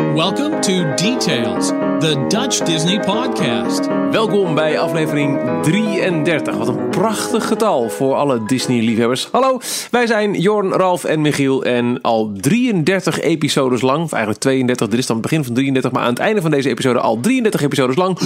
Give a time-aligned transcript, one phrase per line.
[0.00, 1.66] Welcome to Details,
[1.98, 3.86] the Dutch Disney podcast.
[4.10, 6.56] Welkom bij aflevering 33.
[6.56, 9.28] Wat een prachtig getal voor alle Disney-liefhebbers.
[9.32, 9.60] Hallo,
[9.90, 11.64] wij zijn Jorn, Ralf en Michiel.
[11.64, 15.92] En al 33 episodes lang, of eigenlijk 32, dit is dan het begin van 33,
[15.92, 18.18] maar aan het einde van deze episode al 33 episodes lang,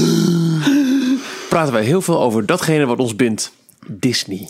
[1.48, 3.52] praten wij heel veel over datgene wat ons bindt:
[3.86, 4.48] Disney.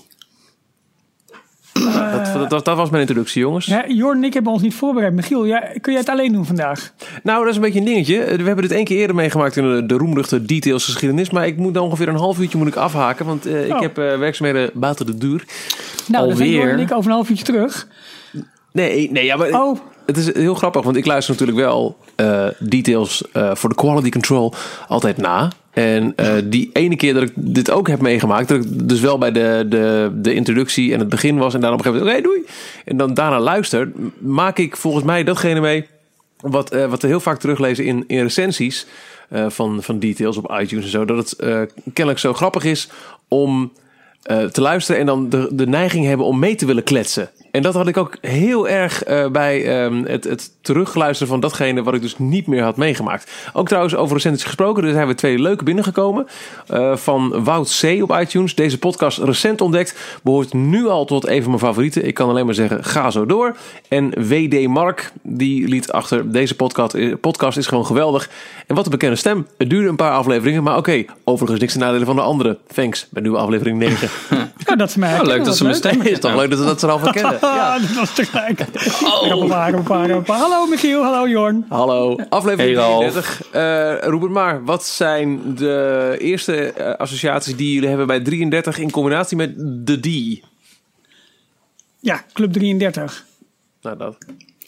[1.75, 3.67] Dat, dat, dat, was mijn introductie, jongens.
[3.67, 5.13] Ja, Jorn en ik hebben ons niet voorbereid.
[5.13, 6.93] Michiel, ja, kun jij het alleen doen vandaag?
[7.23, 8.19] Nou, dat is een beetje een dingetje.
[8.19, 11.31] We hebben dit één keer eerder meegemaakt in de, de roemruchte details geschiedenis.
[11.31, 13.27] Maar ik moet dan ongeveer een half uurtje moet ik afhaken.
[13.27, 13.81] Want eh, ik Oh.
[13.81, 15.45] heb eh, werkzaamheden buiten de duur.
[16.07, 16.65] Nou, dan zijn Alweer?
[16.65, 17.87] Jorn en ik over een half uurtje terug.
[18.73, 19.79] Nee, nee ja, maar Oh.
[20.07, 20.83] het is heel grappig.
[20.83, 24.55] Want ik luister natuurlijk wel eh, details eh, voor de quality control
[24.89, 25.51] altijd na.
[25.75, 29.19] En eh, die ene keer dat ik dit ook heb meegemaakt, dat ik dus wel
[29.19, 32.27] bij de, de, de introductie en het begin was en dan op een gegeven moment,
[32.27, 32.47] oké, doei.
[32.85, 35.87] En dan daarna luister, maak ik volgens mij datgene mee
[36.41, 38.87] wat, eh, wat we heel vaak teruglezen in, in recensies
[39.29, 41.05] eh, van, van details op iTunes en zo.
[41.05, 41.37] Dat het
[41.93, 42.89] kennelijk zo grappig is
[43.29, 43.73] om
[44.53, 47.31] te luisteren en dan de, de neiging hebben om mee te willen kletsen.
[47.55, 51.83] En dat had ik ook heel erg eh, bij ehm, het, het terugluisteren van datgene
[51.83, 53.31] wat ik dus niet meer had meegemaakt.
[53.53, 54.85] Ook trouwens over recensies gesproken.
[54.85, 56.27] Er zijn we twee leuke binnengekomen.
[56.67, 58.03] eh, van Wout C.
[58.03, 58.55] op iTunes.
[58.55, 60.19] Deze podcast recent ontdekt.
[60.23, 62.07] Behoort nu al tot een van mijn favorieten.
[62.07, 63.57] Ik kan alleen maar zeggen, ga zo door.
[63.89, 68.31] En WD Mark, die liet achter deze podcast, eh, podcast is gewoon geweldig.
[68.67, 69.47] En wat een bekende stem.
[69.59, 71.05] Het duurde een paar afleveringen, maar oké.
[71.25, 72.59] overigens niks ten nadele van de andere.
[72.75, 74.09] Thanks, bij nieuwe aflevering 9.
[74.65, 75.21] Nou, dat is mij.
[75.21, 77.13] Oh, leuk dat ze mijn stem is toch leuk dat ze dat ze al van
[77.13, 77.39] kennen.
[77.45, 78.65] Ah, dat was tegelijk.
[80.13, 80.37] Hoppa.
[80.37, 81.65] Hallo Michiel, hallo Jorn.
[81.69, 83.13] Hallo, aflevering Hey, Ralf.
[83.13, 83.43] 33.
[83.51, 84.65] Eh roep het maar.
[84.65, 90.01] Wat zijn de eerste eh, associaties die jullie hebben bij 33 in combinatie met de
[90.01, 90.41] D?
[92.01, 93.25] Ja, Club 33.
[93.83, 94.17] Nou, dat.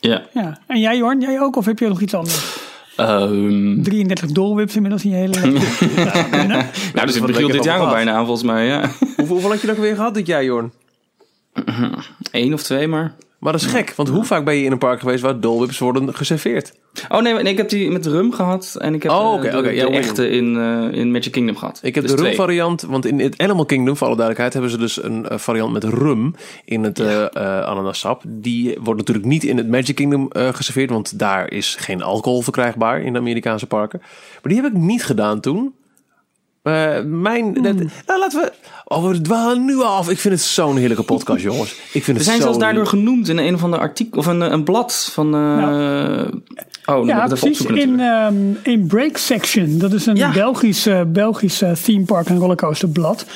[0.00, 0.22] Ja.
[0.32, 0.58] Ja.
[0.66, 1.56] En jij Jorn, jij ook?
[1.56, 2.64] Of heb je nog iets anders?
[2.96, 6.48] Ehm, 33 dolwips inmiddels in je hele leven.
[6.94, 8.66] nou, dus het begint dit jaar al bijna aan volgens mij.
[8.66, 8.80] Ja.
[8.80, 10.72] Hoeveel, hoeveel had je dat weer gehad dit jaar, Jorn?
[12.30, 13.14] Eén of twee maar.
[13.38, 15.78] Maar dat is gek, want hoe vaak ben je in een park geweest waar dolwips
[15.78, 16.72] worden geserveerd?
[17.08, 18.76] Oh nee, nee, ik heb die met rum gehad.
[18.78, 21.32] En ik heb Oh, eh, oké, de, oké, ja, de echte in, eh, in Magic
[21.32, 21.80] Kingdom gehad.
[21.82, 22.36] Ik heb Dus de rum twee.
[22.36, 25.72] variant, want in het Animal Kingdom, voor alle duidelijkheid, hebben ze dus een eh, variant
[25.72, 26.34] met rum
[26.64, 27.26] in het eh,
[27.60, 28.22] ananassap.
[28.26, 33.00] Die wordt natuurlijk niet in het Magic Kingdom geserveerd, want daar is geen alcohol verkrijgbaar
[33.02, 33.98] in de Amerikaanse parken.
[34.42, 35.74] Maar die heb ik niet gedaan toen.
[36.66, 37.74] Eh, mijn, dat-
[38.06, 38.52] nou, laten we.
[38.84, 40.10] Oh, we dwalen nu af.
[40.10, 41.70] Ik vind het zo'n heerlijke podcast, jongens.
[41.70, 44.26] Ik vind We het zijn zo zelfs daardoor genoemd in een of ander artikel of
[44.26, 45.34] een, een blad van.
[45.34, 45.36] oh,
[46.84, 47.60] dan moet ik Ja, precies.
[47.60, 49.78] In, ehm, in Break Section.
[49.78, 50.32] Dat is een Ja.
[50.32, 53.26] Belgisch, Belgisch theme park en rollercoasterblad.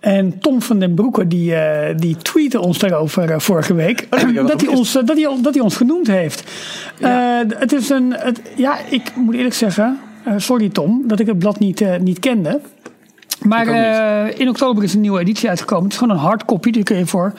[0.00, 4.06] En Tom van den Broeke die, eh, die tweette ons daarover vorige week.
[4.10, 6.42] helemaal dat, hij ons, dat, hij, dat hij ons genoemd heeft.
[7.00, 9.98] Eh, het is een, het, ja, ik moet eerlijk zeggen.
[10.24, 12.60] Eh, sorry Tom, dat ik het blad niet, eh, niet kende.
[13.42, 15.84] Maar eh, in oktober is een nieuwe editie uitgekomen.
[15.84, 16.70] Het is gewoon een hardcopy.
[16.70, 17.32] Die kun je voor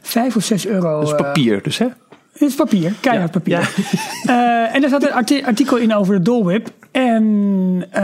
[0.00, 1.00] 5 of 6 euro.
[1.00, 1.86] Dat is papier, dus hè?
[2.32, 3.70] Het is papier, keihard papier.
[4.22, 6.70] Eh, en daar staat een arti- artikel in over de Dole Whip.
[6.90, 8.02] En eh,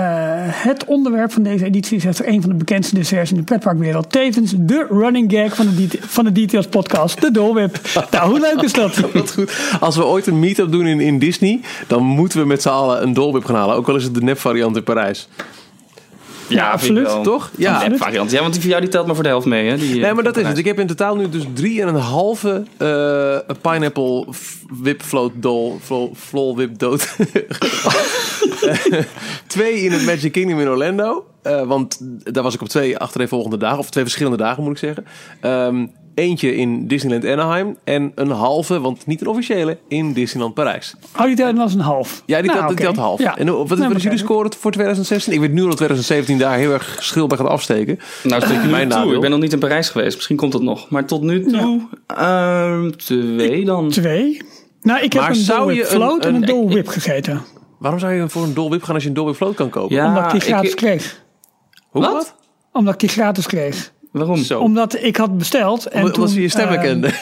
[0.49, 4.11] het onderwerp van deze editie is echter een van de bekendste desserts in de pretparkwereld.
[4.11, 7.81] Tevens de running gag van de, van de Details podcast, de Dole Whip.
[8.11, 8.97] nou, hoe leuk is dat?
[9.12, 9.77] Wat goed.
[9.81, 13.03] Als we ooit een meet-up doen in, in Disney, dan moeten we met z'n allen
[13.03, 13.77] een dolwip gaan halen.
[13.77, 15.28] Ook al is het de nep variant in Parijs.
[16.48, 17.22] Ja, absoluut.
[17.22, 17.50] Toch?
[17.56, 17.84] Ja.
[17.84, 18.31] Een variant.
[18.31, 19.69] Ja, want die van jou die telt maar voor de helft mee.
[19.69, 19.76] Hè?
[19.76, 20.59] Die, eh, Nee, maar dat is het.
[20.59, 24.26] Ik heb in totaal nu dus drie en een halve eh, pineapple
[24.82, 27.16] whip float dol, flo, flol whip dood.
[29.47, 31.26] twee in het Magic Kingdom in Orlando.
[31.42, 31.98] Eh, want
[32.32, 35.04] daar was ik op twee achtereenvolgende dagen, of twee verschillende dagen moet ik zeggen.
[35.41, 35.86] Ehm,
[36.18, 40.94] eentje in Disneyland Anaheim en een halve, want niet een officiële, in Disneyland Parijs.
[41.18, 42.22] Oh, die telt was een half.
[42.26, 42.82] Ja, die Nou, telt, oké.
[42.82, 43.18] telt half.
[43.20, 43.36] Ja.
[43.36, 45.32] En wat, Nou, wat is jullie begrijp score voor 2016?
[45.32, 47.98] Ik weet nu al dat 2017 daar heel erg schil bij gaat afsteken.
[48.22, 48.98] Nou, tot nu Mijn toe.
[48.98, 49.14] nadeel.
[49.14, 50.14] Ik ben nog niet in Parijs geweest.
[50.16, 50.90] Misschien komt dat nog.
[50.90, 53.88] Maar tot nu toe, ehm, twee dan.
[53.90, 54.42] Twee.
[54.82, 57.42] Nou, ik heb Maar een zou je float en een- een Dole ik- Whip gegeten.
[57.78, 59.68] Waarom zou je voor een Dole Whip gaan als je een Dole Whip float kan
[59.71, 59.97] kopen?
[59.97, 61.22] Ja, Omdat ik die ik- gratis kreeg.
[61.91, 62.12] Hoe Wat?
[62.12, 62.34] wat?
[62.72, 63.92] Omdat ik die gratis kreeg.
[64.10, 64.37] Waarom?
[64.37, 64.60] Zo.
[64.60, 65.87] Omdat ik had besteld.
[65.87, 67.10] En Omdat toen, ze je stem eh, herkende.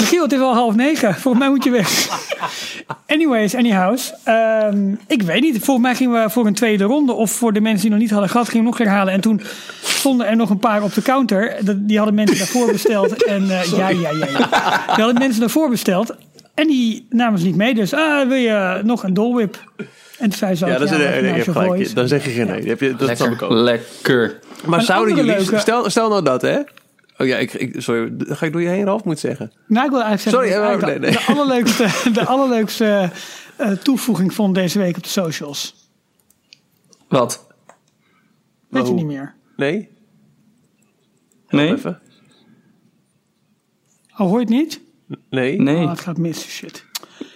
[0.00, 1.14] Michiel, het is al half negen.
[1.14, 2.08] Volgens mij moet je weg.
[3.06, 4.12] Anyways, anyhows.
[4.24, 5.58] ehm, ik weet niet.
[5.64, 7.12] Volgens mij gingen we voor een tweede ronde.
[7.12, 9.12] Of voor de mensen die nog niet hadden gehad, gingen we nog herhalen.
[9.12, 9.40] En toen
[9.82, 11.56] stonden er nog een paar op de counter.
[11.60, 13.24] Dat- Die hadden mensen daarvoor besteld.
[13.24, 14.36] En eh, ja, ja, ja, ja.
[14.94, 16.14] Die hadden mensen daarvoor besteld.
[16.54, 17.74] En die namen ze niet mee.
[17.74, 19.70] Dus ah, wil je nog een dolwip?
[20.18, 21.94] En toen zei Ja, dat is, ja, je zo gelijk.
[21.94, 22.60] Dan zeg je geen nee.
[22.60, 23.48] Die Heb je, dat snap ik Lekker.
[23.48, 23.52] ook.
[23.52, 24.38] Lekker.
[24.66, 25.36] Maar Een zouden jullie...
[25.36, 26.58] leuke- Stel, stel nou dat, hè.
[27.18, 28.12] Oh ja, ik, ik, sorry.
[28.18, 29.04] Ga ik door je heen, Ralf?
[29.04, 29.52] Moet zeggen.
[29.66, 31.26] Nou, ik wil eigenlijk Sorry, zeggen, eh, dat ik nee, de, nee.
[31.26, 33.10] de allerleukste, de allerleukste
[33.56, 35.88] eh, toevoeging vond deze week op de socials.
[37.08, 37.46] Wat?
[38.68, 39.34] Weet je niet meer?
[39.56, 39.88] Nee?
[41.48, 41.72] Nee?
[41.72, 42.00] Even.
[44.12, 44.80] Oh, hoor je het niet?
[45.30, 45.60] Nee?
[45.60, 45.82] Nee.
[45.84, 46.46] Oh, het gaat mis.
[46.48, 46.83] Shit.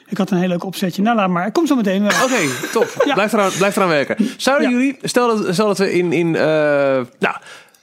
[0.09, 1.03] Ik had een heel leuk opzetje.
[1.03, 1.47] Nou, laat maar.
[1.47, 2.11] Ik kom zo meteen wel.
[2.25, 3.03] Oké, top.
[3.05, 3.15] Ja.
[3.15, 4.17] Blijf, eraan, blijf eraan werken.
[4.37, 4.77] Zouden Ja.
[4.77, 6.43] jullie, stel dat, stel dat we in, in eh,
[7.19, 7.37] nou,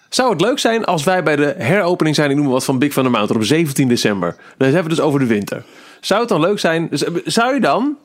[0.10, 2.80] zou het leuk zijn als wij bij de heropening zijn, ik noem maar wat, van
[2.80, 4.30] Big Van the Mountain op 17 december.
[4.30, 5.64] Dan hebben we het dus over de winter.
[6.02, 7.98] Zou het dan leuk zijn, z- zou je dan,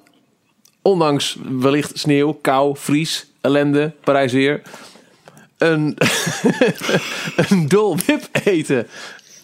[0.82, 4.62] ondanks wellicht sneeuw, kou, vries, ellende, Parijs weer,
[5.58, 5.96] een,
[7.48, 8.86] een Dol Whip eten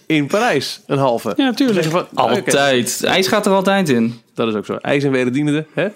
[0.07, 1.33] in Parijs, een halve?
[1.37, 1.85] Ja, natuurlijk.
[1.87, 3.05] Van, oké, Altijd.
[3.05, 4.21] IJs gaat er altijd in.
[4.35, 4.77] dat is ook zo.
[4.77, 5.89] IJs en wederdienende, hè?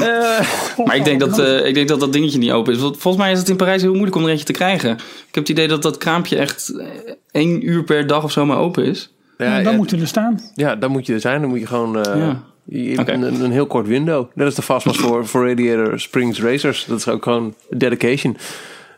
[0.00, 0.40] Eh,
[0.84, 2.80] Maar ik denk, dat, eh, ik denk dat dat dingetje niet open is.
[2.80, 4.90] Want volgens mij is het in Parijs heel moeilijk om er eentje te krijgen.
[4.92, 4.98] Ik
[5.34, 6.86] heb het idee dat dat kraampje echt eh,
[7.30, 9.12] één uur per dag of zo maar open is.
[9.38, 10.40] Ja, ja, dan ja, moet je er staan.
[10.54, 11.40] Ja, dan moet je er zijn.
[11.40, 12.42] Dan moet je gewoon eh, Ja.
[12.64, 14.26] je- een, een heel kort window.
[14.34, 16.84] Dat is de fastpass voor, voor Radiator Springs Racers.
[16.88, 18.36] Dat is ook gewoon dedication.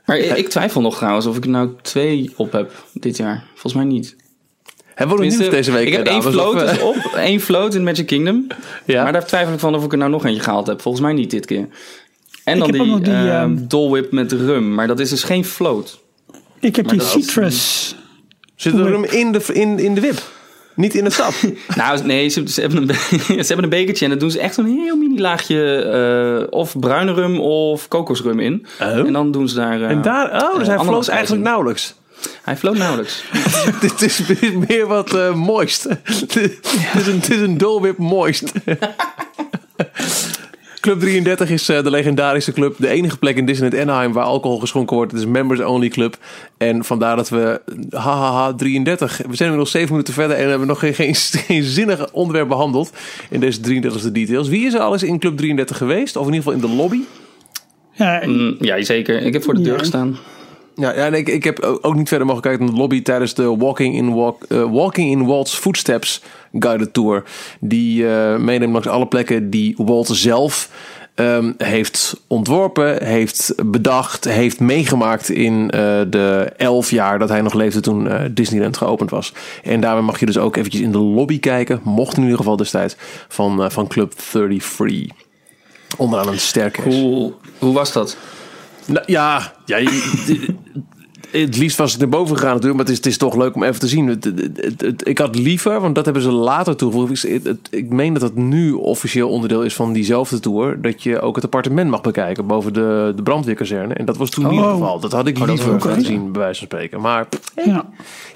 [0.06, 3.44] Maar ik, ik twijfel nog trouwens of ik er nou twee op heb dit jaar.
[3.52, 4.16] Volgens mij niet.
[5.00, 5.87] Hebben we nog nieuws deze week?
[5.87, 6.97] ik heb eh, één float eh, dus op.
[7.17, 8.47] één float in Magic Kingdom.
[8.85, 9.02] Ja.
[9.02, 10.81] Maar daar twijfel ik van of ik er nou nog eentje gehaald heb.
[10.81, 11.69] Volgens mij niet dit keer.
[12.44, 14.75] En dan heb ook die, die, ehm, ehm, Dole Whip met rum.
[14.75, 16.00] Maar dat is dus geen float.
[16.61, 17.94] Ik heb Maar die citrus.
[18.56, 20.23] Zit er hem in de, in, in de wip?
[20.75, 21.32] Niet in het sap?
[21.76, 22.94] Nou, nee, ze, ze, hebben een,
[23.44, 26.79] ze hebben een bekertje en dan doen ze echt een heel mini laagje eh, of
[26.79, 28.67] bruine rum of kokosrum in.
[28.81, 28.87] Oh.
[28.87, 29.82] En dan doen ze daar...
[29.82, 31.49] eh, en daar, oh, dus eh, hij floot ananas eigenlijk in.
[31.49, 31.94] nauwelijks.
[32.50, 33.25] Hij floot nauwelijks.
[33.81, 34.20] Dit is
[34.69, 35.82] meer wat eh, moist.
[36.05, 38.52] Het is een, het is een Dole Whip moist.
[40.81, 42.75] Club 33 is eh, de legendarische club.
[42.79, 45.11] De enige plek in Disneyland Anaheim waar alcohol geschonken wordt.
[45.11, 46.17] Het is een members only club.
[46.58, 47.61] En vandaar dat we,
[47.91, 49.17] hahaha, 33.
[49.17, 52.91] We zijn inmiddels 7 minuten verder en hebben nog geen, geen, geen zinnig onderwerp behandeld.
[53.31, 54.49] In deze 33e details.
[54.49, 56.17] Wie is er alles in Club 33 geweest?
[56.17, 57.00] Of in ieder geval in de lobby?
[57.93, 59.23] Ja, Mm, ja, zeker.
[59.23, 59.79] Ik heb voor de deur Ja.
[59.79, 60.17] gestaan.
[60.75, 63.34] Ja, ja en ik, ik heb ook niet verder mogen kijken naar de lobby tijdens
[63.34, 66.22] de Walking in, Walk, eh, Walking in Walt's Footsteps
[66.52, 67.25] guided tour.
[67.61, 70.70] Die eh meeneemt langs alle plekken die Walt zelf
[71.14, 77.55] ehm, heeft ontworpen, heeft bedacht, heeft meegemaakt in eh, de elf jaar dat hij nog
[77.55, 79.32] leefde toen Disneyland geopend was.
[79.62, 82.56] En daarmee mag je dus ook eventjes in de lobby kijken, mocht in ieder geval
[82.56, 82.96] destijds,
[83.28, 85.17] van, van Club 33.
[85.96, 88.17] Onderaan een sterke Hoe, hoe was dat?
[88.92, 89.78] Nou, ja, ja
[91.31, 93.54] het liefst was het naar boven gegaan natuurlijk, maar het is, het is toch leuk
[93.54, 94.06] om even te zien.
[94.06, 94.25] Het,
[94.76, 97.28] het- ik had liever, want dat hebben ze later toegevoegd.
[97.28, 100.81] Ik, ik meen dat het nu officieel onderdeel is van diezelfde tour.
[100.81, 103.94] Dat je ook het appartement mag bekijken boven de, de brandweerkazerne.
[103.94, 104.72] En dat was toen niet het Oh.
[104.72, 105.00] geval.
[105.00, 106.31] Dat had ik dat liever gezien, oké.
[106.31, 107.00] bij wijze van spreken.
[107.00, 107.28] Maar
[107.64, 107.84] ja.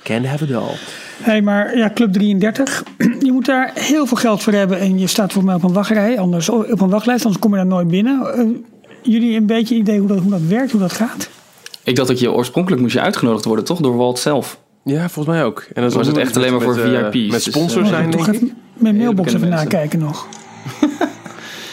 [0.02, 0.74] can have it all.
[1.22, 2.82] Hey, maar ja, Club 33.
[3.26, 4.78] Je moet daar heel veel geld voor hebben.
[4.78, 6.18] En je staat voor mij op een wachtrij.
[6.18, 8.64] Anders op een wachtlijst, anders kom je daar nooit binnen.
[9.04, 11.28] Eh, jullie een beetje idee hoe dat, hoe dat werkt, hoe dat gaat?
[11.82, 13.80] Ik dacht dat je oorspronkelijk moest je uitgenodigd worden, toch?
[13.80, 14.58] Door Walt zelf.
[14.84, 15.66] Ja, volgens mij ook.
[15.74, 17.94] En dan Was het echt alleen maar voor met, eh, VIP's, Met dus, sponsors eh,
[17.94, 18.34] zijn, denk ik.
[18.34, 19.64] even mijn mailbox even mensen.
[19.68, 20.26] nakijken nog.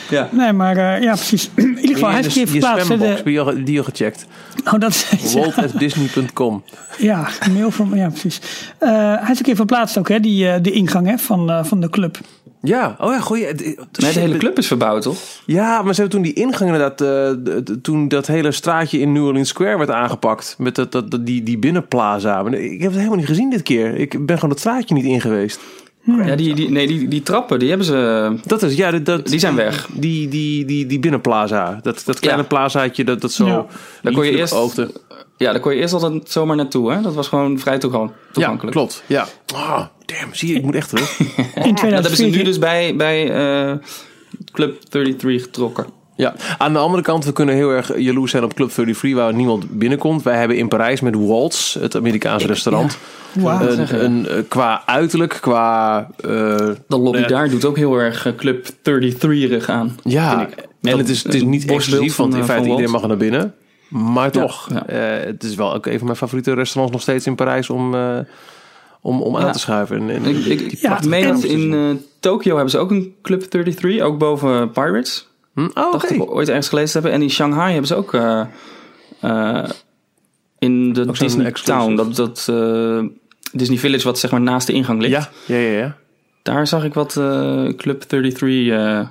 [0.09, 0.29] Ja.
[0.31, 1.49] Nee, maar eh, ja, precies.
[1.55, 2.85] In ieder geval, hij is een keer je, je verplaatst.
[2.85, 4.25] spambox, de- die al, die al gecheckt.
[4.65, 4.89] Oh, dat
[5.21, 6.63] is Walt.disney.com.
[6.97, 8.39] Ja, mail van, ja, precies.
[8.77, 8.89] Eh,
[9.19, 11.81] hij is een keer verplaatst ook, hè, die, eh, de ingang hè, van, eh, van
[11.81, 12.19] de club.
[12.63, 13.43] Ja, oh ja, goeie.
[13.45, 13.75] Nee,
[14.13, 15.17] de hele club is verbouwd, toch?
[15.45, 19.11] Ja, maar ze hebben toen die ingang inderdaad, de- de- toen dat hele straatje in
[19.11, 20.55] New Orleans Square werd aangepakt.
[20.57, 22.39] Met dat, dat, dat- die, die binnenplaza.
[22.45, 23.95] Ik heb het helemaal niet gezien dit keer.
[23.95, 25.59] Ik ben gewoon dat straatje niet in geweest.
[26.03, 28.31] Ja, die, die, nee, die, die trappen, die hebben ze...
[28.45, 29.87] Dat is, ja, dat, dat- Die zijn weg.
[29.93, 31.79] Die, die, die, die binnenplaza.
[31.81, 32.47] Dat, dat kleine Ja.
[32.47, 33.65] plazaatje dat, dat zo Ja.
[34.01, 34.91] Daar kon je eerst, oogde.
[35.41, 37.01] Ja, daar kon je eerst altijd zomaar naartoe, hè?
[37.01, 38.75] Dat was gewoon vrij toegang- Ja, toegankelijk.
[38.75, 39.03] klopt.
[39.05, 39.27] Ja.
[39.55, 41.19] Ah, damn, zie je, ik moet echt terug.
[41.19, 42.37] In Ja, dat hebben ze 2014.
[42.37, 43.31] nu dus bij, bij
[43.69, 43.73] eh,
[44.51, 45.85] Club 33 getrokken.
[46.15, 49.33] Ja, aan de andere kant, we kunnen heel erg jaloers zijn op Club 33, waar
[49.33, 50.23] niemand binnenkomt.
[50.23, 52.97] Wij hebben in Parijs met Waltz, het Amerikaanse restaurant,
[53.35, 55.99] een, een, eh, qua uiterlijk, qua...
[56.17, 57.27] eh, De lobby Ja.
[57.27, 59.95] daar doet ook heel erg Club 33-rig aan.
[60.03, 60.67] Ja, vind ik.
[60.91, 63.17] en het is, het is niet exclusief, want van, in feite iedereen mag er naar
[63.17, 63.53] binnen.
[63.91, 64.85] Maar toch, ja.
[64.85, 67.93] eh, het is wel ook een van mijn favoriete restaurants nog steeds in Parijs om,
[67.95, 68.19] eh,
[69.01, 69.51] om, om aan Ja.
[69.51, 69.97] te schuiven.
[69.97, 74.01] En, en Ik, ik, meen dat in eh Tokio hebben ze ook een Club 33,
[74.01, 75.27] ook boven Pirates.
[75.53, 75.59] Hm?
[75.59, 75.91] Oh, oké.
[75.91, 77.11] Dacht ik ooit ergens gelezen te hebben.
[77.11, 78.41] En in Shanghai hebben ze ook eh,
[79.19, 79.69] eh,
[80.59, 81.51] in de Ook Disney.
[81.51, 82.99] Town, dat, dat eh,
[83.51, 85.29] Disney Village wat zeg maar naast de ingang ligt.
[85.47, 85.77] Ja, ja, ja.
[85.77, 85.95] ja.
[86.41, 89.07] Daar zag ik wat eh, Club 33 eh,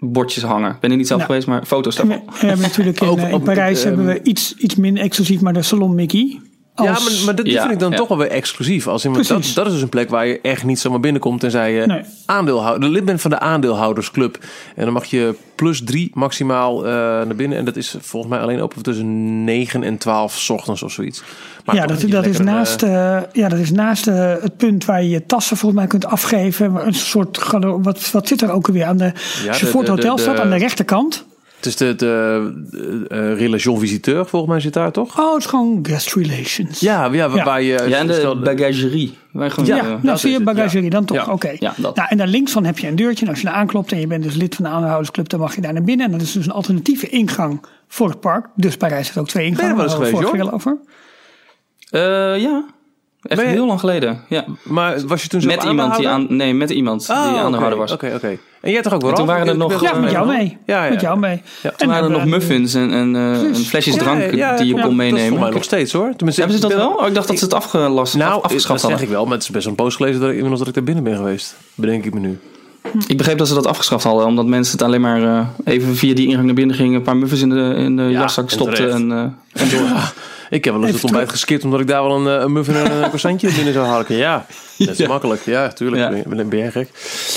[0.00, 0.70] bordjes hangen.
[0.70, 1.26] Ik ben er niet zelf Ja.
[1.26, 2.34] geweest, maar foto's En we, daarvan.
[2.40, 5.40] we hebben natuurlijk in, eh, in op- Parijs ehm, hebben we iets, iets minder exclusief,
[5.40, 6.40] maar de Salon Mickey.
[6.88, 7.04] Als...
[7.08, 7.96] Ja, maar, maar dat Ja, vind ik dan ja.
[7.96, 8.86] toch wel weer exclusief.
[8.86, 9.54] Als iemand, dat, Precies.
[9.54, 12.02] dat is dus een plek waar je echt niet zomaar binnenkomt tenzij je Nee.
[12.26, 14.38] aandeelhouder, lid bent van de aandeelhoudersclub.
[14.76, 17.58] En dan mag je plus drie maximaal eh, naar binnen.
[17.58, 21.22] En dat is volgens mij alleen open tussen 9 en 12 's ochtends of zoiets.
[21.64, 25.02] Maar ja, dat, is naast, eh, eh, ja, dat is naast eh, het punt waar
[25.02, 26.86] je je tassen volgens mij kunt afgeven.
[26.86, 29.12] Een soort, galo- wat, wat zit er ook alweer aan de...
[29.48, 31.24] als je de- voor het de- hotel de- staat, aan de rechterkant.
[31.60, 35.18] Het is de, de, de, eh, Relation Visiteur, volgens mij zit daar toch?
[35.18, 36.80] Oh, het is gewoon guest relations.
[36.80, 37.44] Ja, ja, waar, Ja.
[37.44, 37.84] waar je...
[37.88, 39.18] Ja, en de stel- bagagerie.
[39.32, 41.16] Waar gewoon, Ja, nou, dat zie je bagagerie dan toch?
[41.26, 41.32] Ja.
[41.32, 41.52] Oké.
[41.58, 41.96] Ja, dat.
[41.96, 43.24] Nou, en daar links van heb je een deurtje.
[43.24, 45.54] En als je daar aanklopt en je bent dus lid van de aanhoudersclub, dan mag
[45.54, 46.06] je daar naar binnen.
[46.06, 48.46] En dat is dus een alternatieve ingang voor het park.
[48.54, 49.74] Dus Parijs heeft ook twee ingangen.
[49.76, 50.78] wel eens daar hadden we geweest, over.
[51.90, 52.64] Eh, ja.
[53.22, 54.20] Echt Ben je- heel lang geleden.
[54.28, 54.44] Ja.
[54.64, 57.92] maar was je toen zo Met iemand die aan, nee, met iemand die aandeelhouder was.
[57.92, 58.38] Oké, oké.
[58.60, 59.10] En jij toch ook wel?
[59.10, 60.58] En toen waren er nog- Ja, met jou mee.
[60.66, 60.90] Ja, ja.
[60.90, 61.42] Met jou mee.
[61.62, 61.70] Ja.
[61.70, 64.66] En Toen waren er nog muffins en, en, eh, en flesjes Ja, drank ja, die
[64.66, 65.28] je ja, kon Dat is meenemen.
[65.28, 66.10] voor mij nog steeds hoor.
[66.16, 66.90] Tenminste, Hebben ze dat wel?
[66.90, 69.32] Oh, ik dacht dat ze het afgelast, Nou, af- afgeschaft dat zeg ik wel, maar
[69.34, 71.56] het is best een poos gelezen dat ik inmiddels dat ik daar binnen ben geweest.
[71.74, 72.38] Bedenk ik me nu.
[73.06, 76.14] Ik begreep dat ze dat afgeschaft hadden, omdat mensen het alleen maar eh, even via
[76.14, 78.92] die ingang naar binnen gingen, een paar muffins in de, in de jaszak en stopten
[78.92, 80.12] en, eh, en door.
[80.50, 82.74] Ik heb wel eens het ontbijt geskipt omdat ik daar wel een, eh, een muffin
[82.74, 84.16] en een croissantje binnen zou harken.
[84.16, 84.46] Ja,
[84.78, 85.08] dat is Ja.
[85.08, 85.44] makkelijk.
[85.44, 86.24] Ja, tuurlijk.
[86.26, 86.34] Ja.
[86.44, 86.88] Ben, jij gek.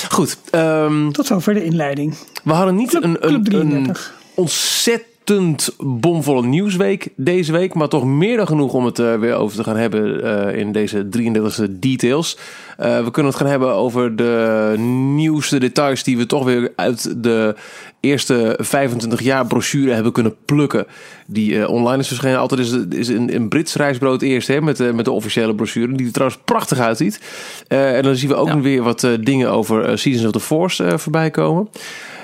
[0.10, 2.16] Goed, ehm, Tot zover de inleiding.
[2.44, 4.14] we hadden niet Club- een, een, een 33.
[4.36, 7.74] ontzettend bomvolle nieuwsweek deze week.
[7.74, 10.72] Maar toch meer dan genoeg om het er weer over te gaan hebben eh, in
[10.72, 12.38] deze 33e details.
[12.78, 14.74] Eh, we kunnen het gaan hebben over de
[15.16, 17.56] nieuwste details die we toch weer uit de
[18.04, 20.86] eerste 25 jaar brochure hebben kunnen plukken.
[21.28, 22.40] Die eh, online is verschenen.
[22.40, 25.56] Altijd is, het- is een, een Brits reisbrood eerst hè, met, de met de officiële
[25.56, 25.94] brochure.
[25.96, 27.20] Die er trouwens prachtig uitziet.
[27.68, 28.60] Eh, en dan zien we ook Ja.
[28.60, 31.70] weer wat eh, dingen over eh, Seasons of the Force eh, voorbij komen.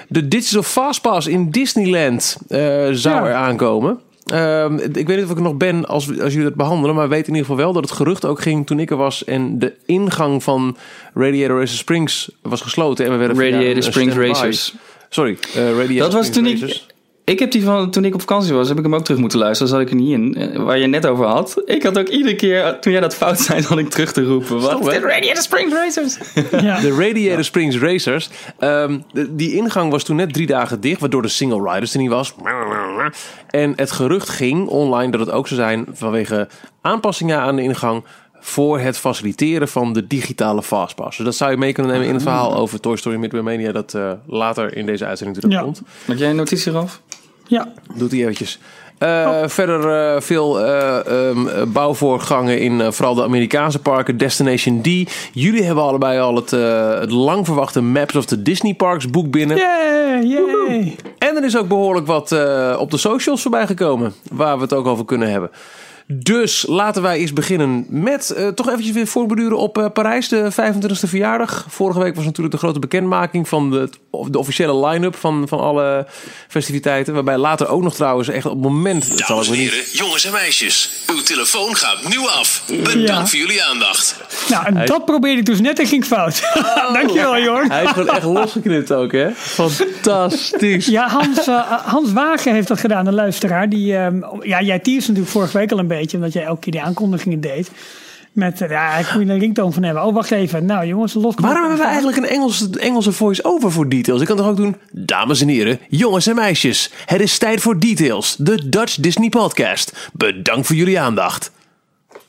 [0.08, 2.60] De Digital Fastpass in Disneyland eh,
[2.92, 3.26] zou Ja.
[3.28, 4.00] er aankomen.
[4.26, 7.10] Ehm, ik weet niet of ik er nog ben als, als jullie het behandelen, maar
[7.10, 9.60] weet in ieder geval wel dat het gerucht ook ging toen ik er was en
[9.60, 10.78] de ingang van
[11.14, 14.76] Radiator Racer Springs was gesloten en we werden Radiator Springs Racers.
[15.10, 16.88] Sorry, eh, Radiator Dat was Springs toen ik, Racers.
[17.24, 19.40] ik heb die van, toen ik op vakantie was, heb ik hem ook terug moeten
[19.40, 19.72] luisteren.
[19.72, 21.62] Zat ik er niet in, eh, waar je net over had.
[21.66, 24.60] Ik had ook iedere keer, toen jij dat fout zei, had ik terug te roepen.
[24.62, 24.84] Wat?
[24.84, 26.18] De Radiator Springs Racers.
[26.66, 26.80] Ja.
[26.80, 28.30] De Radiator Springs Racers.
[28.60, 32.00] Ehm, de- die ingang was toen net drie dagen dicht, waardoor de single riders er
[32.00, 32.34] niet was.
[33.50, 36.48] En het gerucht ging online dat het ook zou zijn vanwege
[36.82, 38.04] aanpassingen aan de ingang
[38.40, 41.16] voor het faciliteren van de digitale fastpass.
[41.18, 43.72] Dus dat zou je mee kunnen nemen in het verhaal over Toy Story Midway Mania
[43.72, 45.62] dat eh, later in deze uitzending Ja.
[45.62, 45.82] komt.
[46.06, 47.02] Maak jij een notitie eraf?
[47.48, 47.72] ja.
[47.96, 48.60] Doet hij eventjes.
[48.98, 54.18] Eh, Verder eh, veel eh, ehm, eh, bouwvoorgangen in eh, vooral de Amerikaanse parken.
[54.18, 54.88] Destination D.
[55.34, 59.32] Jullie hebben allebei al het, eh, het lang verwachte Maps of the Disney Parks boek
[59.32, 59.58] binnen.
[59.58, 60.96] Yay, yay.
[61.18, 64.14] En er is ook behoorlijk wat eh, op de socials voorbij gekomen.
[64.32, 65.50] Waar we het ook over kunnen hebben.
[66.14, 70.52] Dus laten wij eens beginnen met eh, toch eventjes weer voorbeduren op eh, Parijs, de
[70.52, 71.66] 25e verjaardag.
[71.70, 73.90] Vorige week was natuurlijk de grote bekendmaking van de,
[74.30, 76.08] de officiële line-up van, van alle
[76.48, 77.14] festiviteiten.
[77.14, 79.04] Waarbij later ook nog trouwens echt op het moment...
[79.06, 81.04] zal Dames niet- heren, jongens en meisjes.
[81.08, 82.64] Uw telefoon gaat nu af.
[82.68, 83.26] Bedankt Ja.
[83.28, 84.16] voor jullie aandacht.
[84.50, 86.42] Nou, en dat probeerde ik dus net en ging fout.
[86.94, 87.72] Dankjewel, Jorn.
[87.72, 89.30] Hij is gewoon echt losgeknipt ook, hè?
[89.32, 90.86] Fantastisch.
[90.86, 93.70] Ja, Hans, eh, Hans Wagen heeft dat gedaan, een luisteraar.
[93.70, 96.72] Die, ehm, ja, jij teasde natuurlijk vorige week al een beetje, omdat jij elke keer
[96.72, 97.72] die aankondigingen deed.
[98.32, 100.06] Met, eh, ja, ik moet een ringtoon van hebben.
[100.06, 100.66] Oh, wacht even.
[100.66, 101.36] Nou, jongens, los.
[101.36, 104.22] Waarom hebben we eigenlijk een Engelse, Engelse voice-over voor details?
[104.22, 104.76] Ik kan toch ook doen...
[104.92, 106.92] Dames en heren, jongens en meisjes.
[107.06, 110.10] Het is tijd voor Details, de Dutch Disney podcast.
[110.14, 111.52] Bedankt voor jullie aandacht.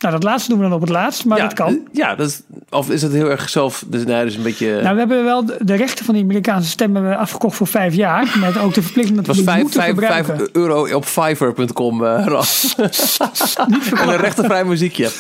[0.01, 1.69] Nou, dat laatste doen we dan op het laatst, maar ja, dat kan.
[1.69, 2.41] eh, Ja, dat is,
[2.71, 3.85] of is het heel erg zelf...
[3.87, 4.81] Dus, dat is een beetje...
[4.83, 7.67] Nou, we hebben wel de, de rechten van die Amerikaanse stem hebben we afgekocht voor
[7.67, 8.37] vijf jaar.
[8.41, 10.37] Met ook de verplichting dat we die 5, moeten 5, gebruiken.
[10.37, 12.75] 5 euro op fiverr.com, eh Ras.
[14.01, 15.11] en een rechtenvrij muziekje.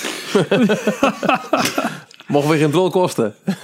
[2.31, 3.35] Mogen we geen drol kosten.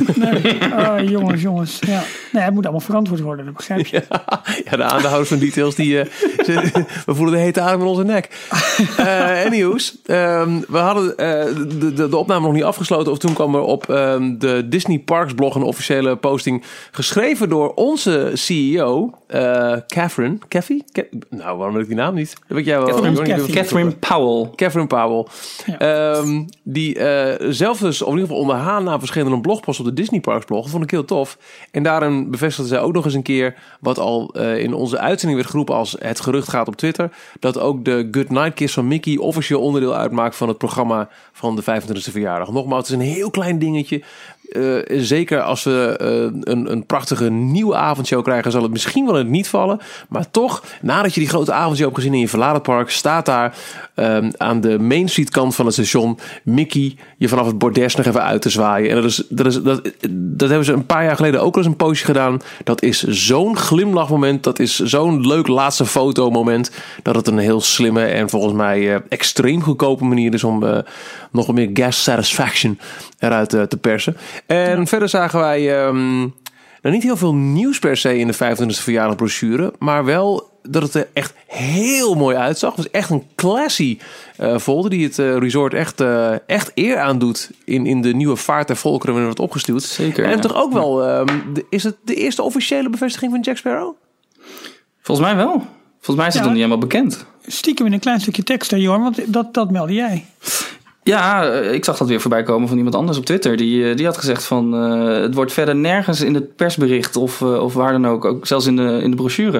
[0.77, 1.79] Oh, jongens, jongens.
[1.87, 2.03] Ja.
[2.33, 4.03] Nee, het moet allemaal verantwoord worden, dat begrijp je.
[4.71, 6.07] Ja, de aandeelhouders van Details, die, eh,
[6.45, 8.29] ze- we voelen de hete adem in onze nek.
[8.97, 11.45] Eh anyways, ehm, we hadden eh,
[11.79, 13.13] de, de, de opname nog niet afgesloten.
[13.13, 17.73] Of toen kwam er op ehm, de Disney Parks blog een officiële posting geschreven door
[17.75, 20.39] onze CEO, eh Catherine.
[20.49, 20.81] Cathy?
[20.93, 22.35] Ca- nou, waarom weet ik die naam niet?
[22.49, 22.87] Dat weet jij wel.
[22.87, 24.51] Catherine- Catherine Powell.
[24.55, 25.27] Catherine Powell.
[25.67, 25.79] Ja.
[25.79, 29.79] Ehm, die eh, zelf dus, of in ieder geval onder haar naam verschenen een blogpost
[29.81, 30.63] op de Disney Parks blog.
[30.63, 31.39] Dat vond ik heel tof.
[31.71, 35.39] En daarin bevestigde zij ook nog eens een keer wat al eh, in onze uitzending
[35.39, 37.11] werd geroepen als het gerucht gaat op Twitter.
[37.41, 41.57] Dat ook de Good Night Kiss van Mickey officieel onderdeel uitmaakt van het programma van
[41.57, 42.51] de 25e verjaardag.
[42.51, 44.03] Nogmaals, het is een heel klein dingetje.
[44.49, 49.15] Eh, zeker als we eh, een, een prachtige nieuwe avondshow krijgen, zal het misschien wel
[49.15, 49.81] het niet vallen.
[50.09, 53.57] Maar toch, nadat je die grote avondshow hebt gezien in je verlaten park, staat daar
[53.95, 58.07] ehm, aan de Main Street kant van het station Mickey je vanaf het bordes nog
[58.07, 58.91] even uit te zwaaien.
[58.91, 61.61] En dat, is, dat, is, dat, dat hebben ze een paar jaar geleden ook al
[61.61, 62.41] eens een poosje gedaan.
[62.65, 64.43] Dat is zo'n glimlachmoment.
[64.43, 66.71] Dat is zo'n leuk laatste fotomoment.
[67.03, 70.79] Dat het een heel slimme en volgens mij eh, extreem goedkope manier is om eh,
[71.31, 72.79] nog meer gas satisfaction
[73.19, 74.17] eruit eh, te persen.
[74.47, 76.19] En verder zagen wij ehm,
[76.83, 79.73] nou, niet heel veel nieuws per se in de 25e verjaardag brochure.
[79.79, 82.69] Maar wel dat het er echt heel mooi uitzag.
[82.75, 83.99] Het was echt een classy
[84.37, 88.37] eh, folder die het eh, resort echt, eh, echt eer aandoet in, in de nieuwe
[88.37, 89.83] vaart der volkeren wanneer het wordt opgestuurd.
[89.83, 90.39] Zeker, En ja.
[90.39, 93.95] toch ook wel, ehm, de- is het de eerste officiële bevestiging van Jack Sparrow?
[95.01, 95.67] Volgens mij wel.
[96.01, 96.41] Volgens mij is het Ja.
[96.43, 97.25] nog niet helemaal bekend.
[97.47, 99.03] Stiekem in een klein stukje tekst, hè, Jorn?
[99.03, 100.25] Want dat, dat meldde jij.
[101.07, 103.57] Ja, eh, ik zag dat weer voorbij komen van iemand anders op Twitter.
[103.57, 107.41] Die, eh, die had gezegd van eh, het wordt verder nergens in het persbericht of,
[107.41, 109.51] eh, of waar dan ook, ook zelfs in de, in de brochure,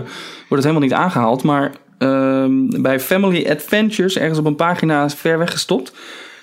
[0.49, 1.43] wordt het helemaal niet aangehaald.
[1.43, 5.93] Maar ehm, bij Family Adventures, ergens op een pagina ver weggestopt,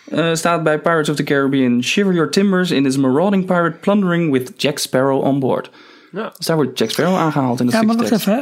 [0.10, 4.32] eh, staat bij Pirates of the Caribbean: Shiver your timbers in this marauding pirate plundering
[4.32, 5.70] with Jack Sparrow on board.
[6.12, 6.32] Ja.
[6.38, 8.34] Dus daar wordt Jack Sparrow aangehaald in dat Ja, maar wacht even.
[8.34, 8.42] hè.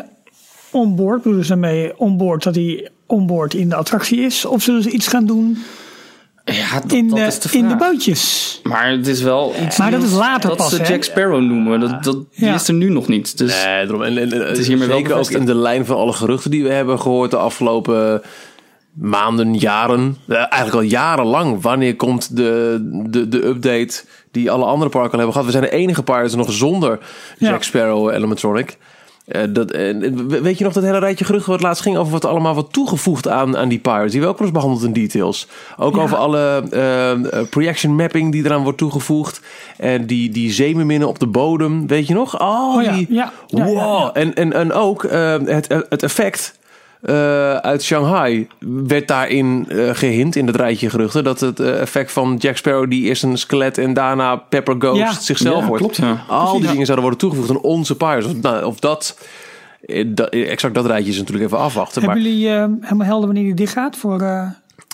[0.71, 4.45] Onboard, bedoelen ze daarmee onboard dat hij onboard in de attractie is?
[4.45, 5.57] Of zullen ze iets gaan doen
[6.45, 8.59] Ja, dat, in, dat de, is de in de bootjes?
[8.63, 10.87] Maar het is wel iets Maar dat is later dat pas, ze hè?
[10.87, 11.79] Jack Sparrow noemen.
[11.79, 13.37] Dat, dat, die is er nu nog niet.
[13.37, 14.01] Dus Nee, daarom.
[14.03, 16.51] En, en, en, Het is hiermee wel zeker ook in de lijn van alle geruchten
[16.51, 18.21] die we hebben gehoord de afgelopen
[18.93, 20.17] maanden, jaren.
[20.27, 21.61] eh, eigenlijk al jarenlang.
[21.61, 22.77] Wanneer komt de,
[23.09, 25.45] de, de update die alle andere parken al hebben gehad?
[25.45, 26.99] We zijn de enige pirates nog zonder
[27.37, 27.49] Ja.
[27.49, 28.77] Jack Sparrow Elementronic.
[29.31, 32.25] Eh, dat, en weet je nog dat hele rijtje geruchten wat laatst ging over wat
[32.25, 34.11] allemaal wordt toegevoegd aan, aan die pirates?
[34.11, 35.47] Die we ook wel eens behandeld in details.
[35.77, 39.41] Ook over alle eh, eh, projection mapping die eraan wordt toegevoegd.
[39.77, 41.87] En die, die zeemerminnen op de bodem.
[41.87, 42.39] Weet je nog?
[42.39, 44.09] Oh, Oh ja, die, ja, wow.
[44.13, 46.59] En, en, en ook eh, het, het effect
[47.01, 51.23] eh, uit Shanghai werd daarin eh gehint in het rijtje geruchten.
[51.23, 54.97] Dat het eh, effect van Jack Sparrow, die eerst een skelet en daarna Pepper Ghost
[54.97, 55.11] Ja.
[55.11, 55.81] zichzelf Ja, wordt.
[55.83, 56.23] klopt, ja.
[56.27, 58.25] Al die dingen zouden worden toegevoegd aan onze pirates.
[58.25, 59.17] Of, nou, of dat,
[60.05, 62.01] dat, exact dat rijtje is natuurlijk even afwachten.
[62.01, 62.49] Hebben Maar jullie
[62.81, 63.97] helemaal helder wanneer die dicht gaat?
[63.97, 64.47] Voor, eh,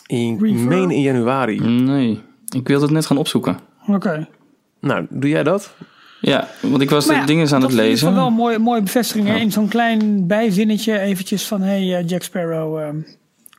[0.05, 0.67] in, Reverb?
[0.67, 1.59] meen in januari.
[1.59, 2.19] nee,
[2.55, 3.57] ik wilde het net gaan opzoeken.
[3.87, 4.27] Oké.
[4.81, 5.73] Nou, doe jij dat?
[6.21, 7.97] Ja, want ik was Maar de ja, dingen aan dat het is lezen.
[8.07, 9.27] geval wel een mooie, mooie bevestiging.
[9.27, 9.35] hè?
[9.35, 11.61] In zo'n klein bijzinnetje eventjes van...
[11.61, 12.87] Hey, eh, Jack Sparrow eh,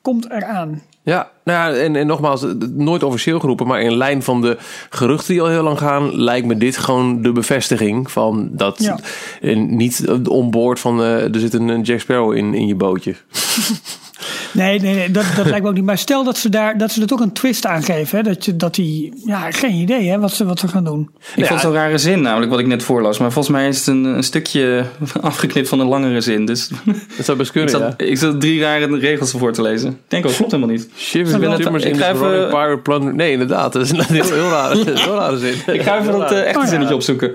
[0.03, 0.83] komt eraan.
[1.03, 4.57] Ja, nou ja, en, en nogmaals, nooit officieel geroepen, maar in lijn van de
[4.91, 8.79] geruchten die al heel lang gaan, lijkt me dit gewoon de bevestiging van dat.
[8.79, 8.99] Ja.
[9.41, 13.15] En niet onboord van eh, er zit een, een Jack Sparrow in, in je bootje.
[14.53, 15.85] Nee, nee, nee dat, dat lijkt me ook niet.
[15.85, 18.19] Maar stel dat ze, daar, dat ze er toch een twist aan geven.
[18.19, 18.25] Hè?
[18.25, 19.13] Dat, je, dat die...
[19.25, 21.11] Ja, geen idee hè, wat, ze, wat ze gaan doen.
[21.37, 23.19] Ik vond het een rare zin, namelijk wat ik net voorlas.
[23.19, 24.85] Maar volgens mij is het een, een stukje
[25.21, 26.45] afgeknipt van een langere zin.
[26.45, 26.69] Dus
[27.17, 28.07] Dat zou best ik kunnen, zat, ja.
[28.07, 29.91] ik zat drie rare regels voor te lezen.
[29.91, 30.89] Ik denk ook, klopt helemaal niet.
[30.97, 33.15] Shiver Ik ik in ga even- Pirate Plunder.
[33.15, 33.73] Nee, inderdaad.
[33.73, 35.55] Dat is een heel, heel rare, heel rare zin.
[35.75, 36.71] Ik ga even dat eh, echte Oh ja.
[36.71, 37.35] zinnetje opzoeken.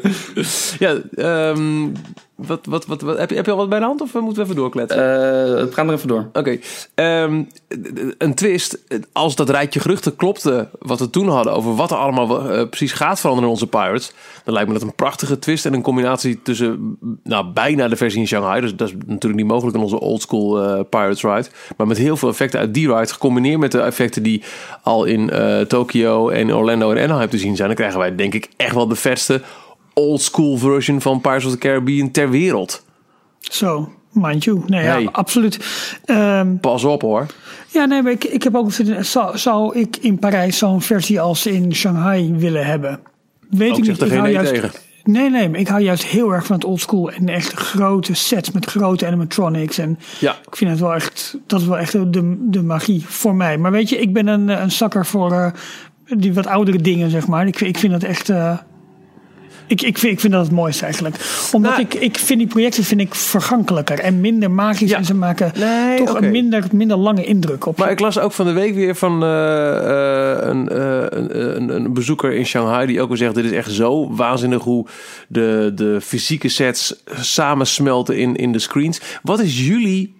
[0.79, 1.87] Ja, ehm,
[2.35, 4.35] wat, wat, wat, wat, heb, je, heb je al wat bij de hand of moeten
[4.35, 4.99] we even doorkletsen?
[4.99, 6.29] Eh praat maar even door.
[6.33, 6.57] Oké,
[6.95, 7.43] ehm,
[8.17, 8.83] een twist.
[9.11, 12.91] Als dat rijtje geruchten klopte, wat we toen hadden over wat er allemaal eh, precies
[12.91, 16.41] gaat veranderen in onze Pirates, dan lijkt me dat een prachtige twist en een combinatie
[16.41, 18.61] tussen nou, bijna de versie in Shanghai.
[18.61, 21.47] Dus dat is natuurlijk niet mogelijk in onze oldschool eh Pirates ride.
[21.77, 24.43] Maar met heel veel effecten uit die ride, gecombineerd met de effecten die
[24.83, 28.33] al in eh Tokyo en Orlando en Anaheim te zien zijn, dan krijgen wij denk
[28.33, 29.41] ik echt wel de vetste
[29.93, 32.85] oldschool version van Pirates of the Caribbean ter wereld.
[33.39, 34.61] Zo, mind you.
[34.67, 35.01] Nee, Hey.
[35.01, 35.59] ja, absoluut.
[36.05, 37.25] Ehm, Pas op hoor.
[37.71, 41.45] ja, nee, maar ik, ik heb ook zou, zou ik in Parijs zo'n versie als
[41.45, 42.99] in Shanghai willen hebben?
[43.49, 44.09] Weet Ook ik zegt niet.
[44.09, 44.71] Ik hou nee juist, tegen.
[45.03, 48.51] Nee, nee, maar ik hou juist heel erg van het oldschool en echt grote sets
[48.51, 49.77] met grote animatronics.
[49.77, 50.35] En Ja.
[50.47, 53.57] ik vind het wel echt, dat is wel echt de, de magie voor mij.
[53.57, 55.51] Maar weet je, ik ben een, een zakker voor eh,
[56.17, 57.47] die wat oudere dingen, zeg maar.
[57.47, 58.29] Ik, ik vind dat echt.
[58.29, 58.57] eh,
[59.73, 61.15] ik, ik, vind, ik vind dat het mooiste eigenlijk.
[61.51, 64.89] Omdat Nou- ik, ik vind die projecten vind ik vergankelijker en minder magisch.
[64.89, 64.97] Ja.
[64.97, 67.77] En ze maken Nee, toch een minder, minder lange indruk op.
[67.77, 71.69] Maar ik las ook van de week weer van eh, eh, een, eh, een, een,
[71.75, 74.87] een bezoeker in Shanghai die ook weer zegt: Dit is echt zo waanzinnig hoe
[75.27, 79.01] de, de fysieke sets samensmelten in, in de screens.
[79.21, 80.15] Wat is jullie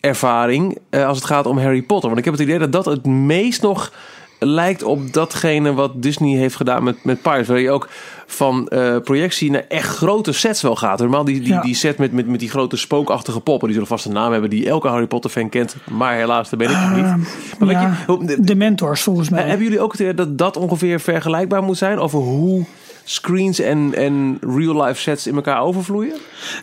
[0.00, 2.08] ervaring als het gaat om Harry Potter?
[2.08, 3.92] Want ik heb het idee dat dat het meest nog
[4.38, 7.48] lijkt op datgene wat Disney heeft gedaan met, met Pirates.
[7.48, 7.88] Waar je ook
[8.26, 10.98] van eh, projectie naar echt grote sets wel gaat.
[10.98, 11.60] Normaal die, die, Ja.
[11.60, 13.66] die set met, met, met die grote spookachtige poppen.
[13.68, 15.76] Die zullen vast een naam hebben die elke Harry Potter fan kent.
[15.90, 17.58] Maar helaas, daar ben ik nog niet.
[17.58, 19.42] Maar ja, je, hoe- de mentors volgens mij.
[19.46, 21.98] hebben jullie ook het idee dat dat ongeveer vergelijkbaar moet zijn?
[21.98, 22.64] Over hoe
[23.06, 26.14] screens en, en real-life sets in elkaar overvloeien?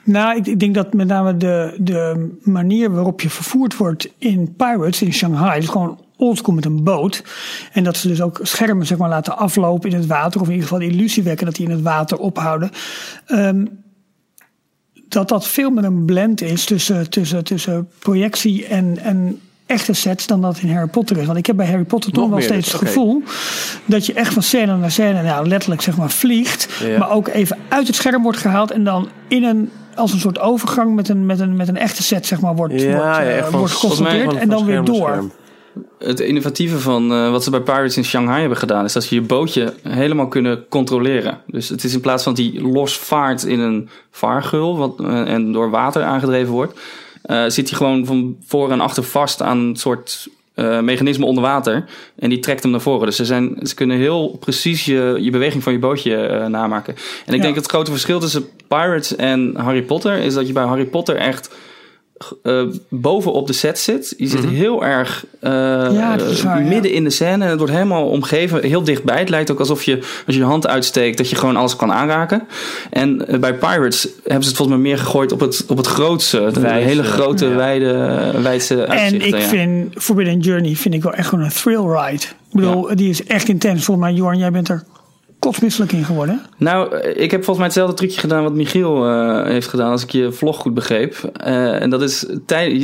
[0.04, 4.54] Nou, ik, ik denk dat met name de, de manier waarop je vervoerd wordt in
[4.58, 7.24] Pirates in Shanghai, is gewoon oldschool met een boot.
[7.72, 10.54] En dat ze dus ook schermen zeg maar, laten aflopen in het water, of in
[10.54, 12.70] ieder geval de illusie wekken dat die in het water ophouden.
[13.26, 13.66] Ehm,
[15.08, 20.28] dat dat veel meer een blend is tussen, tussen, tussen projectie en, en echte sets
[20.28, 21.26] dan dat in Harry Potter is.
[21.26, 23.24] Want ik heb bij Harry Potter toch wel steeds dus, het gevoel
[23.86, 26.68] dat je echt van scène naar scène nou, letterlijk zeg maar vliegt.
[26.84, 26.98] Ja.
[26.98, 30.40] Maar ook even uit het scherm wordt gehaald en dan in een als een soort
[30.40, 33.24] overgang met een, met een, met een echte set zeg maar, wordt, Ja, wordt, ja,
[33.24, 35.32] eh, wordt geconfronteerd en dan weer door.
[36.00, 39.16] Het innovatieve van eh, wat ze bij Pirates in Shanghai hebben gedaan, is dat ze
[39.16, 41.42] je bootje helemaal kunnen controleren.
[41.48, 45.52] Dus het is in plaats van die los vaart in een vaargul wat, eh, en
[45.52, 46.80] door water aangedreven wordt,
[47.22, 50.28] eh, zit hij gewoon van voor en achter vast aan een soort
[50.82, 51.86] mechanisme onder water.
[52.16, 53.06] En die trekt hem naar voren.
[53.06, 56.96] Dus ze, zijn, ze kunnen heel precies je, je beweging van je bootje namaken.
[57.26, 57.44] En ik Ja.
[57.44, 61.16] denk het grote verschil tussen Pirates en Harry Potter is dat je bij Harry Potter
[61.16, 61.56] echt
[62.44, 64.14] eh, bovenop de set zit.
[64.18, 66.56] Je zit heel erg eh, Ja, ja.
[66.56, 67.46] midden in de scène.
[67.46, 69.20] Het wordt helemaal omgeven, heel dichtbij.
[69.20, 71.92] Het lijkt ook alsof je, als je je hand uitsteekt, dat je gewoon alles kan
[71.92, 72.44] aanraken.
[72.90, 75.88] En eh, bij Pirates hebben ze het volgens mij meer gegooid op het, op het
[75.88, 76.50] grootste.
[76.54, 77.56] De Wijze, hele grote, ja.
[77.56, 82.24] wijde, wijdse En ik vind Forbidden Journey vind ik wel echt gewoon een thrill ride.
[82.24, 83.84] Ik bedoel, die is echt intens.
[83.84, 84.84] Volgens mij, Jorn, jij bent er
[85.42, 86.42] kotsmisselijk in geworden.
[86.58, 90.04] Nou, eh, ik heb volgens mij hetzelfde trucje gedaan wat Michiel eh, heeft gedaan, als
[90.04, 91.32] ik je vlog goed begreep.
[91.34, 92.26] Eh, en dat is,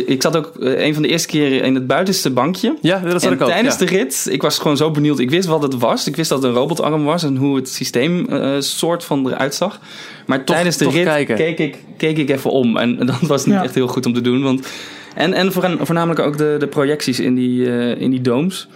[0.05, 2.75] ik zat ook een van de eerste keren in het buitenste bankje.
[2.81, 3.49] Ja, dat zat en ik ook.
[3.49, 3.85] tijdens ja.
[3.85, 5.19] de rit, ik was gewoon zo benieuwd.
[5.19, 6.07] Ik wist wat het was.
[6.07, 9.55] Ik wist dat het een robotarm was en hoe het systeem eh, soort van eruit
[9.55, 9.79] zag.
[10.25, 11.35] Maar tijdens de toch rit kijken.
[11.35, 12.77] keek ik, keek ik even om.
[12.77, 13.63] En dat was niet Ja.
[13.63, 14.43] echt heel goed om te doen.
[14.43, 14.67] Want,
[15.15, 18.67] en en voornamelijk ook de, de projecties in die, eh, in die domes.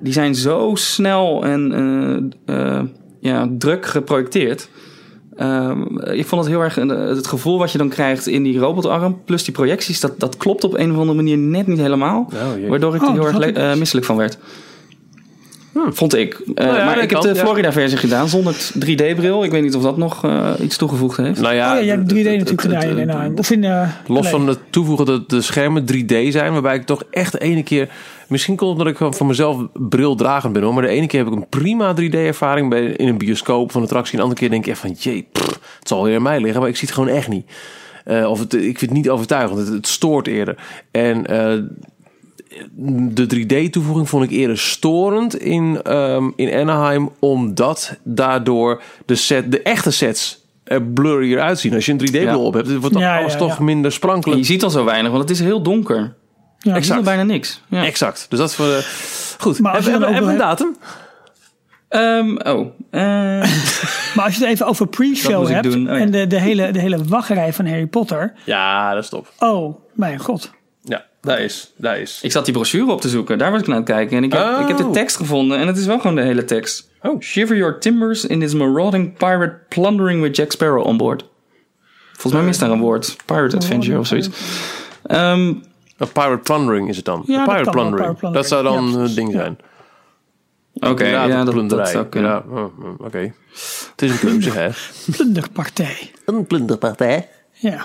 [0.00, 1.72] Die zijn zo snel en
[2.46, 2.82] eh, eh,
[3.20, 4.68] ja, druk geprojecteerd.
[5.36, 8.58] Ehm, ik vond het heel erg een- het gevoel wat je dan krijgt in die
[8.58, 12.28] robotarm, plus die projecties, dat, dat klopt op een of andere manier net niet helemaal.
[12.34, 14.38] Oh, waardoor ik Oh, er heel dat erg eh, misselijk van werd.
[15.90, 16.34] Vond ik.
[16.54, 17.34] Eh, Nou ja, maar ik heb de ja.
[17.34, 19.44] Florida-versie gedaan zonder 3D-bril.
[19.44, 21.40] Ik weet niet of dat nog eh, iets toegevoegd heeft.
[21.40, 23.38] Nou ja, oh ja, jij hebt 3D het- het- natuurlijk gedaan.
[23.38, 27.02] Of in, eh, Los van het toevoegen dat de schermen 3D zijn, waarbij ik toch
[27.10, 27.88] echt de ene keer.
[28.28, 30.74] Misschien komt het omdat ik van mezelf brildragend ben hoor.
[30.74, 33.86] Maar de ene keer heb ik een prima 3D-ervaring bij in een bioscoop van een
[33.86, 34.12] attractie.
[34.12, 36.40] En de andere keer denk ik echt van jee, pff, het zal weer aan mij
[36.40, 37.46] liggen, maar ik zie het gewoon echt niet.
[38.04, 39.58] Eh, of het, ik vind het niet overtuigend.
[39.58, 40.56] Het, het stoort eerder.
[40.90, 41.58] En eh,
[43.12, 49.62] de 3D-toevoeging vond ik eerder storend in, ehm, in Anaheim, omdat daardoor de, set, de
[49.62, 51.74] echte sets er blurrier uitzien.
[51.74, 52.36] Als je een 3D-bril Ja.
[52.36, 53.64] op hebt, wordt Ja, alles ja, toch ja.
[53.64, 54.40] minder En sprankelijk.
[54.40, 56.14] je ziet al zo weinig, want het is heel donker.
[56.58, 57.02] Ja, Exact.
[57.04, 57.60] bijna niks.
[57.68, 57.84] Ja.
[57.84, 58.26] Exact.
[58.28, 59.34] Dus dat is voor de...
[59.38, 59.58] Goed.
[59.58, 60.76] Maar hebben we een wel datum?
[61.88, 62.66] Ehm, oh.
[62.90, 63.00] eh,
[64.14, 66.00] Maar als je het even over pre-show hebt doen, oh ja.
[66.00, 68.32] en de, de, hele, de hele wachtrij van Harry Potter.
[68.44, 69.32] Ja, dat is top.
[69.38, 70.50] Oh, mijn god.
[70.82, 71.72] Ja, daar is.
[71.76, 72.18] Daar is.
[72.22, 73.38] ik zat die brochure op te zoeken.
[73.38, 74.16] Daar was ik naar aan het kijken.
[74.16, 74.60] En ik heb, Oh.
[74.60, 75.58] ik heb de tekst gevonden.
[75.58, 76.88] En het is wel gewoon de hele tekst.
[77.02, 77.20] Oh.
[77.20, 81.24] Shiver your timbers in this marauding pirate plundering with Jack Sparrow on board.
[82.12, 83.16] Volgens mij mist daar een woord.
[83.26, 84.28] Pirate Adventure of zoiets.
[85.06, 85.54] Ehm,
[85.98, 87.22] Een pirate plundering is het dan.
[87.26, 88.18] Ja, dat pirate plundering.
[88.18, 88.90] Dat zou dan.
[88.90, 89.58] Ja, een ding zijn.
[90.74, 91.84] Oké, ja, dat, plunderij.
[91.84, 92.30] dat zou kunnen.
[92.30, 93.34] Ja, oh, oh, oké.
[93.90, 94.70] Het is een keuze, hè?
[95.16, 96.10] Plunderpartij.
[96.24, 97.28] Een plunderpartij.
[97.60, 97.84] Ja.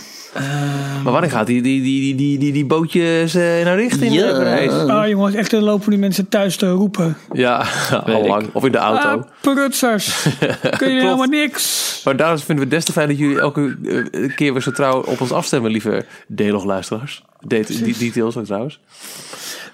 [1.04, 4.24] Maar wanneer gaat die, die, die, die, die, die, die bootjes eh, naar richten in
[4.24, 4.72] eh, Parijs?
[4.72, 7.18] Ah jongens, echt dan lopen die mensen thuis te roepen.
[7.32, 7.66] Ja,
[8.06, 8.28] al ik.
[8.28, 8.50] lang.
[8.54, 9.08] Of in de auto.
[9.08, 10.26] Ah, prutsers.
[10.78, 12.02] Kun je helemaal niks.
[12.06, 13.78] Maar daarom vinden we het des te fijn dat jullie elke
[14.12, 16.06] eh, keer weer zo trouw op ons afstemmen, lieve
[16.36, 17.24] D-log-luisteraars.
[17.40, 18.80] Det- die details ook trouwens.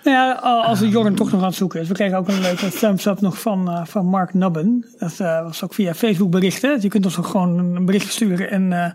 [0.03, 1.87] Nou ja, als Jorn toch nog aan het zoeken is.
[1.87, 4.85] We kregen ook een leuke thumbs up nog van, eh, van Mark Nubben.
[4.99, 6.81] Dat eh, was ook via Facebook berichten.
[6.81, 8.49] Je kunt ons ook gewoon een bericht sturen.
[8.49, 8.91] En eh,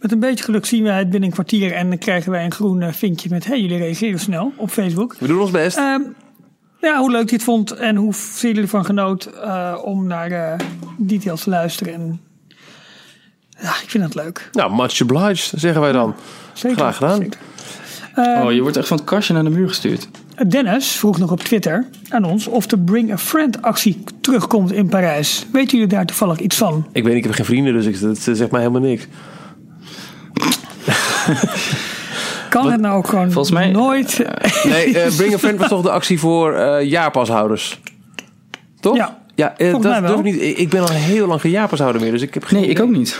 [0.00, 1.72] met een beetje geluk zien wij het binnen een kwartier.
[1.72, 3.44] En dan krijgen wij een groen vinkje met...
[3.44, 5.16] Hey, jullie reageren snel op Facebook.
[5.18, 5.76] We doen ons best.
[5.76, 6.02] Ehm,
[6.86, 10.58] ja, hoe leuk het vond en hoe veel jullie ervan genoot eh, om naar eh,
[10.98, 11.94] details te luisteren.
[11.94, 12.20] En,
[13.60, 14.48] ja, ik vind het leuk.
[14.52, 16.14] Nou, much obliged, zeggen wij dan.
[16.52, 16.78] Zeker.
[16.78, 17.16] Graag gedaan.
[17.16, 17.40] zeker.
[18.14, 20.08] Ehm, Oh, je wordt echt van het kastje naar de muur gestuurd.
[20.46, 24.88] Dennis vroeg nog op Twitter aan ons of de Bring a Friend actie terugkomt in
[24.88, 25.46] Parijs.
[25.52, 26.86] Weten jullie daar toevallig iets van?
[26.92, 29.06] Ik weet niet, ik heb geen vrienden, dus ik, dat zegt mij helemaal niks.
[32.50, 34.18] Kan het nou ook gewoon Volgens mij- nooit?
[34.64, 37.80] Nee, eh, Bring a Friend was toch de actie voor eh jaarpashouders?
[38.80, 38.96] Toch?
[38.96, 40.40] Ja, Ja, eh, dat durf ik niet.
[40.40, 42.80] Ik ik ben al heel lang geen jaarpashouder meer, dus ik heb geen Nee, ik
[42.80, 43.18] ook niet.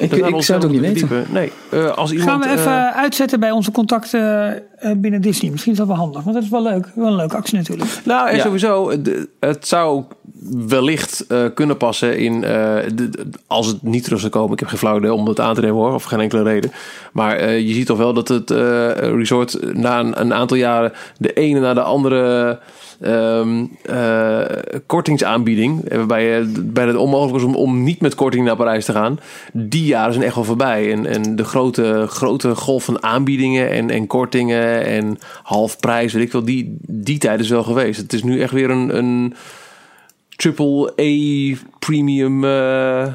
[0.00, 1.26] Ik, ik zou het ook niet weten.
[1.30, 2.30] Nee, eh, als iemand...
[2.30, 5.50] Gaan we even eh, uitzetten bij onze contacten eh, binnen Disney.
[5.50, 6.86] Misschien is dat wel handig, want dat is wel leuk.
[6.94, 7.90] Wel een leuke actie natuurlijk.
[8.04, 8.42] Nou, en Ja.
[8.42, 8.92] sowieso,
[9.40, 10.04] het zou
[10.68, 12.44] wellicht eh, kunnen passen in.
[12.44, 12.50] eh,
[12.94, 14.52] de- de- als het niet terug zou komen.
[14.52, 16.72] Ik heb geen flauw idee om het aan te nemen hoor, of geen enkele reden.
[17.12, 18.58] Maar eh, je ziet toch wel dat het eh,
[18.96, 22.58] resort na een, een aantal jaren de ene na de andere.
[23.00, 24.44] Ehm, eh,
[24.86, 28.92] kortingsaanbieding, eh, waarbij het bijna onmogelijk was om, om niet met korting naar Parijs te
[28.92, 29.18] gaan.
[29.52, 30.92] Die jaren zijn echt wel voorbij.
[30.92, 36.32] En, en de grote, grote golf van aanbiedingen en, en kortingen en halfprijs, weet ik
[36.32, 38.00] wel, die, die tijd is wel geweest.
[38.00, 39.34] Het is nu echt weer een, een
[40.40, 43.12] triple A premium eh, eh,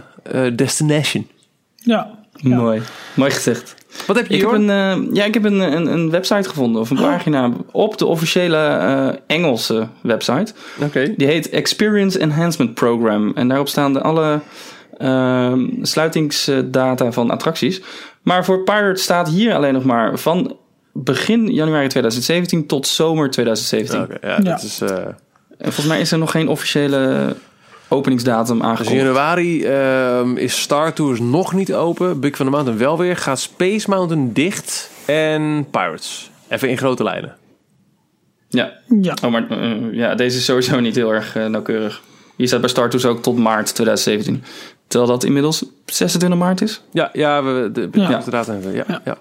[0.56, 1.28] destination.
[1.76, 2.20] Ja.
[2.34, 2.56] ja.
[2.56, 2.82] Mooi.
[3.16, 3.76] Mooi gezegd.
[4.08, 6.82] Wat heb je, Ik heb, een, eh, ja, ik heb een, een, een website gevonden,
[6.82, 10.54] of een pagina op de officiële eh, Engelse website.
[10.82, 11.14] Oké.
[11.18, 13.32] Die heet Experience Enhancement Program.
[13.36, 14.40] En daarop staan de alle
[14.98, 17.82] ehm, sluitingsdata van attracties.
[18.22, 20.58] Maar voor Pirate staat hier alleen nog maar van
[20.94, 24.02] begin januari 2017 tot zomer 2017.
[24.02, 24.40] Oké, ja, Ja.
[24.40, 24.82] dat is...
[24.82, 24.90] eh,
[25.58, 27.36] En volgens mij is er nog geen officiële
[27.90, 29.06] openingsdatum dus in aangekondigd.
[29.06, 32.20] januari ehm, is Star Tours nog niet open.
[32.20, 33.18] Big van de Mountain wel weer.
[33.18, 34.92] Gaat Space Mountain dicht.
[35.06, 36.32] En Pirates.
[36.50, 37.36] Even in grote lijnen.
[38.48, 38.74] Ja.
[39.02, 39.14] Ja.
[39.24, 42.02] Oh, maar eh, ja, deze is sowieso niet heel erg eh, nauwkeurig.
[42.36, 44.44] Hier staat bij Star Tours ook tot maart 2017.
[44.88, 46.82] Terwijl dat inmiddels 26 maart is.
[46.92, 48.10] Ja, ja, we, de, Ja.
[48.10, 48.18] ja.
[48.18, 48.46] inderdaad.
[48.74, 49.02] Ja, ja.
[49.06, 49.18] ja.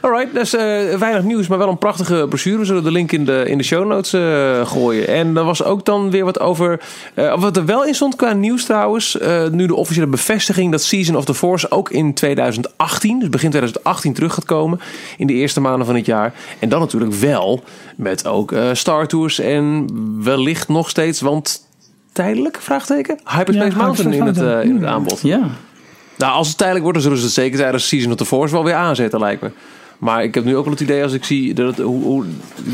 [0.00, 0.62] Alright, dus eh,
[0.98, 2.58] weinig nieuws, maar wel een prachtige brochure.
[2.58, 5.06] We zullen de link in de, in de show notes eh, gooien.
[5.08, 6.80] En er was ook dan weer wat over...
[7.14, 9.18] eh, wat er wel in stond qua nieuws trouwens.
[9.18, 13.18] eh, nu de officiële bevestiging dat Season of the Force ook in 2018...
[13.18, 14.80] dus begin 2018 terug gaat komen.
[15.16, 16.34] In de eerste maanden van het jaar.
[16.58, 17.62] En dan natuurlijk wel
[17.96, 19.86] met ook eh, Star Tours en
[20.24, 21.20] wellicht nog steeds...
[21.20, 21.70] want
[22.12, 23.18] tijdelijk, vraagteken?
[23.24, 25.20] Hyperspace Ja, Mountain in het, Hyperspace eh, in het aanbod.
[25.22, 25.50] Ja.
[26.18, 28.54] Nou, als het tijdelijk wordt, dan zullen ze het zeker tijdens Season of the Force
[28.54, 29.50] wel weer aanzetten, lijkt me.
[29.98, 32.24] Maar ik heb nu ook wel het idee, als ik zie dat het, hoe, hoe,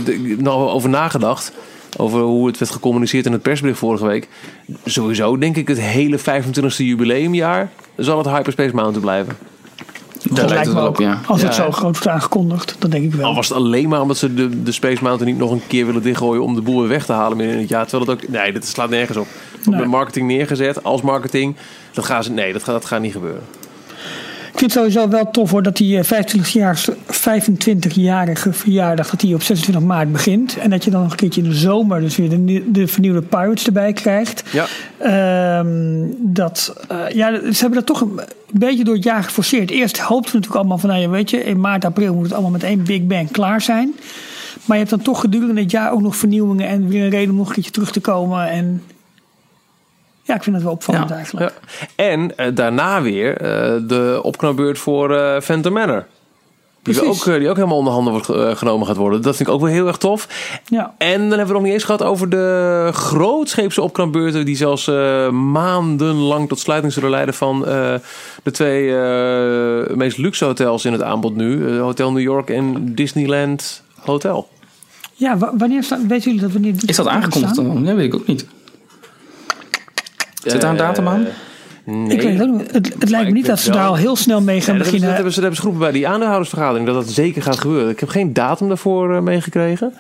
[0.05, 1.53] de, nou over nagedacht,
[1.97, 4.29] over hoe het werd gecommuniceerd in het persbericht vorige week.
[4.85, 9.37] Sowieso denk ik het hele 25e jubileumjaar zal het Hyperspace Mountain blijven.
[10.23, 10.95] Daar Dat lijkt lijkt het me wel ook.
[10.97, 11.21] op, ja.
[11.27, 11.63] Als het Ja.
[11.65, 13.27] zo groot wordt aangekondigd, dan denk ik wel.
[13.27, 15.87] Al was het alleen maar omdat ze de, de Space Mountain niet nog een keer
[15.87, 17.87] willen dichtgooien om de boel weer weg te halen midden in het jaar.
[17.87, 19.27] Terwijl het ook, nee, dit slaat nergens op.
[19.67, 19.81] Op Nee.
[19.83, 21.57] de marketing neergezet als marketing.
[21.93, 23.43] Dat gaan ze, nee, dat gaat, dat gaat niet gebeuren.
[24.53, 26.97] Ik vind het sowieso wel tof hoor dat die 25-jarige
[27.29, 30.59] 25-jarige verjaardag dat die op 26 maart begint.
[30.59, 33.23] En dat je dan nog een keertje in de zomer dus weer de, de vernieuwde
[33.23, 34.43] Pirates erbij krijgt.
[34.51, 34.67] Ja.
[34.99, 35.67] Ehm,
[36.19, 39.71] dat, eh, ja, ze hebben dat toch een beetje door het jaar geforceerd.
[39.71, 42.33] Eerst hoopten we natuurlijk allemaal van, nou ja, weet je, in maart, april moet het
[42.33, 43.95] allemaal met één Big Bang klaar zijn.
[44.65, 47.31] Maar je hebt dan toch gedurende het jaar ook nog vernieuwingen en weer een reden
[47.31, 48.51] om nog een keertje terug te komen.
[48.51, 48.83] En
[50.29, 51.53] ja, ik vind het wel opvallend Ja, eigenlijk.
[51.97, 52.05] Ja.
[52.05, 56.07] En eh, daarna weer eh, de opknapbeurt voor eh Phantom Manor.
[56.83, 59.23] Die, ook, die ook helemaal onder handen wordt, ge- genomen gaat worden.
[59.23, 60.29] Dat vind ik ook wel heel erg tof.
[60.65, 60.95] Ja.
[60.99, 64.45] En dan hebben we nog niet eens gehad over de grootscheepse opknapbeurten...
[64.45, 67.95] die zelfs eh, maandenlang tot sluiting zullen leiden van eh,
[68.43, 71.79] de twee eh, meest luxe hotels in het aanbod nu.
[71.79, 74.49] Hotel New York en Disneyland Hotel.
[75.15, 77.63] Ja, wa- wanneer staan, weten jullie dat wanneer Is dat aangekondigd?
[77.63, 78.47] Nee, weet ik ook niet.
[80.51, 81.27] Zit daar een datum aan?
[81.85, 82.09] Nee.
[82.09, 82.61] Ik weet het ook.
[82.73, 85.07] Het, het lijkt me niet dat ze daar al heel snel mee gaan Ja, beginnen.
[85.07, 86.87] dat, hebben ze, dat hebben ze geroepen bij die aandeelhoudersvergadering.
[86.87, 87.91] Dat dat zeker gaat gebeuren.
[87.91, 89.93] Ik heb geen datum daarvoor eh, meegekregen.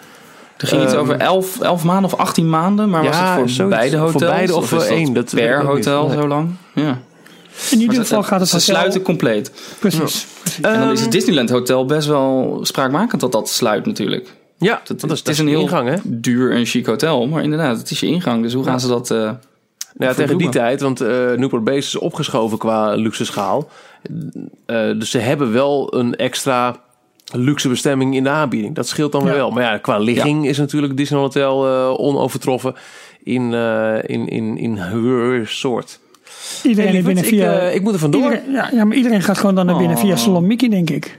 [0.56, 2.90] Er ging iets Ehm, over 11, 11 maanden of 18 maanden.
[2.90, 3.76] Maar was het voor zoiets.
[3.76, 4.30] beide Voor hotels?
[4.30, 5.66] beide of voor één, dat per niet.
[5.66, 6.50] hotel zo lang?
[6.74, 6.98] Ja.
[7.70, 9.52] In ieder geval ze, gaat het ze hotel- sluiten compleet.
[9.78, 9.98] Precies.
[10.40, 10.56] precies.
[10.61, 14.32] en dan Ehm, is het Disneyland Hotel best wel spraakmakend dat dat sluit natuurlijk.
[14.58, 15.94] Ja, Dat, is, het is een heel ingang, hè?
[16.04, 17.26] duur en chic hotel.
[17.26, 18.42] Maar inderdaad, het is je ingang.
[18.42, 19.11] Dus hoe gaan ze dat...
[19.11, 19.30] eh,
[19.98, 23.68] Ja, tegen die tijd, want eh Newport Base is opgeschoven qua luxe schaal.
[24.66, 26.76] Eh, dus ze hebben wel een extra
[27.32, 28.74] luxe bestemming in de aanbieding.
[28.74, 29.32] Dat scheelt dan Ja.
[29.32, 29.50] wel.
[29.50, 32.74] Maar ja, qua ligging is natuurlijk Disney Hotel eh, onovertroffen
[33.22, 36.00] in, eh in, in, in her soort.
[36.62, 37.61] Iedereen Hey, er binnen via...
[37.61, 38.22] ik, ik moet er vandoor.
[38.22, 40.18] iedereen, ja, ja, maar iedereen gaat gewoon dan naar binnen via Oh.
[40.18, 41.18] Salon Mickey, denk ik.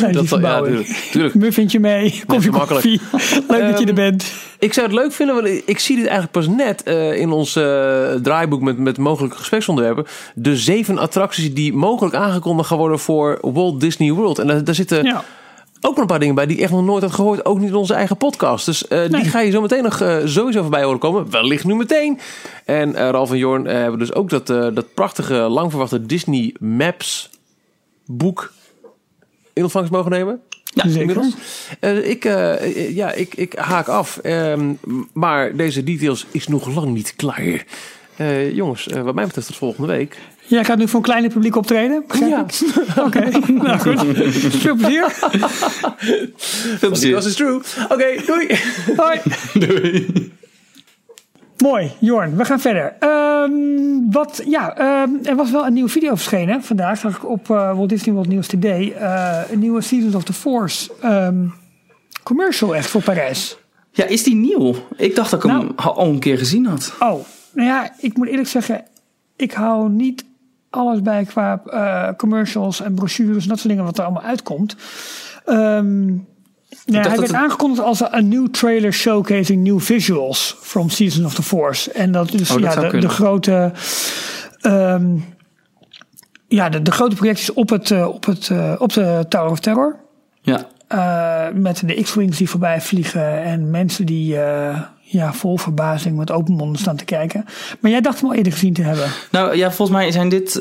[0.00, 0.84] Dat, ja, verbouwen.
[1.10, 1.34] tuurlijk.
[1.34, 2.98] Muffintje mee, koffie, makkelijk.
[3.10, 3.40] koffie.
[3.48, 4.32] Leuk dat je er Ehm, bent.
[4.58, 7.56] Ik zou het leuk vinden, want ik zie dit eigenlijk pas net eh, in ons
[7.56, 7.62] eh,
[8.22, 10.06] draaiboek met, met mogelijke gespreksonderwerpen.
[10.34, 14.38] De zeven attracties die mogelijk aangekondigd gaan worden voor Walt Disney World.
[14.38, 15.24] En daar, daar zitten Ja.
[15.80, 17.44] ook nog een paar dingen bij die ik echt nog nooit had gehoord.
[17.44, 18.66] Ook niet in onze eigen podcast.
[18.66, 19.08] Dus eh, Nee.
[19.08, 21.30] die ga je zo meteen nog sowieso voorbij horen komen.
[21.30, 22.18] Wellicht nu meteen.
[22.64, 27.30] En Ralf en Jorn hebben dus ook dat, dat prachtige, lang verwachte Disney Maps
[28.06, 28.52] boek
[29.60, 30.40] in ontvangst mogen nemen.
[30.74, 31.00] Ja, zeker.
[31.00, 31.34] Inmiddels.
[31.80, 34.16] Eh, ik, eh, eh, ja, ik, ik haak af.
[34.16, 34.72] Ehm,
[35.12, 37.64] maar deze details is nog lang niet klaar.
[38.16, 40.16] Eh, jongens, wat mij betreft tot volgende week.
[40.46, 42.04] Jij gaat nu voor een kleiner publiek optreden?
[42.20, 42.46] Ja.
[43.06, 44.00] Oké, nou goed.
[44.56, 45.04] Veel plezier.
[46.78, 47.12] Veel plezier.
[47.12, 47.60] Dat is true.
[47.88, 48.58] Oké, doei.
[48.96, 49.20] Hoi.
[51.62, 52.36] Mooi, Jorn.
[52.36, 52.94] We gaan verder.
[52.98, 53.50] Ehm,
[54.10, 56.62] wat, ja, ehm, er was wel een nieuwe video verschenen.
[56.62, 58.92] Vandaag zag ik op eh, Walt Disney World News Today.
[58.92, 61.46] eh, een nieuwe Seasons of the Force ehm,
[62.22, 63.56] commercial echt voor Parijs.
[63.92, 64.74] Ja, is die nieuw?
[64.96, 65.64] Ik dacht dat ik Nou.
[65.64, 66.92] hem al een keer gezien had.
[66.98, 68.84] Oh, nou ja, ik moet eerlijk zeggen,
[69.36, 70.24] ik hou niet
[70.70, 74.76] alles bij qua eh, commercials en brochures en dat soort dingen wat er allemaal uitkomt.
[76.84, 81.34] Ja, hij werd het- aangekondigd als een new trailer showcasing new visuals from Season of
[81.34, 81.92] the Force.
[81.92, 83.72] En dat is Oh, dat ja, de, grote.
[84.60, 85.16] ehm,
[86.48, 89.60] ja, de, de grote projecties op, het, eh, op, het, eh, op de Tower of
[89.60, 89.96] Terror.
[90.42, 90.66] Ja.
[90.88, 94.36] Eh, met de X-Wings die voorbij vliegen en mensen die
[95.02, 97.44] ja, vol verbazing met open monden staan te kijken.
[97.80, 99.04] Maar jij dacht hem al eerder gezien te hebben.
[99.30, 100.56] Nou ja, volgens mij zijn dit,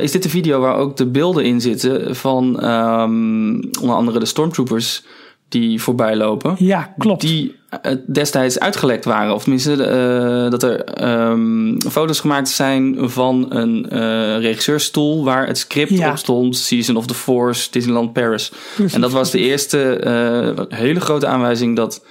[0.00, 4.26] is dit de video waar ook de beelden in zitten van ehm, onder andere de
[4.26, 5.04] stormtroopers
[5.48, 6.54] die voorbij lopen.
[6.58, 7.20] Ja, klopt.
[7.20, 9.34] Die eh, destijds uitgelekt waren.
[9.34, 15.58] Of tenminste, eh, dat er ehm, foto's gemaakt zijn van een eh regisseurstoel waar het
[15.58, 16.10] script Ja.
[16.10, 16.56] op stond.
[16.56, 18.52] Season of the Force, Disneyland Paris.
[18.74, 22.04] Precies, en dat was de eerste hele grote aanwijzing dat,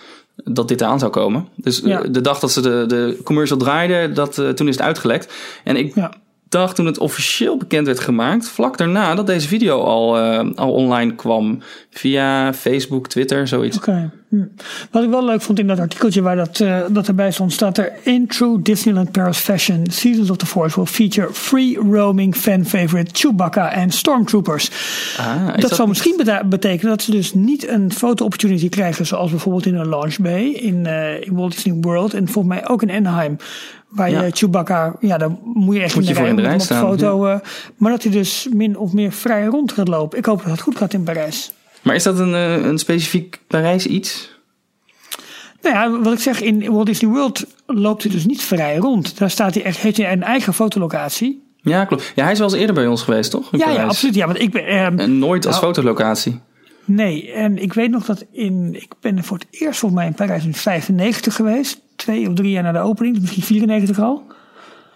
[0.44, 1.48] dat dit aan zou komen.
[1.56, 2.02] Dus Ja.
[2.02, 5.34] de dag dat ze de, de commercial draaiden, dat, toen is het uitgelekt.
[5.64, 6.12] En ik Ja.
[6.50, 10.72] Dacht toen het officieel bekend werd gemaakt, vlak daarna dat deze video al, eh, al
[10.72, 11.62] online kwam.
[11.90, 13.78] Via Facebook, Twitter, zoiets.
[13.78, 14.12] Oké.
[14.30, 14.44] Hm.
[14.92, 17.78] Wat ik wel leuk vond in dat artikeltje waar dat, eh, dat erbij stond, staat
[17.78, 22.66] er: In true Disneyland Paris fashion, Seasons of the Force will feature free roaming fan
[22.66, 24.70] favorite Chewbacca en Stormtroopers.
[25.20, 29.76] Ah, dat, zou misschien betekenen dat ze dus niet een foto-opportunity krijgen, zoals bijvoorbeeld in
[29.76, 33.38] een Launch Bay in, eh, in Walt Disney World en volgens mij ook in Anaheim.
[33.88, 34.22] Waar Ja.
[34.24, 36.48] je Chewbacca, ja, daar moet je echt Moet in de voor rij, in de om
[36.48, 37.26] rij op de staan, foto.
[37.26, 37.40] eh,
[37.78, 40.18] maar dat hij dus min of meer vrij rond gaat lopen.
[40.18, 41.52] Ik hoop dat het goed gaat in Parijs.
[41.82, 44.36] Maar is dat een, eh, een specifiek Parijs iets?
[45.62, 49.18] Nou ja, wat ik zeg, in Walt Disney World loopt hij dus niet vrij rond.
[49.18, 51.44] Daar staat hij echt, heeft hij een eigen fotolocatie.
[51.62, 52.12] Ja, klopt.
[52.16, 53.52] Ja, hij is wel eens eerder bij ons geweest, toch?
[53.52, 54.16] In Ja, ja, absoluut.
[54.16, 56.40] Ja, want ik ben, ehm, En nooit als Nou, fotolocatie.
[56.86, 60.16] nee, en ik weet nog dat in, ik ben voor het eerst volgens mij in
[60.16, 61.80] Parijs in 95 geweest.
[61.96, 64.24] Twee of drie jaar na de opening, dus misschien 94 al.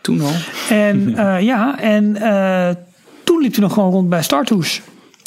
[0.01, 0.31] Toen al.
[0.69, 2.75] En eh, ja, en eh,
[3.23, 4.81] toen liep hij nog gewoon rond bij Star Tours.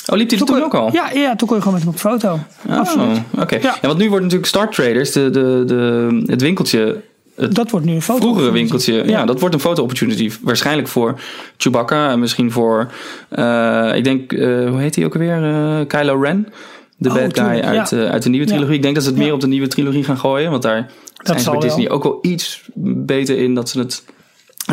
[0.07, 0.93] Oh, liep hij er toen kon- ook al?
[0.93, 2.38] Ja, ja, toen kon je gewoon met hem op foto.
[2.69, 3.19] Oh, Absoluut.
[3.40, 3.55] Oké.
[3.55, 3.61] Ja.
[3.81, 3.87] Ja.
[3.88, 7.01] want nu wordt natuurlijk Star Traders, de, de, de, het winkeltje,
[7.37, 8.21] het Dat wordt nu een foto.
[8.21, 9.05] vroegere winkeltje, ja.
[9.05, 9.25] Ja.
[9.25, 10.31] dat wordt een foto-opportunity.
[10.43, 11.21] Waarschijnlijk voor
[11.57, 12.93] Chewbacca en misschien voor,
[13.29, 15.45] eh, ik denk, eh, hoe heet hij ook alweer?
[15.45, 16.49] Eh, Kylo Ren.
[16.97, 17.99] De Oh, bad guy uit, ja.
[18.07, 18.53] uit de nieuwe Ja.
[18.53, 18.77] trilogie.
[18.77, 20.51] Ik denk dat ze het meer op de nieuwe trilogie gaan gooien.
[20.51, 20.90] Want daar
[21.23, 21.61] zijn ze wel.
[21.61, 23.55] Disney ook wel iets beter in.
[23.55, 24.05] Dat ze het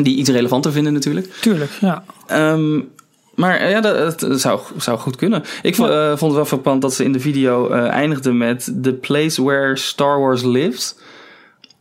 [0.02, 1.34] die iets relevanter vinden natuurlijk.
[1.41, 2.04] Tuurlijk, ja.
[2.28, 2.80] Ehm,
[3.41, 5.43] maar eh, ja, dat, dat zou, zou goed kunnen.
[5.62, 8.73] Ik vond, eh, vond het wel frappant dat ze in de video eh, eindigden met
[8.82, 10.95] The Place Where Star Wars Lives.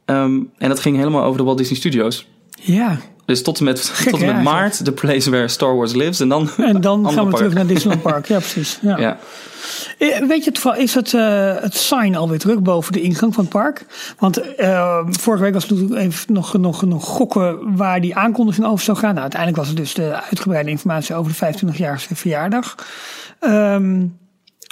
[0.04, 2.28] Ehm, en dat ging helemaal over de Walt Disney Studios.
[2.60, 5.76] Ja, Dus tot en met, Gek, tot en hè, met maart, The Place Where Star
[5.76, 6.20] Wars Lives.
[6.20, 7.36] En dan, en dan gaan we park.
[7.36, 8.26] terug naar Disneyland Park.
[8.26, 8.78] Ja, precies.
[8.82, 8.98] Ja.
[8.98, 9.18] Ja.
[9.98, 13.44] Eh, Weet je toevallig, is het, eh, het sign alweer terug boven de ingang van
[13.44, 13.86] het park?
[14.18, 18.66] Want eh, vorige week was het natuurlijk even nog, nog, nog gokken waar die aankondiging
[18.66, 19.10] over zou gaan.
[19.10, 22.74] Nou, uiteindelijk was het dus de uitgebreide informatie over de 25-jarige verjaardag.
[23.40, 23.98] Ehm,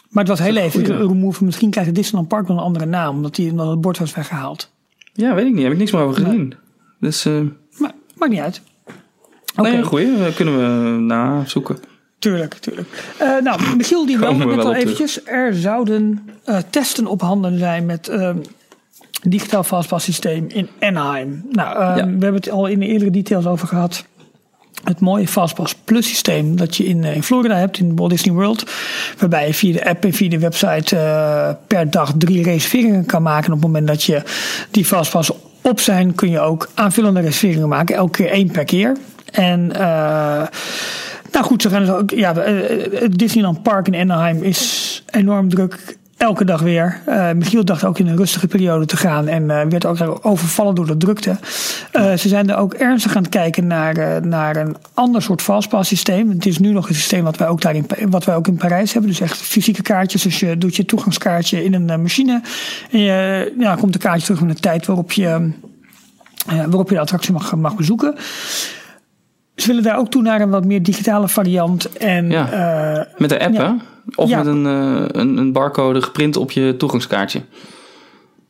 [0.08, 3.34] maar het was heel even misschien krijgt het Disneyland Park wel een andere naam, omdat,
[3.34, 4.70] die, omdat het bord was weggehaald.
[5.12, 5.62] ja, weet ik niet.
[5.62, 6.54] Heb ik niks meer over gezien.
[7.00, 7.26] Dus
[8.18, 8.60] maakt niet uit.
[9.56, 10.24] Oké, nee, goeie.
[10.24, 11.78] eh, kunnen we nazoeken.
[12.18, 12.88] Tuurlijk, tuurlijk.
[13.18, 15.24] Eh, nou, Michiel die Komen meldde we net wel al eventjes.
[15.24, 18.36] Er zouden eh, testen op handen zijn met ehm
[19.22, 21.42] digitaal fastpass-systeem in Anaheim.
[21.50, 21.94] Nou, Ja.
[21.94, 24.04] we hebben het al in de eerdere details over gehad.
[24.84, 28.34] Het mooie Fastpass Plus systeem dat je in, eh, in Florida hebt, in Walt Disney
[28.34, 28.70] World.
[29.18, 33.22] Waarbij je via de app en via de website eh, per dag drie reserveringen kan
[33.22, 33.46] maken.
[33.46, 34.22] En op het moment dat je
[34.70, 35.30] die Fastpass
[35.62, 37.96] op zijn, kun je ook aanvullende reserveringen maken.
[37.96, 38.96] Elke keer één per keer.
[39.30, 40.46] En eh,
[41.32, 45.96] nou goed, ze gaan dus ook, ja, het Disneyland Park in Anaheim is enorm druk.
[46.18, 47.00] Elke dag weer.
[47.06, 50.74] Eh, Michiel dacht ook in een rustige periode te gaan en eh, werd ook overvallen
[50.74, 51.36] door de drukte.
[51.92, 55.88] Eh, ze zijn er ook ernstig aan het kijken naar, naar een ander soort fastpass
[55.88, 56.30] systeem.
[56.30, 58.56] Het is nu nog een systeem wat wij ook, daar in, wat wij ook in
[58.56, 59.10] Parijs hebben.
[59.10, 60.22] Dus echt fysieke kaartjes.
[60.22, 62.42] Dus je doet je toegangskaartje in een machine.
[62.90, 65.50] En je ja, komt de kaartje terug met de tijd waarop je,
[66.46, 68.14] waarop je de attractie mag, mag bezoeken.
[69.60, 71.92] Ze willen daar ook toe naar een wat meer digitale variant.
[71.96, 72.50] En Ja.
[72.98, 73.66] eh, Met de app, Ja.
[73.66, 73.72] hè?
[74.14, 74.36] Of Ja.
[74.36, 77.40] met een, eh, een, een barcode geprint op je toegangskaartje.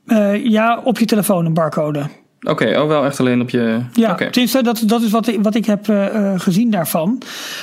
[0.07, 2.03] eh, ja, op je telefoon een barcode.
[2.41, 3.81] Oké, oh wel echt alleen op je...
[3.93, 4.31] Ja, Oké.
[4.31, 5.93] tenminste, dat, dat is wat ik, wat ik heb
[6.37, 7.23] gezien daarvan.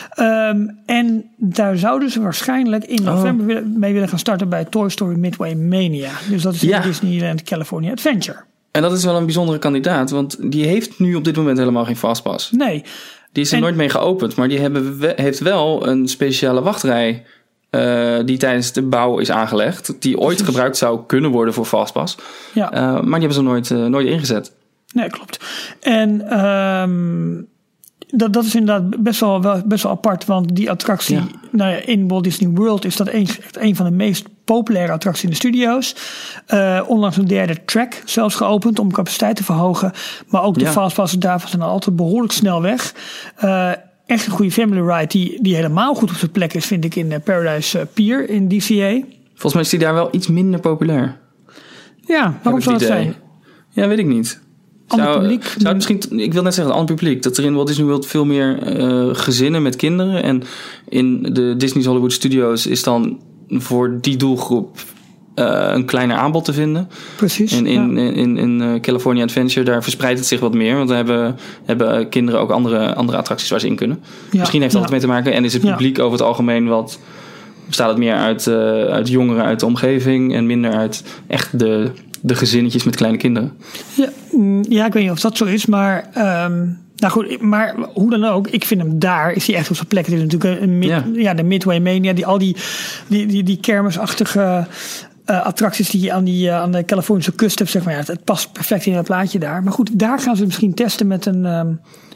[0.09, 3.05] Ehm, en daar zouden ze waarschijnlijk in Oh.
[3.05, 6.09] november mee willen gaan starten bij Toy Story Midway Mania.
[6.29, 6.79] Dus dat is in Ja.
[6.81, 8.37] Disneyland California Adventure.
[8.71, 11.85] En dat is wel een bijzondere kandidaat, want die heeft nu op dit moment helemaal
[11.85, 12.51] geen fastpass.
[12.51, 12.83] Nee,
[13.35, 16.61] Die is er En- nooit mee geopend, maar die hebben we- heeft wel een speciale
[16.61, 17.23] wachtrij
[17.69, 20.01] eh, die tijdens de bouw is aangelegd.
[20.01, 22.17] Die ooit gebruikt zou kunnen worden voor fastpass.
[22.53, 22.71] ja.
[22.71, 24.53] Eh, maar die hebben ze nooit, eh, nooit ingezet.
[24.93, 25.39] Nee, klopt.
[25.81, 27.41] En ehm,
[28.07, 31.23] dat, dat is inderdaad best wel, wel, best wel apart, want die attractie Ja.
[31.51, 34.91] nou ja, in Walt Disney World is dat een, echt een van de meest populaire
[34.91, 35.95] attracties in de studio's.
[36.47, 39.91] Eh, onlangs een derde track zelfs geopend om capaciteit te verhogen.
[40.27, 40.71] Maar ook de Ja.
[40.71, 42.93] fastpassen daarvan zijn altijd behoorlijk snel weg.
[43.35, 43.71] Eh,
[44.05, 46.95] echt een goede family ride die, die helemaal goed op zijn plek is, vind ik,
[46.95, 49.01] in eh, Paradise Pier in DCA.
[49.31, 51.17] Volgens mij is die daar wel iets minder populair.
[52.07, 53.15] Ja, waarom zou dat zijn?
[53.69, 54.43] Ja, weet ik niet.
[54.87, 55.43] Ander Zou, publiek?
[55.43, 57.23] zou het misschien, ik wil net zeggen, een ander publiek.
[57.23, 60.23] Dat er in Walt Disney World veel meer eh, gezinnen met kinderen.
[60.23, 60.43] En
[60.89, 63.19] in de Disney's Hollywood Studios is dan
[63.49, 64.77] voor die doelgroep
[65.35, 66.89] eh, een kleiner aanbod te vinden.
[67.15, 67.51] Precies.
[67.51, 68.01] En in, ja.
[68.01, 70.75] in, in, in eh, California Adventure, daar verspreidt het zich wat meer.
[70.75, 73.99] Want daar hebben, hebben kinderen ook andere, andere attracties waar ze in kunnen.
[74.31, 74.89] Ja, Misschien heeft dat ja.
[74.89, 75.33] mee te maken.
[75.33, 76.99] En is het publiek over het algemeen wat...
[77.67, 80.33] Bestaat het meer uit, eh, uit jongeren uit de omgeving...
[80.33, 81.91] en minder uit echt de,
[82.25, 83.51] de gezinnetjes met kleine kinderen.
[83.95, 86.09] Ja, mm, ja, ik weet niet of dat zo is, maar.
[86.13, 86.65] ehm,
[86.95, 89.87] nou goed, maar hoe dan ook, ik vind hem daar, is hij echt op zijn
[89.87, 90.05] plek.
[90.05, 91.03] Het is natuurlijk een, mid- Ja.
[91.13, 91.33] ja.
[91.33, 92.55] de Midway Mania, die, al die,
[93.07, 94.67] die, die, die kermisachtige
[95.25, 97.93] eh, attracties die je aan, die, eh, aan de Californische kust hebt, zeg maar.
[97.93, 99.63] Ja, het, het past perfect in het plaatje daar.
[99.63, 101.67] Maar goed, daar gaan ze misschien testen met een, ehm,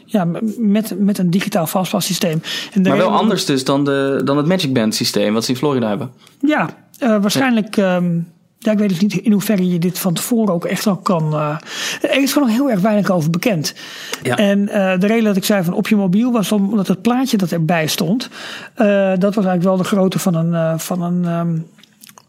[0.04, 0.26] ja,
[0.58, 2.42] met, met een digitaal vastpassysteem.
[2.72, 5.34] En de Maar wel anders dus dan, de, dan het Magic Band systeem...
[5.34, 6.10] wat ze in Florida hebben.
[6.40, 7.76] Ja, eh, waarschijnlijk.
[7.76, 8.18] ehm,
[8.62, 11.32] ja, ik weet dus niet in hoeverre je dit van tevoren ook echt al kan.
[11.32, 11.56] eh,
[12.02, 13.74] er is gewoon nog heel erg weinig over bekend.
[14.22, 14.36] Ja.
[14.36, 17.36] En eh, de reden dat ik zei van op je mobiel was omdat het plaatje
[17.36, 18.28] dat erbij stond.
[18.74, 18.86] eh,
[19.18, 20.54] dat was eigenlijk wel de grootte van een.
[20.54, 21.58] eh, van een ehm,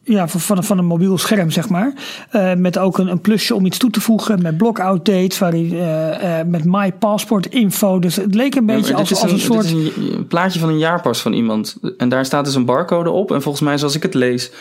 [0.04, 1.94] ja, van, van, een- van een mobiel scherm, zeg maar.
[2.30, 4.42] Eh, met ook een, een plusje om iets toe te voegen.
[4.42, 5.40] Met block-out dates.
[5.40, 8.00] Waar hij, eh, eh, met My Passport info.
[8.00, 9.68] Dus het leek een beetje Ja, als, een, soort...
[9.68, 11.78] Dit is een, een plaatje van een jaarpas van iemand.
[11.98, 13.32] En daar staat dus een barcode op.
[13.32, 14.52] En volgens mij, zoals ik het lees,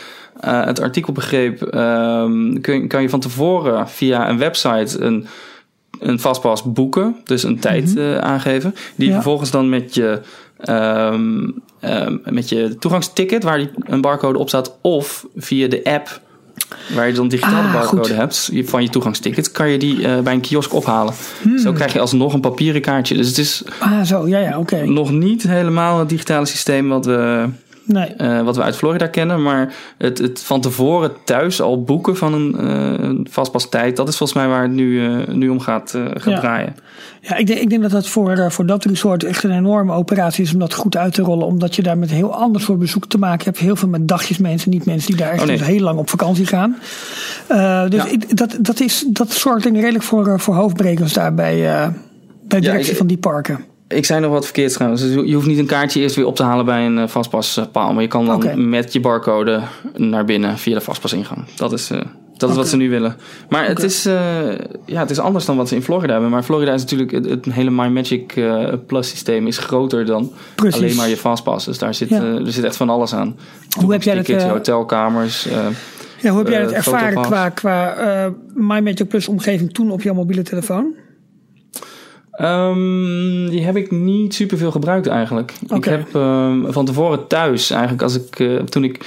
[0.41, 5.27] eh, het artikel begreep, ehm, kun, kan je van tevoren via een website een,
[6.01, 7.17] een vastpas boeken.
[7.25, 8.75] Dus een tijd eh, aangeven.
[8.97, 9.15] Die Ja.
[9.15, 10.21] vervolgens dan met je,
[10.61, 11.49] ehm,
[11.81, 16.21] ehm, met je toegangsticket, waar die, een barcode op staat, of via de app.
[16.95, 18.17] Waar je dan digitale Ah, barcode goed.
[18.17, 21.15] hebt van je toegangsticket, kan je die eh, bij een kiosk ophalen.
[21.43, 21.59] Hmm.
[21.59, 23.17] Zo krijg je alsnog een papieren kaartje.
[23.17, 24.85] Dus het is Ah, zo, ja, ja, oké.
[24.87, 27.47] nog niet helemaal het digitale systeem wat we,
[27.93, 28.07] Nee.
[28.07, 29.43] eh, wat we uit Florida kennen.
[29.43, 34.17] Maar het, het van tevoren thuis al boeken van een, eh een vastpastijd, dat is
[34.17, 36.41] volgens mij waar het nu, eh, nu om gaat, eh, gaat Ja.
[36.41, 36.75] draaien.
[37.21, 39.93] Ja, ik denk, ik denk dat dat voor, eh, voor dat resort echt een enorme
[39.93, 41.47] operatie is om dat goed uit te rollen.
[41.47, 43.59] Omdat je daar met heel ander soort bezoek te maken hebt.
[43.59, 45.57] Heel veel met dagjesmensen, niet mensen die daar echt Oh, nee.
[45.59, 46.77] dus heel lang op vakantie gaan.
[47.47, 48.09] Eh, dus Ja.
[48.11, 51.69] ik, dat, dat, is, dat zorgt denk ik redelijk voor, eh, voor hoofdbrekers daar bij,
[51.75, 51.89] eh,
[52.49, 53.65] bij directie ik- van die parken.
[53.95, 55.03] Ik zei nog wat verkeerd trouwens.
[55.03, 57.93] Dus je hoeft niet een kaartje eerst weer op te halen bij een eh, vastpaspaal.
[57.93, 59.61] Maar je kan dan met je barcode
[59.97, 61.45] naar binnen via de vastpasingang.
[61.57, 62.01] Dat is, eh,
[62.37, 63.17] dat is wat ze nu willen.
[63.49, 64.15] Maar het, is, eh,
[64.87, 66.31] ja, het is anders dan wat ze in Florida hebben.
[66.31, 67.11] Maar Florida is natuurlijk...
[67.11, 68.35] Het, het hele My Magic
[68.87, 70.81] Plus systeem is groter dan Precies.
[70.81, 71.65] alleen maar je fastpass.
[71.65, 72.23] Dus daar zit, Ja.
[72.23, 73.37] er zit echt van alles aan.
[73.81, 75.47] Hoe heb jij dat, Tickets, hotelkamers...
[76.23, 80.15] Ja, hoe heb jij dat ervaren qua, qua My Magic Plus omgeving toen op jouw
[80.15, 80.95] mobiele telefoon?
[82.41, 85.53] Ehm, die heb ik niet superveel gebruikt eigenlijk.
[85.75, 89.01] Ik heb ehm, van tevoren thuis eigenlijk, als ik, eh, toen ik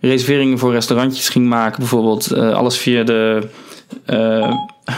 [0.00, 3.48] reserveringen voor restaurantjes ging maken, bijvoorbeeld eh, alles via de,
[4.04, 4.52] eh,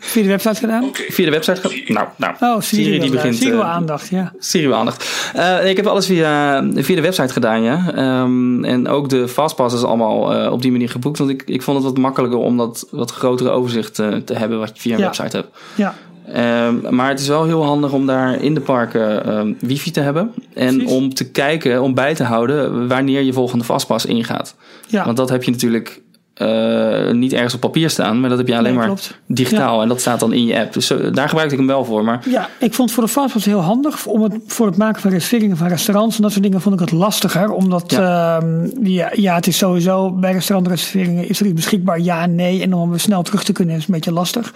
[0.00, 0.84] Via de website gedaan?
[0.92, 1.60] via de website.
[1.68, 2.34] ge- Nou, nou.
[2.40, 3.36] Oh, Siri, Siri die begint.
[3.36, 4.32] Siri wil aandacht, ja.
[4.38, 5.30] Siri wil aandacht.
[5.34, 7.92] Eh, ik heb alles via, via de website gedaan, ja.
[7.94, 11.18] Ehm, en ook de fastpass is allemaal eh, op die manier geboekt.
[11.18, 14.58] Want ik, ik vond het wat makkelijker om dat wat grotere overzicht eh, te hebben
[14.58, 15.04] wat je via een Ja.
[15.04, 15.48] website hebt.
[15.74, 15.94] Ja,
[16.32, 20.00] Ehm, maar het is wel heel handig om daar in de parken ehm, wifi te
[20.00, 20.32] hebben.
[20.54, 20.94] En Precies.
[20.94, 24.54] om te kijken, om bij te houden wanneer je volgende vastpas ingaat.
[24.86, 25.04] ja.
[25.04, 26.00] Want dat heb je natuurlijk
[26.38, 28.20] eh, niet ergens op papier staan.
[28.20, 29.18] Maar dat heb je alleen Nee, maar klopt.
[29.26, 29.82] digitaal.
[29.82, 30.72] En dat staat dan in je app.
[30.72, 32.04] Dus zo- daar gebruikte ik hem wel voor.
[32.04, 34.06] Maar Ja, ik vond voor de fastpass heel handig.
[34.06, 36.80] Om het, voor het maken van reserveringen van restaurants en dat soort dingen vond ik
[36.80, 37.50] het lastiger.
[37.50, 38.42] Omdat, ja,
[38.82, 42.62] ja, ja het is sowieso bij restaurantreserveringen is er iets beschikbaar, ja nee.
[42.62, 44.52] En om snel terug te kunnen is een beetje lastig.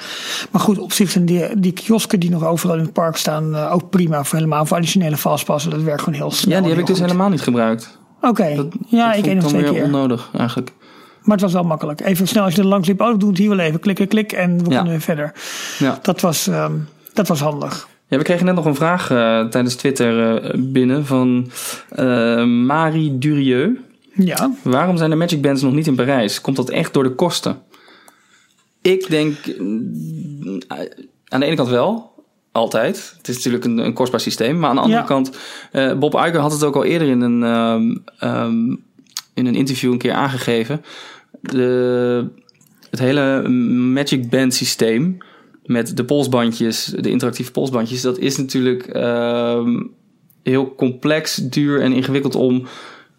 [0.51, 3.55] Maar goed, op zich zijn die, die kiosken die nog overal in het park staan
[3.55, 4.25] eh, ook prima.
[4.25, 5.71] Voor helemaal voor additionele fastpassen.
[5.71, 6.55] Dat werkt gewoon heel snel.
[6.57, 7.07] ja, die heb ik dus goed.
[7.07, 7.99] helemaal niet gebruikt.
[8.21, 8.47] Oké,
[8.87, 9.83] ja, dat ik één of dan twee weer keer.
[9.85, 10.73] onnodig eigenlijk.
[11.23, 12.01] Maar het was wel makkelijk.
[12.01, 13.01] Even snel als je er langs liep.
[13.01, 13.81] Oh, het hier wel even.
[13.81, 14.33] Klik, klik.
[14.33, 15.33] En we kunnen weer verder.
[15.79, 15.99] Ja.
[16.03, 16.73] Dat was, ehm,
[17.13, 17.89] dat was handig.
[18.13, 21.51] Ja, we kregen net nog een vraag eh, tijdens Twitter eh, binnen van
[21.89, 23.81] eh, Marie Durieux.
[24.15, 26.41] Ja, Waarom zijn de Magic Bands nog niet in Parijs?
[26.41, 27.63] Komt dat echt door de kosten?
[28.83, 29.37] Ik denk
[31.29, 32.11] aan de ene kant wel,
[32.53, 33.15] altijd.
[33.17, 34.59] Het is natuurlijk een, een kostbaar systeem.
[34.59, 35.07] Maar aan de andere Ja.
[35.07, 35.31] kant,
[35.99, 38.71] Bob Iger had het ook al eerder in een, ehm, ehm,
[39.35, 40.85] in een interview een keer aangegeven.
[41.43, 42.29] De,
[42.91, 45.19] het hele Magic Band systeem
[45.65, 49.83] met de polsbandjes, de interactieve polsbandjes, dat is natuurlijk ehm,
[50.43, 52.67] heel complex, duur en ingewikkeld om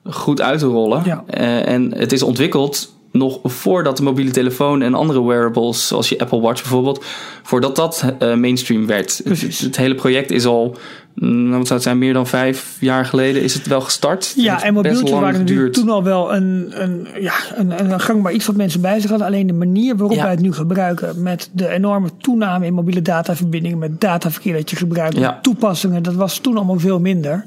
[0.04, 1.02] goed uit te rollen.
[1.06, 1.24] Ja.
[1.28, 6.20] Eh, en het is ontwikkeld nog voordat de mobiele telefoon en andere wearables, zoals je
[6.20, 7.06] Apple Watch bijvoorbeeld,
[7.44, 9.22] voordat dat eh, mainstream werd.
[9.60, 10.78] Het hele project is al,
[11.16, 14.34] wat zou het zijn, meer dan vijf jaar geleden is het wel gestart.
[14.36, 18.46] Ja en mobieltjes waren natuurlijk toen al wel een, een, ja, een, een gangbaar iets
[18.46, 19.28] wat mensen bij zich hadden.
[19.28, 20.22] Alleen de manier waarop Ja.
[20.24, 24.76] wij het nu gebruiken, met de enorme toename in mobiele dataverbindingen, met dataverkeer dat je
[24.76, 25.40] gebruikt, Ja.
[25.42, 27.46] toepassingen, dat was toen allemaal veel minder.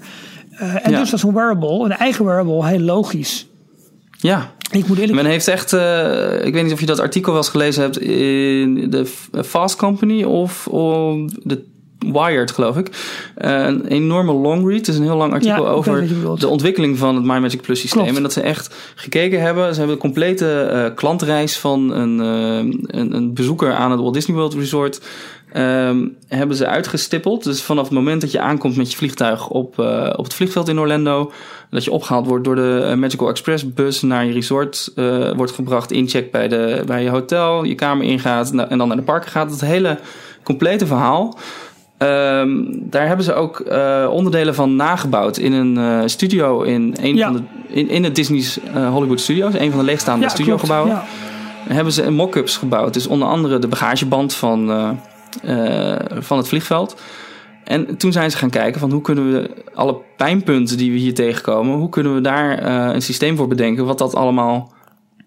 [0.50, 0.98] Eh, en Ja.
[0.98, 3.46] dus was een wearable, een eigen wearable, heel logisch.
[4.18, 7.32] Ja, Ik moet eerlijk Men heeft echt, eh, ik weet niet of je dat artikel
[7.32, 9.06] wel eens gelezen hebt in de
[9.44, 11.64] Fast Company of, of de
[11.98, 12.90] Wired, geloof ik.
[13.34, 14.78] Eh, een enorme long read.
[14.78, 17.80] Het is een heel lang artikel Ja, over de ontwikkeling van het My Magic Plus
[17.80, 18.00] systeem.
[18.02, 18.16] Klopt.
[18.16, 19.72] En dat ze echt gekeken hebben.
[19.72, 24.14] Ze hebben de complete eh, klantreis van een, eh, een, een bezoeker aan het Walt
[24.14, 25.00] Disney World Resort.
[25.52, 27.44] ehm, hebben ze uitgestippeld.
[27.44, 29.78] Dus vanaf het moment dat je aankomt met je vliegtuig op,
[30.16, 31.32] op het vliegveld in Orlando.
[31.70, 34.92] Dat je opgehaald wordt door de Magical Express bus naar je resort.
[35.36, 37.64] wordt gebracht, incheck bij, de, bij je hotel.
[37.64, 39.50] Je kamer ingaat na- en dan naar de parken gaat.
[39.50, 39.98] Het hele
[40.42, 41.38] complete verhaal.
[41.98, 47.16] Ehm, daar hebben ze ook eh, onderdelen van nagebouwd in een eh, studio in een
[47.16, 47.26] Ja.
[47.26, 47.42] van de
[47.74, 51.04] in, in het Disney's eh, Hollywood Studios, een van de leegstaande Ja, studiogebouwen Ja.
[51.68, 52.92] hebben ze mock-ups gebouwd.
[52.94, 54.70] Dus onder andere de bagageband van,
[56.18, 57.00] van het vliegveld.
[57.64, 61.14] En toen zijn ze gaan kijken van hoe kunnen we alle pijnpunten die we hier
[61.14, 64.72] tegenkomen, hoe kunnen we daar een systeem voor bedenken wat dat allemaal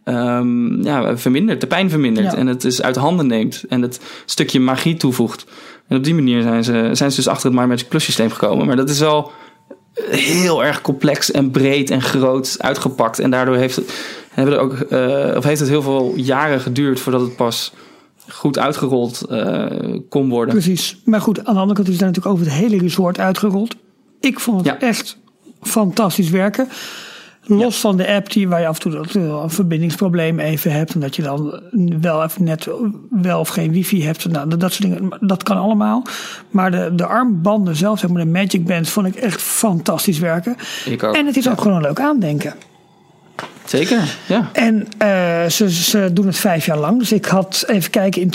[0.03, 4.59] ehm, ja, vermindert, de pijn vermindert en het dus uit handen neemt en het stukje
[4.59, 5.45] magie toevoegt.
[5.89, 8.31] En op die manier zijn ze, zijn ze dus achter het My Magic Plus systeem
[8.31, 8.67] gekomen.
[8.67, 9.31] Maar dat is wel
[10.09, 13.19] heel erg complex en breed en groot uitgepakt.
[13.19, 13.91] En daardoor heeft het,
[14.29, 17.73] hebben er ook, eh, of heeft het heel veel jaren geduurd voordat het pas
[18.27, 19.65] goed uitgerold eh,
[20.09, 20.53] kon worden.
[20.53, 20.97] Precies.
[21.05, 23.75] Maar goed, aan de andere kant is het natuurlijk over het hele resort uitgerold.
[24.19, 24.79] Ik vond het Ja.
[24.87, 25.17] echt
[25.61, 26.67] fantastisch werken.
[27.49, 30.71] Los van de app die waar je af en toe dat, eh, een verbindingsprobleem even
[30.71, 30.93] hebt.
[30.95, 31.61] Omdat je dan
[32.01, 32.67] wel even net
[33.09, 34.31] wel of geen wifi hebt.
[34.31, 35.17] Nou, dat, dat soort dingen.
[35.19, 36.03] Dat kan allemaal.
[36.49, 40.55] Maar de, de armbanden zelf, zeg maar de Magic Band, vond ik echt fantastisch werken.
[40.85, 41.15] Ik ook.
[41.15, 42.53] En het is ook gewoon een leuk aandenken.
[43.65, 44.49] Zeker, ja.
[44.53, 46.99] En eh, ze, ze doen het vijf jaar lang.
[46.99, 48.29] Dus ik had, even kijken, in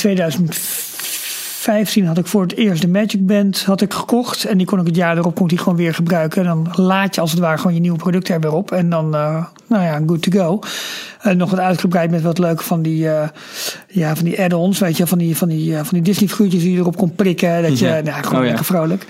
[1.65, 4.45] 2015 had ik voor het eerst de Magic Band had ik gekocht.
[4.45, 6.41] En die kon ik het jaar erop kon die gewoon weer gebruiken.
[6.41, 8.73] En dan laat je als het ware gewoon je nieuwe product er weer op.
[8.73, 10.59] En dan, eh, nou ja, good to go.
[11.21, 13.29] En nog wat uitgebreid met wat leuk van die, eh,
[13.95, 14.78] ja, van die add-ons.
[14.78, 17.14] Weet je, van die, van die, eh, van die Disney figuurtjes die je erop kon
[17.14, 17.62] prikken.
[17.62, 18.01] Dat je, Ja.
[18.01, 18.47] nou, gewoon Oh, ja.
[18.47, 19.07] lekker vrolijk.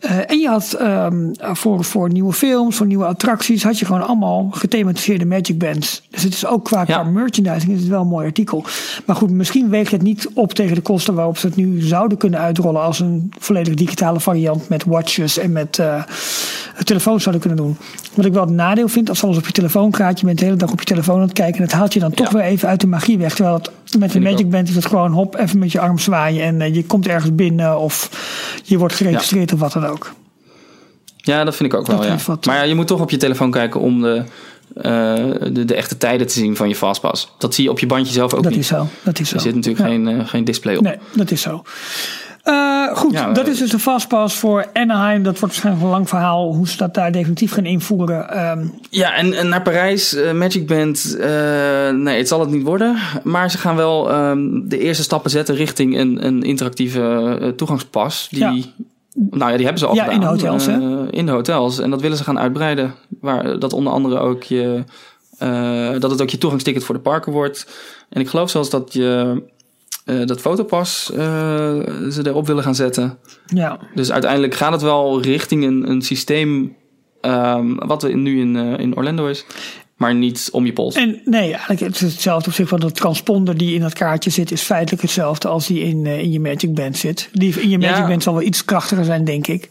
[0.00, 4.06] Eh, en je had ehm, voor, voor nieuwe films, voor nieuwe attracties, had je gewoon
[4.06, 6.02] allemaal gethematiseerde Magic Bands.
[6.10, 6.84] Dus het is ook qua, Ja.
[6.84, 8.64] qua merchandising is het wel een mooi artikel.
[9.06, 12.18] Maar goed, misschien weegt het niet op tegen de kosten waarop ze het nu zouden
[12.18, 16.02] kunnen uitrollen als een volledig digitale variant met watches en met eh
[16.84, 17.76] telefoons zouden kunnen doen.
[18.14, 20.44] Wat ik wel het nadeel vind, als alles op je telefoon gaat, je bent de
[20.44, 22.42] hele dag op je telefoon aan het kijken en het haalt je dan toch weer
[22.42, 23.34] even uit de magie weg.
[23.34, 24.50] Terwijl het met een Magic.
[24.50, 27.34] Band is het gewoon hop, even met je arm zwaaien en eh, je komt ergens
[27.34, 28.10] binnen of
[28.64, 30.12] je wordt geregistreerd of wat dan ook.
[31.16, 32.16] Ja, dat vind ik ook wel, Dat ja.
[32.26, 34.22] wat- Maar ja, je moet toch op je telefoon kijken om de,
[34.74, 35.14] eh,
[35.52, 37.32] de, de echte tijden te zien van je Fastpass.
[37.38, 38.60] Dat zie je op je bandje zelf ook Dat niet.
[38.60, 38.86] is zo.
[39.02, 39.34] Dat is zo.
[39.34, 39.90] Er zit natuurlijk Ja.
[39.90, 40.82] geen, eh, geen display op.
[40.82, 41.62] Nee, dat is zo.
[42.48, 45.22] Eh, goed, Ja, dat eh, is dus de fastpass voor Anaheim.
[45.22, 48.30] Dat wordt waarschijnlijk een lang verhaal hoe ze dat daar definitief gaan invoeren.
[48.30, 51.16] Ehm, Ja, en, en naar Parijs, eh, Magic Band,
[51.94, 52.96] nee, het zal het niet worden.
[53.24, 58.28] Maar ze gaan wel ehm, de eerste stappen zetten richting een, een interactieve toegangspas.
[58.30, 58.54] Die, Ja.
[59.30, 60.14] Nou ja, die hebben ze al Ja, gedaan.
[60.14, 61.10] in de hotels, hè?
[61.12, 61.78] In de hotels.
[61.78, 62.94] En dat willen ze gaan uitbreiden.
[63.20, 64.84] Waar dat onder andere ook je,
[65.98, 67.66] dat het ook je toegangsticket voor de parken wordt.
[68.08, 69.42] En ik geloof zelfs dat je
[70.08, 71.18] eh, dat fotopas eh,
[72.10, 73.18] ze erop willen gaan zetten.
[73.46, 76.76] ja, Dus uiteindelijk gaat het wel richting een, een systeem
[77.20, 79.44] ehm, wat er nu in, eh, in Orlando is.
[79.96, 80.94] Maar niet om je pols.
[80.94, 82.70] en nee, eigenlijk het is hetzelfde op zich.
[82.70, 86.32] Want de transponder die in dat kaartje zit, is feitelijk hetzelfde als die in, in
[86.32, 87.28] je Magic Band zit.
[87.32, 88.06] Die in je Magic Ja.
[88.06, 89.68] Band zal wel iets krachtiger zijn, denk ik.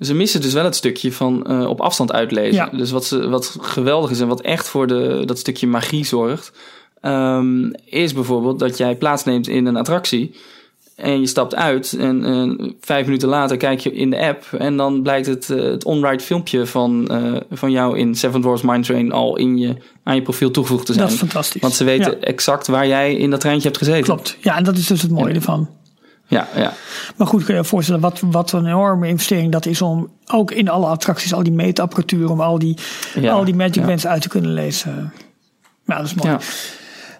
[0.00, 2.54] Ze missen dus wel het stukje van op afstand uitlezen.
[2.54, 2.78] Ja.
[2.78, 6.52] Dus wat, ze, wat geweldig is en wat echt voor de, dat stukje magie zorgt.
[7.04, 10.34] Ehm, is bijvoorbeeld dat jij plaatsneemt in een attractie.
[10.96, 14.44] En je stapt uit en vijf minuten later kijk je in de app.
[14.58, 18.62] En dan blijkt het, eh, het on-ride filmpje van, eh, van jou in Seven Dwarfs
[18.62, 21.04] Mine Train al in je, aan je profiel toegevoegd te zijn.
[21.04, 21.60] Dat is fantastisch.
[21.60, 22.26] Want ze weten Ja.
[22.26, 24.04] exact waar jij in dat treintje hebt gezeten.
[24.04, 24.36] Klopt.
[24.40, 25.68] Ja, en dat is dus het mooie ervan.
[26.26, 26.72] Ja, ja.
[27.16, 30.50] Maar goed, kun je je voorstellen wat, wat een enorme investering dat is om ook
[30.50, 32.76] in alle attracties, al die meetapparatuur, om al die,
[33.20, 33.86] Ja, al die Magic ja.
[33.86, 35.12] Bands uit te kunnen lezen.
[35.86, 36.36] Ja, dat is mooi.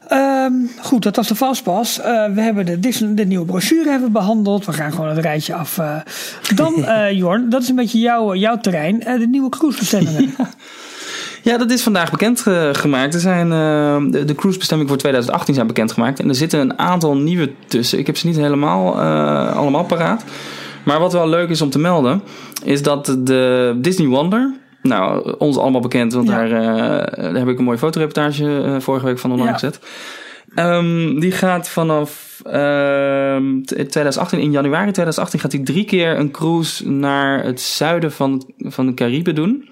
[0.08, 0.44] Ja.
[0.44, 0.52] Ehm,
[0.82, 2.00] goed, dat was de vastpas.
[2.00, 4.64] Eh, we hebben de, Disney, de nieuwe brochure hebben behandeld.
[4.66, 5.78] We gaan gewoon het rijtje af.
[5.78, 5.96] eh.
[6.54, 8.98] Dan, eh Jorn, dat is een beetje jouw, jouw terrein.
[8.98, 10.34] De nieuwe cruisebestemmingen.
[11.42, 12.76] Ja, dat is vandaag bekendgemaakt.
[12.78, 13.14] gemaakt.
[13.14, 13.48] Er zijn,
[14.10, 16.20] de, de cruisebestemmingen voor 2018 zijn bekendgemaakt.
[16.20, 17.98] En er zitten een aantal nieuwe tussen.
[17.98, 19.00] Ik heb ze niet helemaal
[19.52, 20.24] allemaal paraat.
[20.84, 22.22] Maar wat wel leuk is om te melden,
[22.64, 24.52] is dat de Disney Wonder...
[24.88, 26.36] Nou, ons allemaal bekend, want Ja.
[26.46, 29.54] daar, eh, daar heb ik een mooie fotoreportage eh, vorige week van online Ja.
[29.54, 29.78] gezet.
[30.54, 36.30] Ehm, die gaat vanaf ehm, t- 2018, in januari 2018, gaat hij drie keer een
[36.30, 39.68] cruise naar het zuiden van, van de Cariben doen.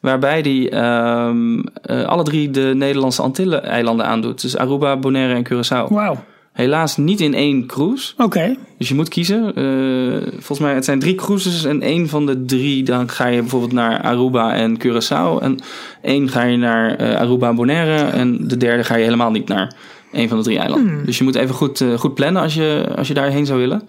[0.00, 4.40] Waarbij hij ehm, eh, alle drie de Nederlandse Antillen-eilanden aandoet.
[4.42, 5.92] Dus Aruba, Bonaire en Curaçao.
[5.92, 6.24] Wauw.
[6.54, 8.12] Helaas niet in één cruise.
[8.16, 8.56] Oké.
[8.78, 9.54] Dus je moet kiezen.
[9.54, 11.64] Eh, volgens mij, het zijn drie cruises.
[11.64, 15.42] En één van de drie, dan ga je bijvoorbeeld naar Aruba en Curaçao.
[15.42, 15.58] En
[16.02, 18.04] één ga je naar eh, Aruba en Bonaire.
[18.10, 19.74] En de derde ga je helemaal niet naar
[20.12, 21.04] één van de drie eilanden.
[21.06, 23.82] Dus je moet even goed, eh, goed plannen als je, als je daarheen zou willen.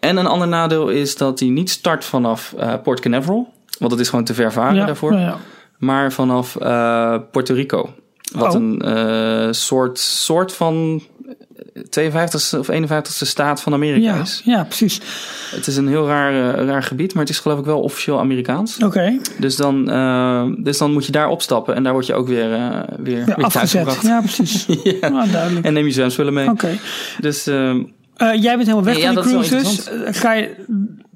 [0.00, 3.52] En een ander nadeel is dat hij niet start vanaf Port Canaveral.
[3.78, 5.12] Want dat is gewoon te ver varen Ja, daarvoor.
[5.12, 5.36] ja.
[5.78, 6.52] Maar vanaf
[7.30, 7.90] Puerto Rico.
[8.34, 8.62] Wat Oh.
[8.78, 11.02] een soort, soort van
[12.00, 14.42] 52e of 51ste staat van Amerika Ja, is.
[14.44, 15.00] ja, precies.
[15.50, 18.18] Het is een heel raar, eh, raar gebied, maar het is geloof ik wel officieel
[18.18, 18.78] Amerikaans.
[18.78, 19.18] Oké.
[19.38, 22.52] Dus, dan, eh, dus dan moet je daar opstappen en daar word je ook weer,
[22.54, 23.52] eh weer, Ja, weer afgezet.
[23.52, 24.02] thuisgebracht.
[24.02, 24.66] Ja, precies.
[25.00, 25.08] Ja.
[25.08, 25.66] Nou, duidelijk.
[25.66, 26.50] En neem je zwemspullen mee.
[26.50, 26.78] Oké.
[27.20, 27.82] Dus ehm,
[28.16, 29.88] Eh, jij bent helemaal weg van die wel cruises.
[30.20, 30.54] Ga je,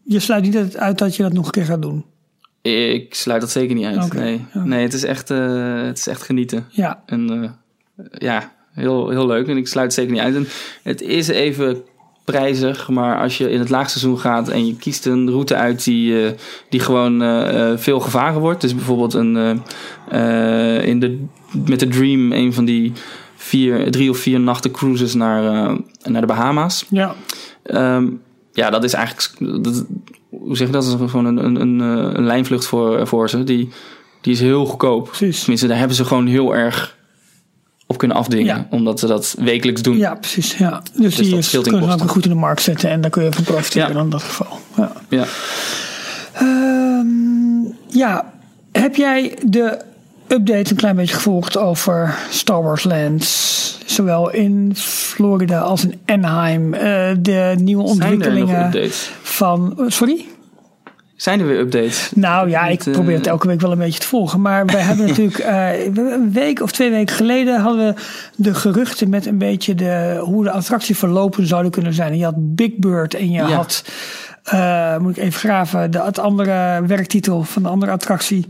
[0.05, 2.05] je sluit niet uit dat je dat nog een keer gaat doen.
[2.63, 4.13] ik sluit dat zeker niet uit.
[4.13, 6.67] Nee, nee het, is echt, eh, het is echt genieten.
[6.71, 7.03] Ja.
[7.07, 7.51] En eh,
[8.13, 9.49] ja, heel, heel leuk.
[9.49, 10.35] En ik sluit het zeker niet uit.
[10.35, 10.49] En
[10.83, 11.83] het is even
[12.33, 16.25] prijzig, maar als je in het laagseizoen gaat en je kiest een route uit die,
[16.25, 16.33] eh,
[16.69, 18.61] die gewoon eh, eh, veel gevaren wordt.
[18.61, 19.37] Dus bijvoorbeeld een,
[20.83, 21.25] in de,
[21.67, 22.93] met de Dream een van die
[23.37, 25.43] vier, drie of vier nachten cruises naar,
[26.03, 26.87] naar de Bahama's.
[26.91, 27.15] Ja.
[27.63, 28.07] Ehm,
[28.53, 29.65] ja, dat is eigenlijk.
[29.65, 29.85] Dat,
[30.31, 30.85] hoe zeg je dat?
[30.85, 31.81] Dat is gewoon een, een, een,
[32.19, 33.45] een lijnvlucht voor, voor ze.
[33.45, 33.69] Die,
[34.21, 35.05] die is heel goedkoop.
[35.05, 35.39] Precies.
[35.39, 36.98] Tenminste, daar hebben ze gewoon heel erg
[37.91, 38.45] op kunnen afdingen.
[38.47, 38.67] Ja.
[38.71, 39.97] Omdat ze dat wekelijks doen.
[39.97, 40.57] Ja, precies.
[40.57, 40.83] Ja.
[40.95, 43.33] Dus, die dat is, scheelt kunnen goed in de markt zetten en daar kun je
[43.33, 44.01] van profiteren Ja.
[44.01, 44.59] in dat geval.
[44.77, 44.93] Ja.
[45.09, 45.25] Ja.
[46.33, 48.33] Ehm, ja,
[48.73, 49.79] heb jij de
[50.29, 53.57] update een klein beetje gevolgd over Star Wars Lands?
[53.87, 56.75] Zowel in Florida als in Anaheim.
[56.75, 58.91] eh, de nieuwe ontwikkelingen
[59.23, 59.85] van.
[59.87, 60.25] Sorry?
[61.19, 62.11] Zijn er weer updates?
[62.15, 64.41] Nou ja, ik eh, probeer het elke week wel een beetje te volgen.
[64.41, 68.01] Maar wij hebben natuurlijk eh, een week of twee weken geleden hadden we
[68.37, 72.11] de geruchten met een beetje de, hoe de attractie verlopen zouden kunnen zijn.
[72.13, 73.49] En je had Big Bird en je Ja.
[73.49, 73.85] had,
[74.43, 78.47] eh, moet ik even graven, de, het andere werktitel van de andere attractie.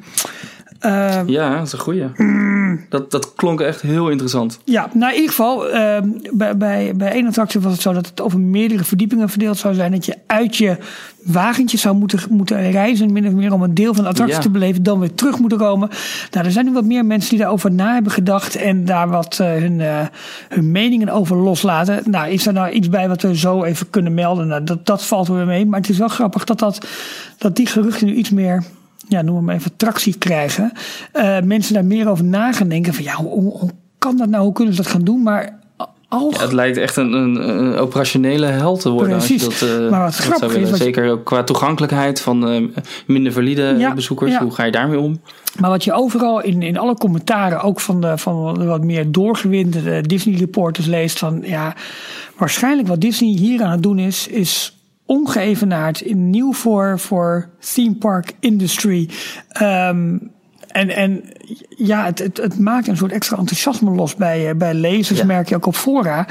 [0.79, 2.05] Eh, Ja, dat is een goeie.
[2.17, 2.87] Mm.
[2.89, 4.59] Dat, dat klonk echt heel interessant.
[4.65, 8.07] Ja, nou in ieder geval, ehm, bij, bij, bij één attractie was het zo dat
[8.07, 9.93] het over meerdere verdiepingen verdeeld zou zijn.
[9.93, 10.77] Dat je uit je
[11.33, 14.43] wagentje zou moeten, moeten reizen, min of meer om een deel van de attractie Ja.
[14.43, 15.89] te beleven, dan weer terug moeten komen.
[16.31, 19.39] Nou, er zijn nu wat meer mensen die daarover na hebben gedacht en daar wat
[19.41, 20.07] eh, hun, eh,
[20.49, 22.03] hun meningen over loslaten.
[22.11, 24.47] Nou, is er nou iets bij wat we zo even kunnen melden?
[24.47, 25.67] Nou, dat, dat valt weer mee.
[25.67, 26.87] Maar het is wel grappig dat, dat,
[27.39, 28.65] dat die geruchten nu iets meer
[29.09, 30.73] ja, noem maar even tractie krijgen.
[31.13, 34.45] Eh, mensen daar meer over na gaan denken van ja, hoe, hoe kan dat nou?
[34.45, 35.23] Hoe kunnen ze dat gaan doen?
[35.23, 35.59] Maar
[36.11, 39.17] Ja, het lijkt echt een, een, een operationele held te worden.
[39.17, 39.45] Precies.
[39.45, 42.63] Als je dat, eh, Maar wat grappig is, wat Zeker ook qua toegankelijkheid van eh,
[43.07, 44.31] minder valide Ja, bezoekers.
[44.33, 44.43] ja.
[44.43, 45.21] Hoe ga je daarmee om?
[45.61, 49.13] Maar wat je overal in, in alle commentaren, ook van de, van de wat meer
[49.13, 51.75] doorgewinterde Disney-reporters leest, van ja,
[52.37, 57.95] waarschijnlijk wat Disney hier aan het doen is, is ongeëvenaard in nieuw voor, voor theme
[57.95, 59.09] park industry.
[59.49, 60.17] Ehm,
[60.79, 61.25] en, en
[61.69, 65.25] ja, het, het, het maakt een soort extra enthousiasme los bij, eh, bij lezers, Ja.
[65.25, 66.27] merk je ook op fora.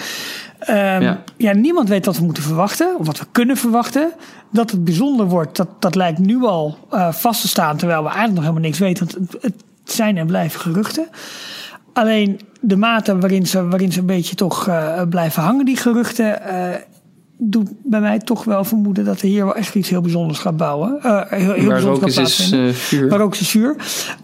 [0.59, 1.23] Ehm, Ja.
[1.37, 1.53] ja.
[1.53, 4.11] niemand weet wat we moeten verwachten, of wat we kunnen verwachten.
[4.51, 8.07] Dat het bijzonder wordt, dat, dat lijkt nu al eh, vast te staan, terwijl we
[8.09, 9.07] eigenlijk nog helemaal niks weten.
[9.07, 11.07] Want het, het zijn en blijven geruchten.
[11.93, 16.41] Alleen de mate waarin ze, waarin ze een beetje toch eh, blijven hangen, die geruchten.
[17.39, 20.57] Doet bij mij toch wel vermoeden dat er hier wel echt iets heel bijzonders gaat
[20.57, 20.99] bouwen.
[21.03, 22.51] Eh, heel, heel bijzonders gaat is,
[22.91, 23.09] eh.
[23.09, 23.75] Maar ook is vuur.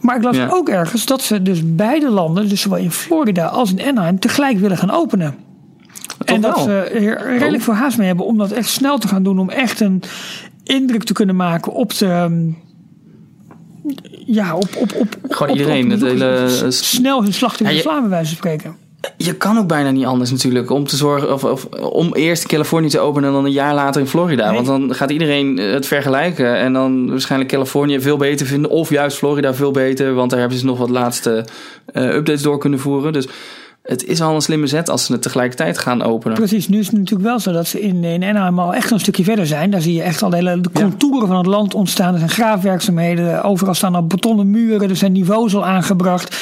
[0.01, 0.47] Maar ik las Ja.
[0.51, 4.57] ook ergens dat ze dus beide landen, dus zowel in Florida als in Anaheim, tegelijk
[4.57, 5.36] willen gaan openen.
[6.26, 6.64] en dat wel?
[6.64, 7.61] ze er redelijk Oh.
[7.64, 9.39] veel haast mee hebben om dat echt snel te gaan doen.
[9.39, 10.03] Om echt een
[10.64, 12.05] indruk te kunnen maken op de.
[12.05, 12.41] ehm,
[14.26, 14.68] Ja, op.
[14.80, 17.82] op, op Gewoon op- iedereen, op- het hele- Snel hun slag in Ja, de je-
[17.82, 18.76] slaan, bij wijze van spreken.
[19.18, 20.70] Je kan ook bijna niet anders natuurlijk.
[20.70, 24.01] Om te zorgen of, of om eerst Californië te openen en dan een jaar later
[24.01, 24.45] in Florida.
[24.45, 24.56] Nee.
[24.56, 26.58] Want dan gaat iedereen eh, het vergelijken.
[26.58, 28.72] En dan waarschijnlijk Californië veel beter vinden.
[28.72, 30.14] Of juist Florida veel beter.
[30.14, 31.45] Want daar hebben ze nog wat laatste
[31.86, 33.14] eh, updates door kunnen voeren.
[33.14, 33.28] Dus
[33.84, 36.38] het is al een slimme zet als ze het tegelijkertijd gaan openen.
[36.38, 39.00] Precies, nu is het natuurlijk wel zo dat ze in, in Anaheim al echt een
[39.00, 39.72] stukje verder zijn.
[39.72, 42.14] Daar zie je echt al de, hele, contouren van het land ontstaan.
[42.14, 46.38] Er zijn graafwerkzaamheden, overal staan al betonnen muren, er zijn niveaus al aangebracht.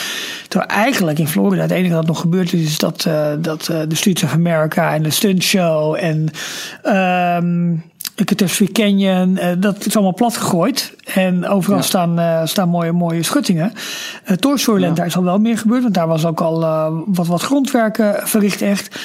[0.47, 3.79] Terwijl eigenlijk in Florida het enige dat nog gebeurd is, is dat, eh, dat eh,
[3.87, 6.29] de Streets of America en de Stunt Show en
[6.83, 7.73] ehm
[8.15, 10.95] Catastrophe Canyon, eh, dat is allemaal plat gegooid.
[11.13, 11.83] En overal Ja.
[11.83, 13.73] staan, eh, staan mooie, mooie schuttingen.
[14.29, 14.89] Uh, Toy Ja.
[14.89, 16.59] daar is al wel meer gebeurd, want daar was ook al
[17.05, 18.99] wat, wat grondwerken verricht echt.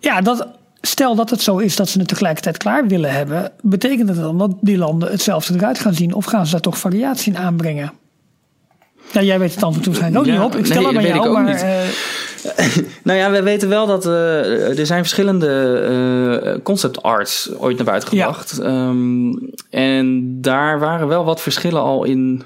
[0.00, 0.48] Ja, dat,
[0.80, 4.38] stel dat het zo is dat ze het tegelijkertijd klaar willen hebben, betekent het dan
[4.38, 6.14] dat die landen hetzelfde eruit gaan zien?
[6.14, 7.92] Of gaan ze daar toch variatie in aanbrengen?
[9.12, 10.56] Ja, jij weet het antwoord waarschijnlijk ook Ja, niet op.
[10.58, 11.60] Ik stel nee, het ik jou, ook maar
[13.04, 15.78] Nou ja, we weten wel dat eh, er zijn verschillende
[16.44, 18.24] eh, concept arts ooit naar buiten Ja.
[18.26, 18.58] gebracht.
[18.58, 19.32] Ehm,
[19.70, 22.42] en daar waren wel wat verschillen al in,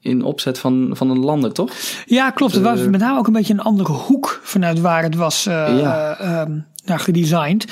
[0.00, 1.70] in opzet van, van de landen, toch?
[2.06, 2.54] ja, klopt.
[2.54, 5.78] Het was met name ook een beetje een andere hoek vanuit waar het was eh
[5.80, 6.18] Ja.
[6.18, 6.52] ehm,
[6.84, 7.66] naar gedesigned.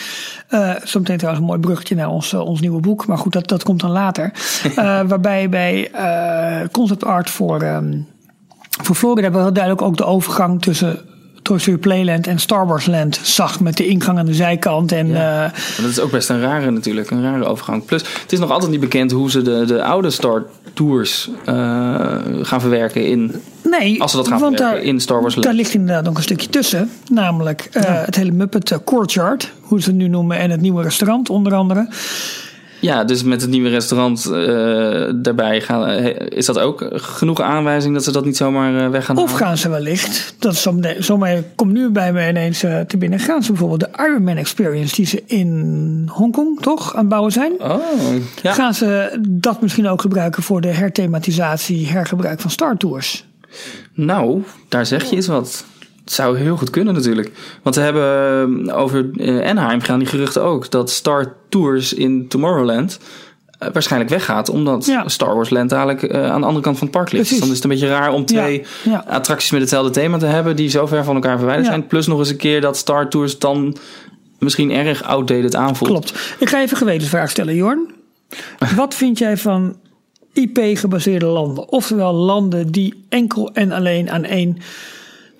[0.85, 3.07] Zometeen trouwens een mooi bruggetje naar ons, ons nieuwe boek.
[3.07, 4.33] Maar goed, dat, dat komt dan later.
[4.77, 5.91] Eh, waarbij bij
[6.71, 7.99] concept art voor, ehm,
[8.83, 10.99] voor Florida hebben we heel duidelijk ook de overgang tussen
[11.43, 13.61] Toy Story Playland en Star Wars Land zag.
[13.61, 14.93] Met de ingang aan de zijkant.
[14.93, 15.45] En Ja.
[15.45, 17.85] eh, dat is ook best een rare natuurlijk, een rare overgang.
[17.85, 21.55] Plus, het is nog altijd niet bekend hoe ze de, de oude Star Tours eh,
[22.43, 25.45] gaan verwerken in, nee, als ze dat gaan want verwerken daar, in Star Wars Daar
[25.45, 25.57] Land.
[25.57, 26.91] ligt inderdaad nog een stukje tussen.
[27.11, 29.53] Namelijk eh, het hele Muppet Courtyard.
[29.61, 30.39] Hoe ze het nu noemen.
[30.39, 31.89] En het nieuwe restaurant onder andere.
[32.83, 37.95] Ja, dus met het nieuwe restaurant eh, daarbij gaan, eh, is dat ook genoeg aanwijzing
[37.95, 39.47] dat ze dat niet zomaar eh, weg gaan Of halen?
[39.47, 40.69] gaan ze wellicht, dat
[40.99, 45.07] zomaar komt nu bij me ineens te binnen, gaan ze bijvoorbeeld de Ironman Experience die
[45.07, 47.53] ze in Hongkong toch aan het bouwen zijn?
[47.61, 47.81] Oh,
[48.43, 48.53] ja.
[48.53, 53.27] Gaan ze dat misschien ook gebruiken voor de herthematisatie, hergebruik van Star Tours?
[53.95, 55.65] Nou, daar zeg je eens wat.
[56.05, 57.31] Het zou heel goed kunnen natuurlijk.
[57.63, 60.71] Want we hebben eh, over eh, Anaheim gaan die geruchten ook.
[60.71, 62.99] Dat Star Tours in Tomorrowland
[63.63, 64.49] eh, waarschijnlijk weggaat.
[64.49, 65.09] Omdat Ja.
[65.09, 67.29] Star Wars Land eh, aan de andere kant van het park ligt.
[67.29, 69.05] Dus dan is het een beetje raar om twee ja.
[69.09, 70.57] attracties met hetzelfde thema te hebben.
[70.57, 71.87] Die zo ver van elkaar verwijderd zijn.
[71.87, 73.77] Plus nog eens een keer dat Star Tours dan
[74.39, 75.91] misschien erg outdated aanvoelt.
[75.91, 76.37] Klopt.
[76.39, 77.95] Ik ga even een gewetensvraag stellen, Jorn.
[78.77, 79.77] Wat vind jij van
[80.33, 81.69] IP-gebaseerde landen?
[81.69, 84.59] Oftewel landen die enkel en alleen aan één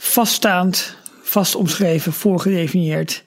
[0.03, 3.25] vaststaand, vast omschreven, voorgedefinieerd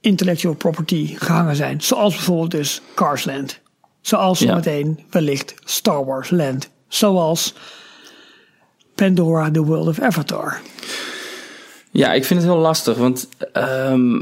[0.00, 1.80] intellectual property gehangen zijn.
[1.80, 3.60] Zoals bijvoorbeeld dus Carsland.
[4.00, 4.46] Zoals Ja.
[4.46, 6.70] zometeen wellicht Star Wars Land.
[6.88, 7.54] Zoals
[8.94, 10.60] Pandora, The World of Avatar.
[11.90, 14.20] Ja, ik vind het heel lastig, want ehm,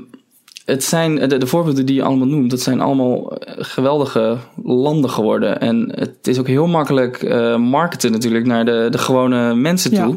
[0.66, 5.10] het zijn de, de voorbeelden die je allemaal noemt, dat zijn allemaal eh, geweldige landen
[5.10, 5.60] geworden.
[5.60, 10.04] En het is ook heel makkelijk eh, marketen natuurlijk naar de, de gewone mensen Ja.
[10.04, 10.16] toe.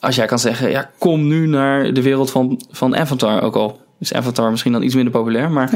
[0.00, 3.80] Als jij kan zeggen, ja, kom nu naar de wereld van, van Avatar ook al.
[3.98, 5.70] Is Avatar misschien dan iets minder populair, maar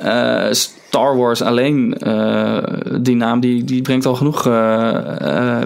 [0.00, 0.46] Ja.
[0.46, 1.90] eh, Star Wars alleen,
[3.00, 4.42] die naam, die, die brengt al genoeg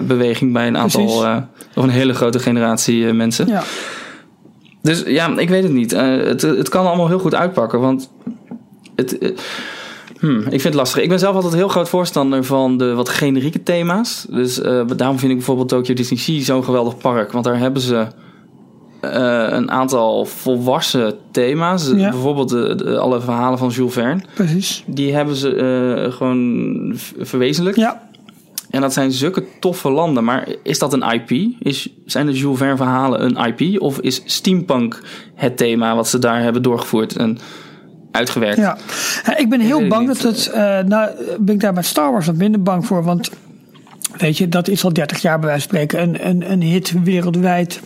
[0.07, 1.05] beweging bij een aantal,
[1.75, 3.47] of een hele grote generatie mensen.
[3.47, 3.63] Ja.
[4.85, 5.93] Dus ja, ik weet het niet.
[5.93, 8.11] Eh, het, het kan allemaal heel goed uitpakken, want
[8.95, 9.31] het, eh,
[10.19, 11.01] hmm, ik vind het lastig.
[11.03, 14.25] Ik ben zelf altijd heel groot voorstander van de wat generieke thema's.
[14.29, 17.31] Dus eh, daarom vind ik bijvoorbeeld Tokyo Disney Sea zo'n geweldig park.
[17.31, 18.07] Want daar hebben ze
[19.49, 21.91] een aantal volwassen thema's.
[21.95, 22.09] Ja.
[22.09, 24.21] Bijvoorbeeld de, de- alle verhalen van Jules Verne.
[24.33, 24.83] Precies.
[24.87, 27.77] Die hebben ze gewoon verwezenlijkt.
[27.79, 28.09] Ja.
[28.75, 30.23] En dat zijn zulke toffe landen.
[30.23, 31.53] Maar is dat een IP?
[31.59, 33.81] Is, zijn de Jules Verne verhalen een IP?
[33.81, 35.01] Of is steampunk
[35.35, 37.37] het thema wat ze daar hebben doorgevoerd en
[38.11, 38.57] uitgewerkt?
[38.57, 38.77] Ja,
[39.37, 40.47] ik ben heel bang dat het.
[40.47, 41.09] eh nou,
[41.39, 43.03] ben ik daar met Star Wars wat minder bang voor.
[43.03, 43.29] Want
[44.17, 47.03] weet je, dat is al 30 jaar bij wijze van spreken een, een, een hit
[47.03, 47.79] wereldwijd.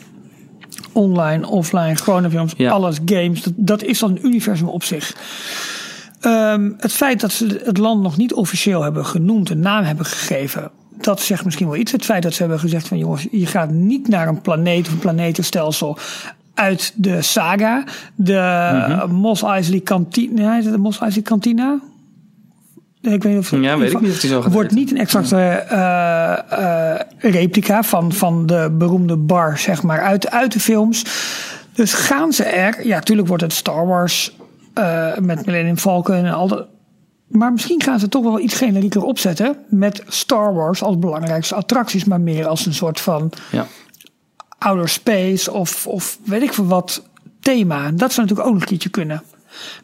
[0.91, 2.71] Online, offline, gewone films, Ja.
[2.71, 3.43] alles, games.
[3.43, 5.15] Dat, dat is dan een universum op zich.
[6.19, 10.05] Ehm, het feit dat ze het land nog niet officieel hebben genoemd, een naam hebben
[10.05, 10.71] gegeven,
[11.01, 11.91] dat zegt misschien wel iets.
[11.91, 14.93] Het feit dat ze hebben gezegd van jongens, je gaat niet naar een planeet of
[14.93, 15.97] een planetenstelsel
[16.53, 17.83] uit de saga.
[18.15, 19.11] De Mhm.
[19.11, 21.79] Mos Eisley Cantina, het de Mos Eisley Cantina?
[23.01, 24.97] Ik weet niet of, Ja, weet ik niet of die zo gaat Wordt niet een
[24.97, 26.95] exacte eh,
[27.31, 31.05] replica van, van de beroemde bar, zeg maar, uit, uit de films.
[31.73, 32.87] Dus gaan ze er...
[32.87, 34.35] Ja, tuurlijk wordt het Star Wars
[34.73, 36.65] eh, met Millennium Falcon en al dat...
[37.29, 39.57] Maar misschien gaan ze toch wel iets generieker opzetten.
[39.67, 43.67] Met Star Wars als belangrijkste attracties, maar meer als een soort van Ja.
[44.57, 47.03] outer space of, of weet ik veel wat
[47.39, 47.91] thema.
[47.91, 49.23] Dat zou natuurlijk ook nog een keertje kunnen.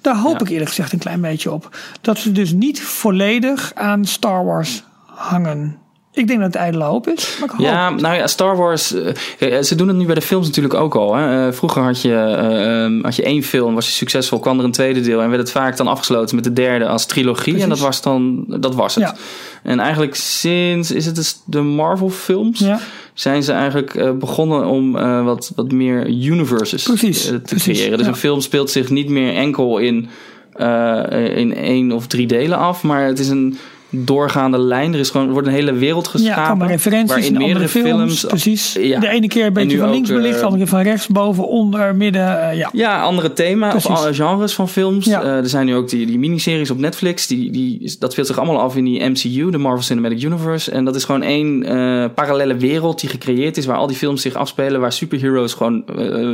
[0.02, 0.46] Daar hoop Ja.
[0.46, 1.78] ik eerlijk gezegd een klein beetje op.
[2.02, 5.78] Dat ze dus niet volledig aan Star Wars hangen.
[6.16, 7.36] Ik denk dat het ijdele hoop is.
[7.40, 7.66] Maar ik hoop.
[7.66, 8.94] Ja, nou ja, Star Wars.
[8.94, 11.16] eh, kijk, ze doen het nu bij de films natuurlijk ook al.
[11.16, 11.48] Hè.
[11.48, 14.66] Eh, vroeger had je, eh, ehm, had je één film, was je succesvol, kwam er
[14.66, 17.62] een tweede deel en werd het vaak dan afgesloten met de derde als trilogie.
[17.62, 19.04] En dat was dan, dat was het.
[19.04, 19.16] Ja.
[19.64, 22.80] En eigenlijk sinds, is het dus de Marvel films, Ja.
[23.14, 27.78] zijn ze eigenlijk eh, begonnen om eh, wat, wat meer universes Precies, eh, te precies,
[27.78, 27.98] creëren.
[27.98, 28.12] Dus ja.
[28.12, 30.08] een film speelt zich niet meer enkel in,
[30.54, 33.58] eh, in één of drie delen af, maar het is een
[33.90, 34.94] doorgaande lijn.
[34.94, 36.44] Er, is gewoon, er wordt een hele wereld Ja, geschapen.
[36.44, 37.96] allemaal referenties waarin andere meerdere films.
[38.20, 38.74] films precies.
[38.74, 39.00] Ja.
[39.00, 41.08] De ene keer een En beetje van links belicht, de eh, andere keer van rechts,
[41.08, 42.50] boven, onder, midden.
[42.50, 42.70] eh, ja.
[42.74, 45.06] Ja, andere thema of alle genres van films.
[45.06, 45.22] Ja.
[45.24, 47.28] Eh, er zijn nu ook die, die miniseries op Netflix.
[47.28, 50.72] Die, die, dat speelt zich allemaal af in die MCU, de Marvel Cinematic Universe.
[50.72, 53.66] En dat is gewoon één eh, parallele wereld die gecreëerd is...
[53.66, 55.84] waar al die films zich afspelen, waar superheroes gewoon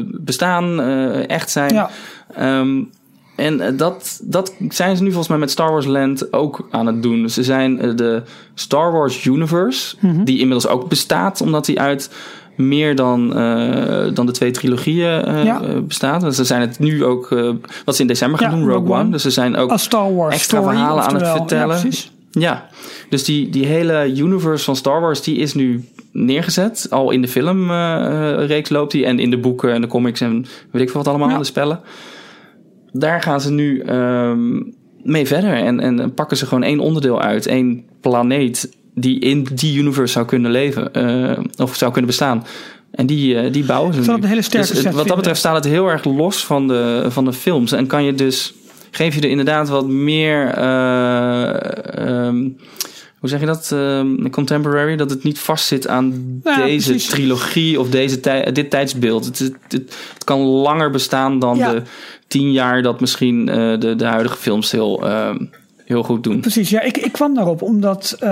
[0.05, 0.81] bestaan,
[1.27, 1.73] echt zijn.
[1.73, 1.89] Ja.
[2.35, 2.81] Ehm,
[3.41, 6.85] en eh, dat, dat zijn ze nu volgens mij met Star Wars Land ook aan
[6.87, 7.21] het doen.
[7.21, 8.21] Dus ze zijn eh, de
[8.53, 10.23] Star Wars Universe, Mhm.
[10.23, 12.09] die inmiddels ook bestaat, omdat die uit
[12.55, 15.61] meer dan, eh, dan de twee trilogieën Ja.
[15.87, 16.21] bestaat.
[16.21, 17.29] Dus ze zijn het nu ook,
[17.85, 18.99] wat ze in december gaan Ja, doen, Rogue, One.
[19.01, 19.09] One.
[19.11, 21.75] Dus ze zijn ook Als Star Wars extra story, verhalen aan het vertellen.
[21.75, 22.11] Ja, precies.
[22.31, 22.67] Ja,
[23.09, 26.87] dus die, die hele universe van Star Wars, die is nu neergezet.
[26.89, 30.81] Al in de filmreeks loopt die en in de boeken en de comics en weet
[30.81, 31.37] ik veel wat allemaal, Ja.
[31.37, 31.79] de spellen.
[32.93, 34.61] Daar gaan ze nu ehm,
[35.03, 37.45] mee verder en, en pakken ze gewoon één onderdeel uit.
[37.47, 42.45] één planeet die in die universe zou kunnen leven eh, of zou kunnen bestaan.
[42.91, 45.15] En die, eh, die bouwen ze Ik het een hele sterke Dus, eh, Wat dat
[45.15, 47.71] betreft staat het heel erg los van de, van de films.
[47.71, 48.53] En kan je dus,
[48.91, 52.49] geef je er inderdaad wat meer, eh, ehm,
[53.19, 57.09] hoe zeg je dat, Ehm, contemporary, dat het niet vastzit aan Ja, deze precies.
[57.09, 59.25] trilogie of deze tij- dit tijdsbeeld.
[59.25, 61.71] Het, het, het, het kan langer bestaan dan Ja.
[61.71, 61.81] de
[62.31, 65.37] tien jaar dat misschien eh, de, de huidige films heel, ehm,
[65.85, 66.39] heel goed doen.
[66.39, 68.29] Precies, ja, ik, ik kwam daarop omdat eh,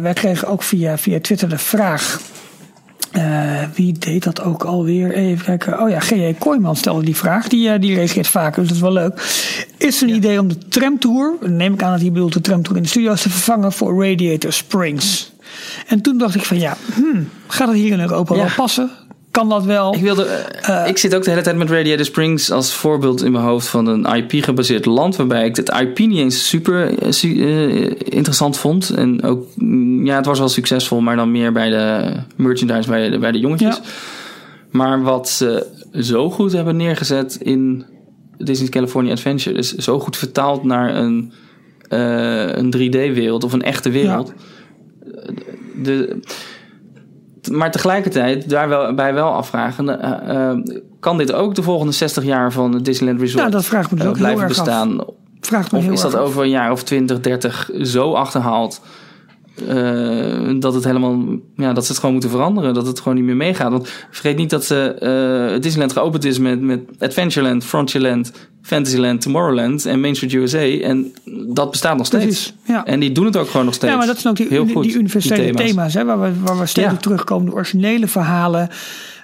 [0.00, 2.20] wij kregen ook via, via Twitter de vraag.
[3.12, 5.12] eh, wie deed dat ook alweer?
[5.12, 5.80] Even kijken.
[5.82, 6.34] Oh ja, G.J.
[6.38, 7.48] Kooijman stelde die vraag.
[7.48, 9.20] Die, eh, die reageert vaker, dus dat is wel leuk.
[9.78, 12.76] Is er een idee om de tramtour, neem ik aan dat hij bedoelt de tramtour
[12.76, 15.32] in de studio's, te vervangen voor Radiator Springs?
[15.86, 18.40] En toen dacht ik van ja, hmm, gaat het hier in Europa Ja.
[18.40, 18.90] wel passen?
[19.32, 19.94] Kan dat wel?
[19.94, 23.32] Ik, wilde, eh, ik zit ook de hele tijd met Radiator Springs als voorbeeld in
[23.32, 25.16] mijn hoofd van een IP-gebaseerd land.
[25.16, 28.90] Waarbij ik het IP niet eens super eh, eh, interessant vond.
[28.90, 33.10] En ook, mm, ja, het was wel succesvol, maar dan meer bij de merchandise, bij
[33.10, 33.76] de, bij de jongetjes.
[33.76, 33.82] Ja.
[34.70, 37.84] Maar wat ze zo goed hebben neergezet in
[38.38, 39.58] Disney's California Adventure.
[39.58, 41.32] is zo goed vertaald naar een,
[41.88, 44.32] een 3D-wereld of een echte wereld.
[45.82, 46.20] De,
[47.50, 50.58] maar tegelijkertijd daarbij wel afvragen: eh, eh,
[51.00, 53.96] kan dit ook de volgende 60 jaar van het Disneyland Resort Ja, dat vraagt me
[53.96, 54.64] dus eh, ook heel blijven erg af.
[54.64, 55.04] bestaan?
[55.40, 56.20] Vraagt me Of heel is dat af.
[56.20, 58.80] over een jaar of 20, 30 zo achterhaald
[60.58, 61.24] dat het helemaal,
[61.56, 63.70] ja, dat ze het gewoon moeten veranderen, dat het gewoon niet meer meegaat?
[63.70, 68.32] Want vergeet niet dat ze, Disneyland geopend is met, met Adventureland, Frontierland,
[68.62, 71.12] Fantasyland, Tomorrowland en Main Street USA en
[71.48, 72.24] dat bestaat nog steeds.
[72.24, 72.84] Precies, ja.
[72.84, 73.92] En die doen het ook gewoon nog steeds.
[73.92, 76.20] Ja, maar dat zijn ook die, Heel die, goed, die universele die thema's, hè, waar,
[76.20, 76.96] we, waar we steeds Ja.
[76.96, 77.46] terugkomen.
[77.46, 78.68] De originele verhalen,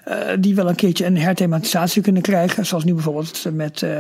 [0.05, 2.67] eh, die wel een keertje een herthematisatie kunnen krijgen.
[2.67, 3.91] Zoals nu bijvoorbeeld met eh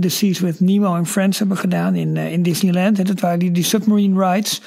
[0.00, 2.96] The Seas with Nemo en Friends hebben gedaan in, eh, in Disneyland.
[2.96, 4.60] Hè, dat waren die, die submarine rides.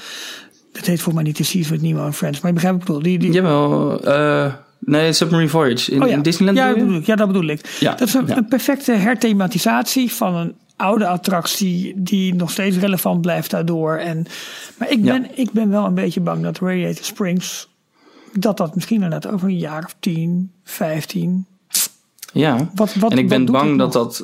[0.71, 2.85] Dat heet voor mij niet The Seas with Nemo en Friends, maar je begrijpt ik
[2.85, 3.01] bedoel.
[3.01, 5.91] Die, die, Jawel, eh nee, Submarine Voyage.
[5.91, 6.13] In, Oh ja.
[6.15, 6.93] in Disneyland ja, bedoel dat je?
[6.93, 7.77] bedoel ik, ja, dat bedoel ik.
[7.79, 13.51] Ja, Dat is een, perfecte herthematisatie van een oude attractie die nog steeds relevant blijft
[13.51, 13.95] daardoor.
[13.95, 14.25] En,
[14.77, 15.11] maar ik Ja.
[15.11, 17.67] ben, ik ben wel een beetje bang dat Radiator Springs,
[18.33, 21.45] dat dat misschien inderdaad over een jaar of 10, 15.
[22.33, 24.19] Ja, Wat, wat, en ik ben bang dat dat,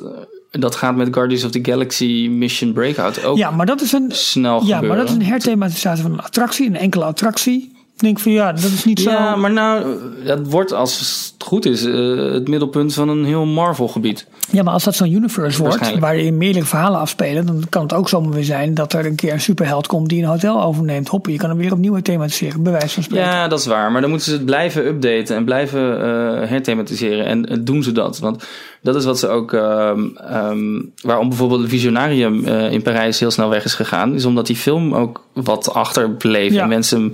[0.50, 3.92] eh, dat gaat met Guardians of the Galaxy Mission Breakout ook Ja, maar dat is
[3.92, 4.88] een, snel ja, gebeuren.
[4.88, 7.73] maar dat is een herthematisatie van een attractie, een enkele attractie.
[7.94, 9.10] Ik denk van ja, dat is niet zo.
[9.10, 13.44] Ja, maar nou, dat wordt als het goed is eh, het middelpunt van een heel
[13.44, 14.26] Marvel-gebied.
[14.50, 18.08] Ja, maar als dat zo'n universe wordt, waarin meerdere verhalen afspelen, dan kan het ook
[18.08, 21.08] zomaar weer zijn dat er een keer een superheld komt die een hotel overneemt.
[21.08, 23.26] Hoppen, je kan hem weer opnieuw thematiseren, bij wijze van spreken.
[23.26, 23.92] Ja, dat is waar.
[23.92, 27.24] Maar dan moeten ze het blijven updaten en blijven eh, herthematiseren.
[27.26, 28.18] En eh, doen ze dat?
[28.18, 28.44] Want
[28.82, 29.52] dat is wat ze ook.
[29.52, 34.14] ehm, ehm, waarom bijvoorbeeld het Visionarium in Parijs heel snel weg is gegaan.
[34.14, 36.52] Is omdat die film ook wat achterbleef.
[36.52, 36.62] Ja.
[36.62, 37.12] En mensen hem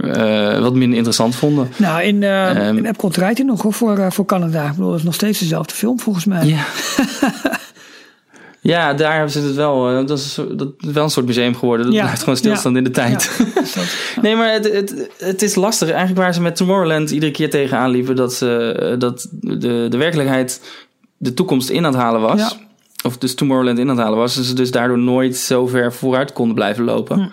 [0.00, 1.68] eh, wat minder interessant vonden.
[1.76, 2.76] Nou, in, Ehm.
[2.76, 4.64] in Epcot rijdt hij nog hoor, voor, eh, voor Canada.
[4.66, 6.46] Ik bedoel, het is nog steeds dezelfde film volgens mij.
[6.46, 6.64] Ja.
[8.60, 10.06] ja, daar hebben ze het wel.
[10.06, 11.86] dat, is, dat is wel een soort museum geworden.
[11.86, 12.02] Dat Ja.
[12.02, 13.40] blijft gewoon stilstaan in de tijd.
[13.54, 13.86] Dat-
[14.22, 15.88] Nee, maar het, het, het is lastig.
[15.88, 18.16] Eigenlijk waar ze met Tomorrowland iedere keer tegenaan liepen...
[18.16, 20.60] dat, ze, dat de, de werkelijkheid
[21.16, 22.58] de toekomst in aan het halen was.
[23.04, 24.36] Of dus Tomorrowland in aan het halen was.
[24.36, 27.18] En ze dus daardoor nooit zo ver vooruit konden blijven lopen.
[27.18, 27.28] Hm.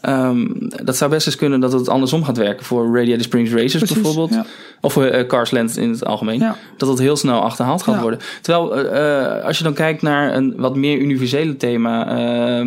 [0.00, 0.46] Ehm,
[0.84, 2.64] dat zou best eens kunnen dat het andersom gaat werken...
[2.64, 4.30] voor Radiator Springs Racers Precies, bijvoorbeeld.
[4.30, 4.46] ja.
[4.80, 6.38] Of eh, Carsland in het algemeen.
[6.40, 6.56] Ja.
[6.76, 8.00] Dat het heel snel achterhaald gaat Ja.
[8.00, 8.20] worden.
[8.42, 12.06] Terwijl eh, eh, als je dan kijkt naar een wat meer universele thema...
[12.08, 12.66] eh,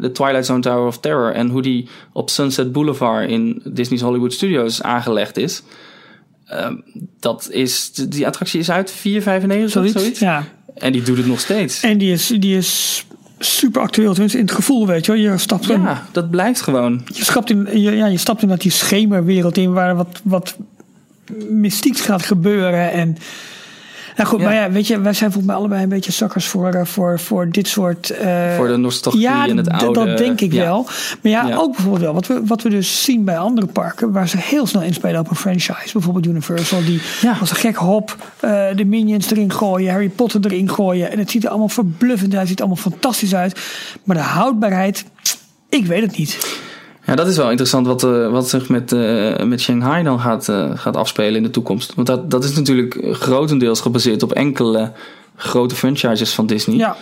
[0.00, 1.32] de Twilight Zone Tower of Terror...
[1.32, 5.62] en hoe die op Sunset Boulevard in Disney's Hollywood Studios aangelegd is...
[6.46, 6.74] ehm,
[7.20, 8.96] dat is, die attractie is uit 4,95
[9.64, 9.72] Zoiets.
[9.72, 10.18] zoiets.
[10.18, 10.44] Ja.
[10.74, 11.80] En die doet het nog steeds.
[11.82, 13.05] En die is, die is
[13.38, 15.20] super actueel, tenminste in het gevoel, weet je wel.
[15.20, 17.02] Je stapt, in, Ja, dat blijft gewoon.
[17.14, 20.56] je stapt in, je, ja, je stapt in dat die schemerwereld in waar wat, wat
[21.48, 22.92] mystieks gaat gebeuren.
[22.92, 23.16] En,
[24.16, 24.44] nou goed, Ja.
[24.44, 27.20] maar ja, weet je, wij zijn volgens mij allebei een beetje zakkers voor, eh, voor,
[27.20, 28.10] voor dit soort...
[28.10, 30.04] eh, Voor de nostalgie ja, en het oude.
[30.06, 30.62] dat denk ik ja.
[30.62, 30.82] wel.
[31.22, 31.56] Maar ja, Ja.
[31.56, 32.12] ook bijvoorbeeld wel.
[32.14, 35.30] Wat we, wat we dus zien bij andere parken, waar ze heel snel inspelen op
[35.30, 35.92] een franchise.
[35.92, 37.36] Bijvoorbeeld Universal, die Ja.
[37.40, 41.10] als een gek hop eh, de Minions erin gooien, Harry Potter erin gooien.
[41.12, 43.60] En het ziet er allemaal verbluffend uit, het ziet er allemaal fantastisch uit.
[44.04, 45.04] Maar de houdbaarheid,
[45.68, 46.58] ik weet het niet.
[47.06, 50.48] Ja, dat is wel interessant wat, eh, wat zich met, eh, met Shanghai dan gaat,
[50.48, 51.94] eh, gaat afspelen in de toekomst.
[51.94, 54.92] Want dat, dat is natuurlijk grotendeels gebaseerd op enkele
[55.36, 56.76] grote franchises van Disney.
[56.76, 56.96] Ja,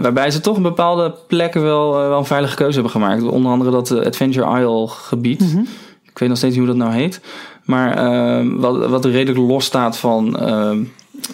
[0.00, 3.22] waarbij ze toch op bepaalde plekken wel, wel een veilige keuze hebben gemaakt.
[3.22, 5.40] Onder andere dat Adventure Isle gebied.
[5.40, 5.60] Mhm.
[6.02, 7.20] Ik weet nog steeds niet hoe dat nou heet.
[7.64, 10.84] Maar ehm, wat, wat redelijk los staat van, ehm,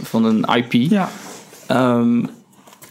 [0.03, 0.73] van een IP.
[0.73, 1.09] ja.
[1.67, 2.25] Ehm,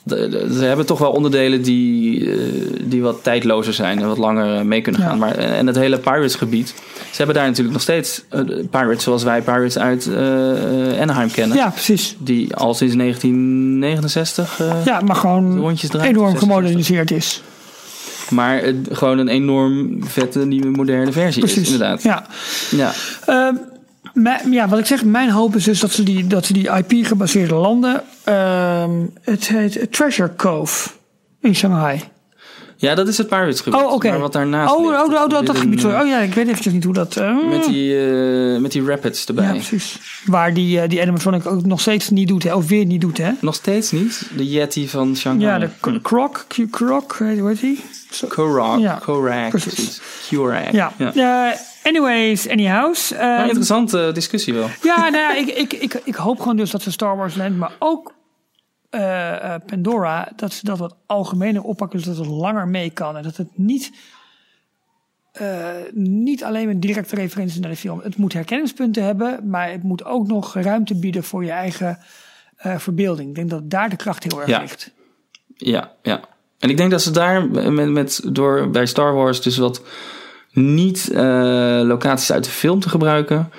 [0.07, 2.37] ze hebben toch wel onderdelen die, eh,
[2.83, 5.07] die wat tijdlozer zijn en wat langer mee kunnen Ja.
[5.07, 5.17] gaan.
[5.17, 6.67] Maar, eh, en het hele Pirates gebied.
[7.11, 8.39] Ze hebben daar natuurlijk nog steeds eh,
[8.69, 10.09] Pirates zoals wij Pirates uit
[10.99, 11.57] Anaheim kennen.
[11.57, 12.15] ja precies.
[12.19, 16.09] Die al sinds 1969 eh, Ja, maar gewoon rondjes draait.
[16.09, 16.39] enorm 66.
[16.49, 17.41] gemoderniseerd is.
[18.29, 21.71] Maar het- gewoon een enorm vette nieuwe moderne versie is Precies.
[21.71, 22.03] inderdaad.
[22.03, 22.25] Ja.
[22.71, 22.91] Ja.
[23.25, 23.55] Ehm,
[24.13, 26.69] mijn- ja, wat ik zeg, mijn hoop is dus dat ze die, dat ze die
[26.77, 28.01] IP-gebaseerde landen.
[28.23, 28.91] ehm,
[29.21, 30.89] het heet Treasure Cove
[31.41, 32.01] in Shanghai.
[32.77, 33.79] ja, dat is het Pirates gebied.
[33.81, 34.09] Oh, oké.
[34.09, 35.79] Maar wat daarnaast Oh, ligt, oh, oh, oh, dat midden, gebied.
[35.81, 35.99] sorry.
[36.01, 37.15] Oh ja, ik weet eventjes niet hoe dat.
[37.17, 37.97] eh, Met die,
[38.53, 39.45] eh, met die rapids erbij.
[39.45, 39.99] ja, precies.
[40.25, 42.53] Waar die, eh, die animatronic ook nog steeds niet doet, hè?
[42.55, 43.31] Of weer niet doet, hè?
[43.41, 44.29] Nog steeds niet.
[44.35, 45.51] De Yeti van Shanghai.
[45.51, 47.83] Ja, de K- Croc, Q Croc, je hoe heet die?
[48.27, 48.79] Korak.
[48.79, 49.49] Ja, Korak.
[49.49, 49.73] precies.
[49.73, 50.01] precies.
[50.37, 50.71] Korak.
[50.71, 50.91] Ja.
[51.13, 51.55] ja.
[51.83, 53.11] Eh, anyways, anyhows.
[53.11, 54.69] Ehm, interessante discussie wel.
[54.81, 57.57] Ja, nou ja, ik, ik, ik, ik hoop gewoon dus dat ze Star Wars Land,
[57.57, 58.13] maar ook
[58.89, 63.17] eh, eh, Pandora, dat ze dat wat algemener oppakken, zodat het langer mee kan.
[63.17, 63.91] En dat het niet,
[65.31, 67.99] eh, niet alleen met directe referenties naar de film.
[68.03, 71.97] Het moet herkenningspunten hebben, maar het moet ook nog ruimte bieden voor je eigen
[72.55, 73.29] eh, verbeelding.
[73.29, 74.59] Ik denk dat daar de kracht heel erg Ja.
[74.59, 74.91] ligt.
[75.55, 76.21] Ja, ja.
[76.59, 79.81] En ik denk dat ze daar met, met, door bij Star Wars dus wat
[80.53, 81.21] niet eh,
[81.83, 83.49] locaties uit de film te gebruiken,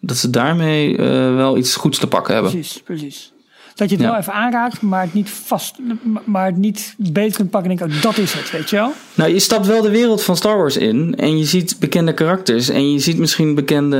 [0.00, 2.52] dat ze daarmee eh, wel iets goeds te pakken hebben.
[2.52, 3.32] Precies, precies.
[3.74, 4.10] Dat je het Ja.
[4.10, 5.76] wel even aanraakt, maar het niet vast,
[6.24, 8.92] maar het niet beter kunt pakken en denk oh, dat is het, weet je wel?
[9.14, 12.68] Nou, je stapt wel de wereld van Star Wars in en je ziet bekende karakters
[12.68, 13.98] en je ziet misschien bekende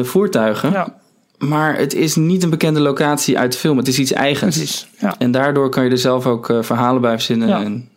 [0.00, 0.70] eh, voertuigen.
[0.72, 0.94] Ja,
[1.38, 3.76] Maar het is niet een bekende locatie uit de film.
[3.76, 4.56] Het is iets eigens.
[4.56, 4.86] precies.
[4.98, 5.14] Ja.
[5.18, 7.48] En daardoor kan je er zelf ook verhalen bij verzinnen.
[7.48, 7.62] Ja.
[7.62, 7.88] En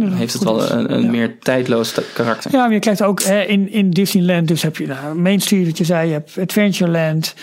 [0.00, 1.10] heeft het wel een, een Ja.
[1.10, 2.52] meer tijdloos karakter.
[2.52, 5.66] Ja, maar je krijgt ook hè, in, in Disneyland, dus heb je nou, Main Street,
[5.66, 7.34] wat je zei, je hebt Adventureland,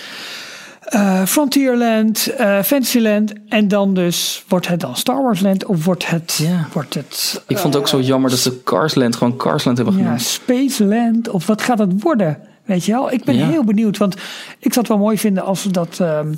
[0.81, 3.33] eh Frontierland, eh Fantasyland.
[3.49, 6.67] En dan dus, wordt het dan Star Wars Land of wordt het, Ja.
[6.73, 10.01] wordt het Ik vond het ook zo jammer dat ze Carsland gewoon Carsland hebben ja,
[10.03, 10.21] genoemd.
[10.21, 12.37] Spaceland of wat gaat het worden?
[12.65, 13.11] Weet je wel?
[13.11, 13.49] Ik ben Ja.
[13.49, 14.13] heel benieuwd, want
[14.59, 16.33] ik zou het wel mooi vinden als we dat, ehm,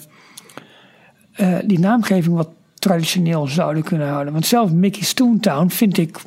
[1.33, 2.49] eh, die naamgeving wat
[2.80, 4.34] traditioneel zouden kunnen houden.
[4.34, 6.17] Want zelf Mickey's Toontown vind ik,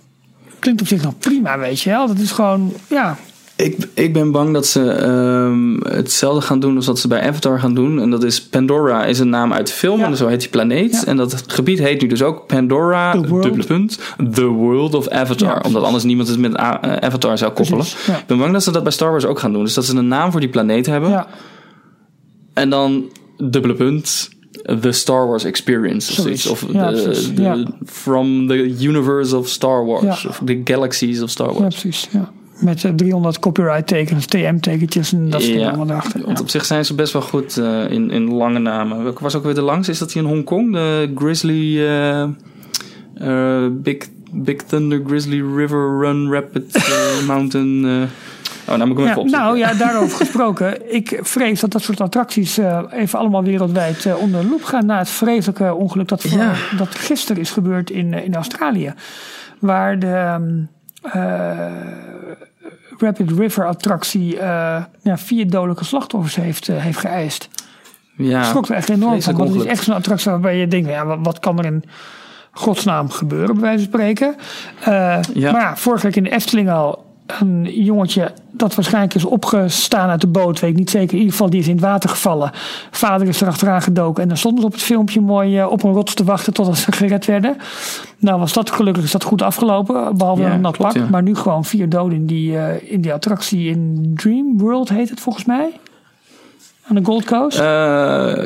[0.59, 2.07] klinkt op zich nog prima, weet je wel?
[2.07, 3.16] Dat is gewoon, ja,
[3.57, 7.61] Ik, ik ben bang dat ze ehm, hetzelfde gaan doen als wat ze bij Avatar
[7.61, 8.00] gaan doen.
[8.00, 9.98] En dat is Pandora is een naam uit de film.
[9.98, 10.07] Ja.
[10.07, 10.92] En zo heet die planeet.
[10.92, 11.05] Ja.
[11.05, 13.42] En dat gebied heet nu dus ook Pandora, The World.
[13.42, 13.98] dubbele punt,
[14.32, 15.48] The World of Avatar.
[15.55, 17.86] Ja, omdat anders niemand het met eh, Avatar zou koppelen.
[18.07, 19.64] Ik ben bang dat ze dat bij Star Wars ook gaan doen.
[19.64, 21.11] Dus dat ze een naam voor die planeet hebben.
[21.11, 21.26] Ja,
[22.55, 23.05] En dan
[23.38, 24.30] dubbele punt.
[24.80, 26.46] The Star Wars Experience of Zoiets.
[26.50, 27.30] Of Ja, precies.
[27.36, 27.64] Ja.
[27.84, 30.22] From the Universe of Star Wars.
[30.22, 30.28] Ja.
[30.28, 31.80] Of the Galaxies of Star ja Wars.
[31.80, 32.09] precies.
[32.12, 32.30] Ja.
[32.61, 36.20] Met eh, 300 copyright tekens, TM-tekentjes en dat soort dingen Ja, allemaal erachter.
[36.24, 36.42] Want Ja.
[36.44, 39.03] op zich zijn ze best wel goed eh, in, in lange namen.
[39.03, 39.92] Welke was ook weer de langste?
[39.92, 40.72] Is dat die in Hongkong?
[40.72, 41.78] De Grizzly...
[41.86, 42.22] eh,
[43.14, 43.96] eh, Big,
[44.32, 48.09] Big Thunder Grizzly River Run Rapid eh, Mountain...
[48.68, 50.76] Oh, nou moet ik hem Ja, even nou ja, daarover gesproken.
[50.98, 54.86] Ik vrees dat dat soort attracties eh, even allemaal wereldwijd eh, onder de loep gaan.
[54.86, 56.52] Na het vreselijke ongeluk dat, voor- Ja.
[56.76, 58.94] dat gisteren is gebeurd in, eh, in Australië.
[59.58, 60.58] Waar de ehm,
[61.02, 61.72] eh,
[62.98, 67.48] Rapid River attractie eh, ja, vier dodelijke slachtoffers heeft, heeft geëist.
[68.16, 69.10] ja, Ik schrok er echt enorm van.
[69.12, 71.64] vreselijk Want het is echt zo'n attractie waarbij je denkt, ja, wat, wat kan er
[71.64, 71.84] in
[72.52, 74.34] godsnaam gebeuren, bij wijze van spreken.
[74.80, 75.52] Eh, Ja.
[75.52, 80.20] Maar ja, vorige week in de Efteling al een jongetje dat waarschijnlijk is opgestaan uit
[80.20, 81.12] de boot, weet ik niet zeker.
[81.12, 82.51] In ieder geval, die is in het water gevallen.
[82.91, 85.83] Vader is er achteraan gedoken en dan stonden ze op het filmpje mooi eh, op
[85.83, 87.57] een rots te wachten totdat ze gered werden.
[88.18, 91.03] Nou was dat gelukkig is dat goed afgelopen, behalve Ja, een nat klopt, pak.
[91.03, 91.09] ja.
[91.11, 95.11] Maar nu gewoon vier doden in die, eh, in die attractie in Dream World heet
[95.11, 95.70] het volgens mij.
[96.89, 97.59] Aan de Gold Coast.
[97.59, 97.64] Eh,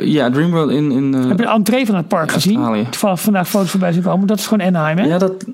[0.03, 0.91] ja, Dreamworld in...
[0.93, 2.57] in Heb je de entree van het park gezien?
[2.57, 3.16] Australië.
[3.16, 4.27] Vandaag foto's voorbij zien komen.
[4.27, 5.05] Dat is gewoon Anaheim, hè?
[5.05, 5.45] ja, dat...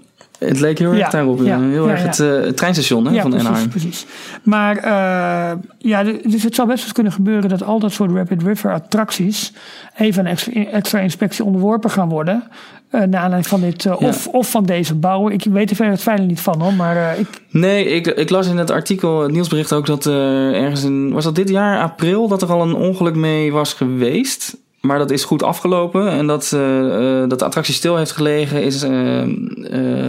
[0.45, 1.41] Het leek heel erg Ja, daarop.
[1.43, 2.03] ja, heel ja, erg.
[2.03, 3.69] Het, eh, het treinstation hè, van precies, Anaheim.
[3.69, 4.07] precies.
[4.43, 8.43] Maar eh, ja, dus het zou best wel kunnen gebeuren dat al dat soort Rapid
[8.43, 9.53] River attracties
[9.97, 12.43] even een extra, inspectie onderworpen gaan worden.
[12.91, 13.95] eh naar aanleiding van dit, Ja.
[13.95, 15.33] of, of van deze bouwen.
[15.33, 18.47] Ik weet er verder het fijne niet van hoor, maar ik, Nee, ik, ik las
[18.47, 22.29] in het artikel, het nieuwsbericht ook, dat er ergens in, was dat dit jaar april,
[22.29, 24.57] dat er al een ongeluk mee was geweest.
[24.83, 28.63] Maar dat is goed afgelopen en dat, eh, eh, dat de attractie stil heeft gelegen
[28.63, 29.23] is eh,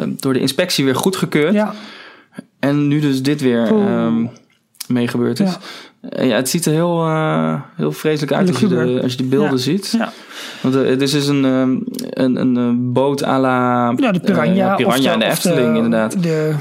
[0.07, 1.53] door de inspectie weer goedgekeurd.
[1.53, 1.73] ja,
[2.59, 4.25] En nu dus dit weer ehm
[4.87, 5.57] mee gebeurd is.
[6.09, 7.09] En ja, het ziet er heel,
[7.75, 9.57] heel vreselijk uit als je, de, als je de beelden Ja.
[9.57, 9.95] ziet.
[9.97, 10.11] ja.
[10.61, 11.77] Want het is dus een, ehm,
[12.09, 14.75] een, een, boot à la ja, de Piranha.
[14.75, 16.23] Piranha of de, in de of Efteling inderdaad.
[16.23, 16.55] De,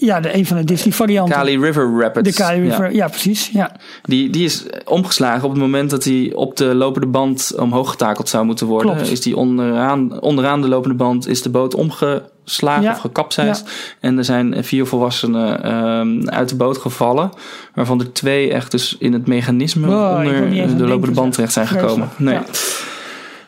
[0.00, 1.34] ja, de een van de Disney varianten.
[1.34, 2.36] Kali River Rapids.
[2.36, 2.70] de Kali Ja.
[2.70, 3.08] River, ja.
[3.08, 3.48] precies.
[3.52, 3.72] Ja.
[4.02, 8.28] Die, die is omgeslagen op het moment dat hij op de lopende band omhoog getakeld
[8.28, 8.94] zou moeten worden.
[8.94, 9.10] Klopt.
[9.10, 12.90] Is die onderaan, onderaan de lopende band is de boot omgeslagen Ja.
[12.90, 13.70] of gekapseist.
[14.00, 17.30] En er zijn vier volwassenen ehm, uit de boot gevallen.
[17.74, 21.66] Waarvan er twee echt dus in het mechanisme Oh, onder de lopende band terecht zijn
[21.66, 22.08] gekomen.
[22.16, 22.38] Nee.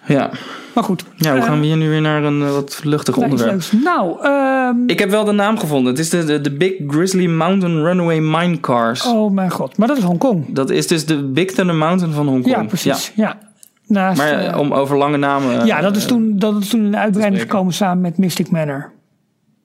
[0.06, 0.30] Ja.
[0.70, 0.74] Ja.
[0.74, 1.04] Maar goed.
[1.16, 3.62] ja, hoe Eh, gaan we hier nu weer naar een eh, wat luchtig nou, onderwerp?
[3.84, 5.90] Nou, ehm, Ik heb wel de naam gevonden.
[5.92, 9.06] Het is de, de, de Big Grizzly Mountain Runaway Mine Cars.
[9.06, 9.76] oh mijn god.
[9.76, 10.44] Maar dat is Hongkong.
[10.54, 12.54] Dat is dus de Big Thunder Mountain van Hongkong.
[12.54, 13.12] Ja, precies.
[13.14, 13.38] Ja.
[13.86, 15.66] Naast, Maar eh, om over lange namen.
[15.66, 18.92] ja, dat is toen, dat is toen de uitbreiding gekomen samen met Mystic Manor.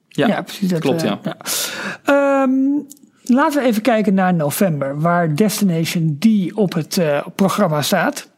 [0.08, 0.68] Ja, precies.
[0.68, 1.36] Dat, klopt, eh, ja.
[2.04, 2.50] Ehm,
[3.24, 7.00] laten we even kijken naar november, waar Destination D op het
[7.34, 8.28] programma staat.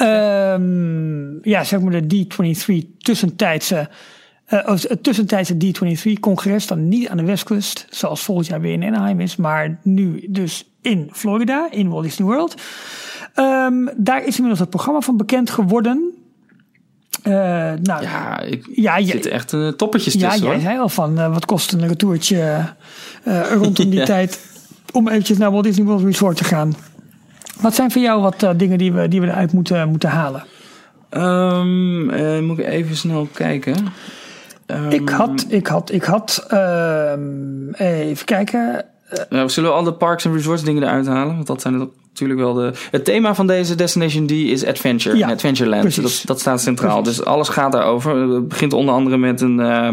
[0.00, 3.88] Ehm, ja, zeg maar de D23 tussentijdse,
[4.46, 9.36] het tussentijdse D23-congres, dan niet aan de westkust, zoals volgend jaar weer in Anaheim is,
[9.36, 12.54] maar nu dus in Florida, in Walt Disney World.
[13.34, 16.14] Ehm, daar is inmiddels het programma van bekend geworden.
[17.22, 17.32] Eh,
[17.82, 20.62] nou, Ja, ik Ja, er je- zitten echt eh, toppetjes ja, tussen jij hoor.
[20.62, 22.64] zei al van wat kost een retourtje
[23.52, 24.04] rondom die Ja.
[24.04, 24.40] tijd
[24.92, 26.74] om eventjes naar Walt Disney World Resort te gaan.
[27.62, 30.44] Wat zijn voor jou wat eh, dingen die we, die we eruit moeten, moeten halen?
[31.10, 33.74] Ehm, eh, moet ik even snel kijken.
[34.66, 38.84] Ehm, Ik had, ik had, ik had, ehm, even kijken.
[39.28, 41.34] nou, zullen we al de parks en resorts dingen eruit halen?
[41.34, 42.72] Want dat zijn natuurlijk wel de...
[42.90, 45.16] Het thema van deze Destination D is Adventure.
[45.16, 45.82] Ja, Adventureland.
[45.82, 46.02] precies.
[46.02, 47.00] Dat, dat staat centraal.
[47.00, 47.16] Precies.
[47.18, 48.16] Dus alles gaat daarover.
[48.16, 49.88] Het begint onder andere met een, eh,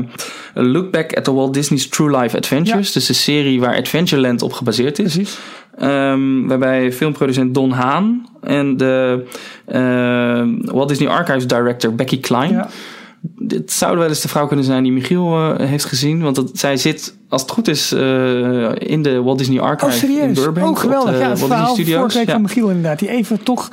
[0.53, 2.88] look back at the Walt Disney's True Life Adventures.
[2.88, 2.93] Ja.
[2.93, 5.13] Dus de serie waar Adventureland op gebaseerd is.
[5.13, 5.38] Precies.
[5.78, 9.23] Ehm, waarbij filmproducent Don Haan en de
[9.65, 12.51] ehm, Walt Disney Archives director Becky Klein.
[12.51, 12.69] Ja.
[13.39, 16.21] Dit zou wel eens de vrouw kunnen zijn die Michiel eh, heeft gezien.
[16.21, 19.91] Want dat, zij zit, als het goed is, eh, in de Walt Disney Oh, Archive
[19.91, 20.39] in serieus?
[20.39, 20.67] Burbank.
[20.75, 21.13] Oh, geweldig.
[21.13, 22.32] op Ja, het Walt verhaal week Ja.
[22.32, 22.99] van Michiel inderdaad.
[22.99, 23.71] Die even toch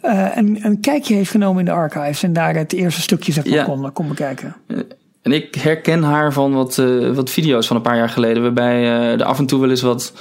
[0.00, 2.22] eh, een, een kijkje heeft genomen in de archives.
[2.22, 3.64] En daar het eerste stukje zeg maar, Ja.
[3.64, 4.56] kon, kon bekijken.
[5.22, 6.82] En ik herken haar van wat,
[7.14, 8.42] wat video's van een paar jaar geleden.
[8.42, 10.12] Waarbij er af en toe wel eens wat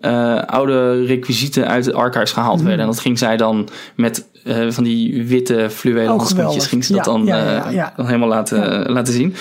[0.00, 2.80] eh, oude requisieten uit de archives gehaald werden.
[2.80, 6.66] En dat ging zij dan met eh, van die witte fluwelen Oh, handschoentjes.
[6.66, 7.92] Ging ze dat Ja, dan, ja, eh, ja.
[7.96, 9.34] dan helemaal laten, laten zien.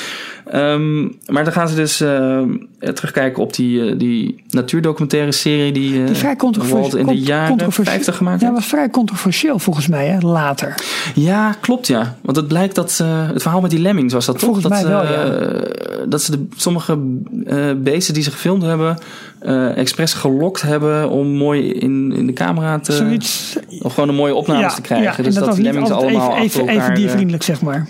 [0.45, 2.01] Ehm, maar dan gaan ze dus...
[2.01, 2.37] eh,
[2.79, 6.81] eh, terugkijken op die, eh, die natuurdocumentaire serie die, eh, Die vrij controversieel.
[6.81, 10.75] Walt in de jaren controversieel- 50 gemaakt Ja, was vrij controversieel volgens mij, hè, later.
[11.15, 12.15] Ja, klopt ja.
[12.21, 12.97] Want het blijkt dat
[13.31, 14.71] het verhaal met die lemmings was dat Volgens toch?
[14.73, 15.61] mij dat, wel, eh,
[16.09, 16.99] Dat ze de, sommige
[17.45, 18.97] eh, beesten die ze gefilmd hebben,
[19.39, 22.91] eh expres gelokt hebben om mooi in, in de camera te...
[22.91, 23.55] Zoiets.
[23.81, 25.17] Of gewoon een mooie opnames te krijgen.
[25.17, 27.87] en dus dat, die lemmings allemaal even, even, even eh, diervriendelijk, zeg maar.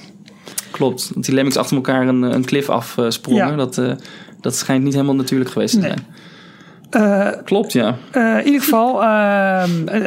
[0.78, 3.48] Klopt, dat die lemmings achter elkaar een, een klif afsprongen.
[3.50, 3.56] Ja.
[3.56, 3.92] Dat, eh,
[4.42, 5.90] dat schijnt niet helemaal natuurlijk geweest te Nee.
[5.90, 6.04] zijn.
[6.90, 7.96] Eh, Klopt, ja.
[8.12, 9.64] Eh, in ieder geval, eh,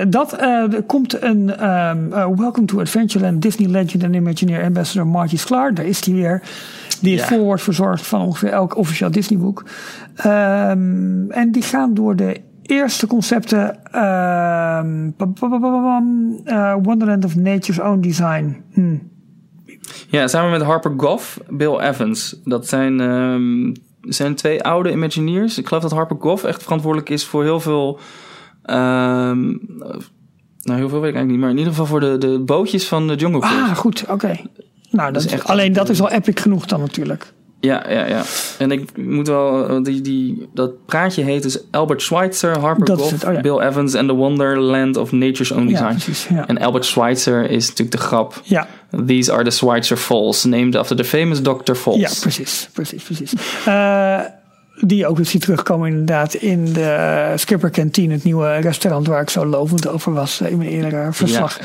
[0.09, 5.07] dat eh, er komt een ehm, eh, Welcome to Adventureland Disney Legend and Imagineer Ambassador
[5.07, 5.75] Marty Sklar.
[5.75, 6.43] Daar is hij weer.
[7.01, 7.35] Die het Ja.
[7.37, 9.65] voorwoord verzorgt van ongeveer elk officieel Disney boek.
[10.17, 13.77] Ehm, en die gaan door de eerste concepten.
[13.93, 14.81] eh,
[16.83, 18.57] Wonderland of Nature's Own Design.
[18.73, 18.97] Hm.
[20.09, 22.37] Ja, samen met Harper Goff, Bill Evans.
[22.45, 23.75] Dat zijn, ehm,
[24.13, 25.59] zijn twee oude Imagineers.
[25.59, 27.99] Ik geloof dat Harper Goff echt verantwoordelijk is voor heel veel...
[28.63, 29.47] ehm,
[30.63, 31.39] nou, heel veel weet ik eigenlijk niet.
[31.41, 33.63] Maar in ieder geval voor de, de bootjes van de Jungle Cruise.
[33.71, 34.37] Ah, goed, oké.
[34.91, 37.33] Nou, dat is is echt- alleen dat is al epic genoeg dan natuurlijk.
[37.61, 38.23] Ja, ja, ja.
[38.59, 39.83] En ik moet wel...
[39.83, 43.41] Die, die, dat praatje heet dus Albert Schweitzer, Harper Dat is Goff, het, oh ja.
[43.41, 43.95] Bill Evans...
[43.95, 45.93] en The Wonderland of Nature's Own Ja, Design.
[45.93, 46.27] precies.
[46.29, 46.47] Ja.
[46.47, 48.41] En Albert Schweitzer is natuurlijk de grap.
[48.45, 48.67] ja.
[49.07, 51.75] These are the Schweitzer Falls, named after the famous Dr.
[51.75, 52.01] Falls.
[52.01, 53.33] Ja, precies, precies, precies.
[53.67, 54.21] Eh,
[54.81, 59.31] die ook weer ziet terugkomen inderdaad in de Skipper Canteen, het nieuwe restaurant waar ik
[59.31, 61.59] zo lovend over was in mijn eerdere verslag.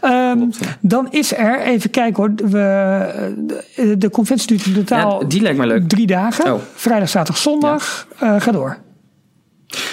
[0.00, 0.76] Ehm, klopt, ja.
[0.80, 3.34] Dan is er, even kijken hoor, we,
[3.76, 5.88] de, de conventie duurt in totaal Ja, die lijkt mij leuk.
[5.88, 6.52] drie dagen.
[6.52, 6.60] Oh.
[6.74, 8.06] Vrijdag, zaterdag, zondag.
[8.18, 8.76] Eh, ga door.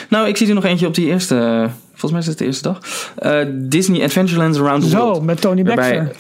[0.10, 1.36] Nou, ik zie er nog eentje op die eerste.
[1.36, 2.80] eh, Volgens mij is het de eerste dag.
[3.18, 5.24] Eh, Disney Adventurelands Around the Zo, World.
[5.24, 6.12] met Tony Baxter.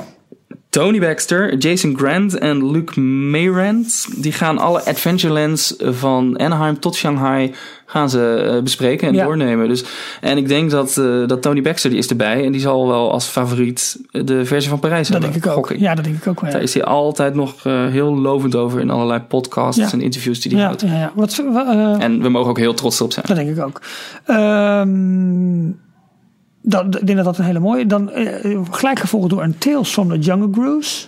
[0.72, 4.08] Tony Baxter, Jason Grant en Luke Mayrand...
[4.18, 7.54] die gaan alle Adventurelands van Anaheim tot Shanghai...
[7.86, 9.24] gaan ze eh, bespreken en Ja.
[9.26, 9.68] doornemen.
[9.68, 9.84] Dus,
[10.22, 12.46] en ik denk dat, eh, dat Tony Baxter die is erbij...
[12.46, 15.42] en die zal wel als favoriet de versie van Parijs Dat hebben.
[15.42, 15.74] denk ik ook.
[15.80, 16.50] Ja, dat denk ik ook wel.
[16.50, 16.56] ja.
[16.56, 18.80] Daar is hij altijd nog eh, heel lovend over...
[18.80, 19.92] in allerlei podcasts Ja.
[19.92, 20.82] en interviews die hij Ja, houdt.
[20.82, 21.12] ja, ja.
[21.16, 23.26] Wat, eh, En we mogen ook heel trots op zijn.
[23.28, 23.82] Dat denk ik ook.
[24.26, 25.70] Ehm,
[26.62, 27.86] dat, ik denk dat dat een hele mooie.
[27.86, 31.08] Dan eh, gelijk gevolgd door een Tales from the Jungle Cruise.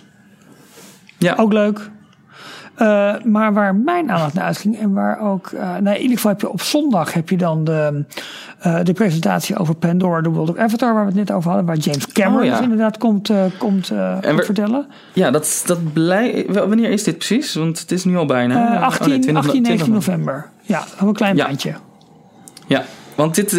[1.18, 1.34] Ja.
[1.36, 1.90] Ook leuk.
[2.74, 6.30] Eh, maar waar mijn aandacht naar uitging en waar ook, eh nou, in ieder geval
[6.30, 8.04] heb je op zondag heb je dan de,
[8.82, 11.76] de presentatie over Pandora, The World of Avatar, waar we het net over hadden, waar
[11.76, 12.50] James Cameron Oh, ja.
[12.50, 13.86] dus inderdaad komt, komt,
[14.22, 14.86] vertellen.
[15.12, 16.46] Ja, dat, dat blij...
[16.48, 17.54] Wanneer is dit precies?
[17.54, 18.74] Want het is nu al bijna.
[18.74, 20.48] Eh, Oh, 18, nee, 20 18, 19 20 november.
[20.62, 21.46] Ja, nog een klein Ja.
[21.46, 21.74] bandje.
[22.66, 22.82] Ja,
[23.14, 23.58] want dit, eh,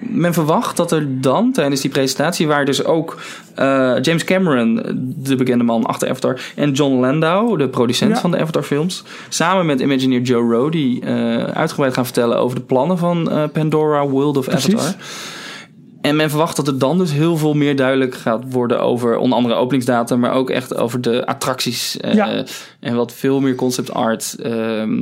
[0.00, 3.16] men verwacht dat er dan tijdens die presentatie, waar dus ook
[3.54, 4.82] eh, James Cameron,
[5.16, 8.20] de bekende man achter Avatar, en John Landau, de producent Ja.
[8.20, 12.56] van de Avatar films, samen met Imagineer Joe Rowe, die eh, uitgebreid gaan vertellen over
[12.56, 14.74] de plannen van eh, Pandora World of Precies.
[14.74, 14.94] Avatar.
[16.00, 19.36] En men verwacht dat er dan dus heel veel meer duidelijk gaat worden over onder
[19.38, 22.44] andere openingsdatum, maar ook echt over de attracties Ja.
[22.80, 24.36] en wat veel meer concept art.
[24.42, 24.98] ehm,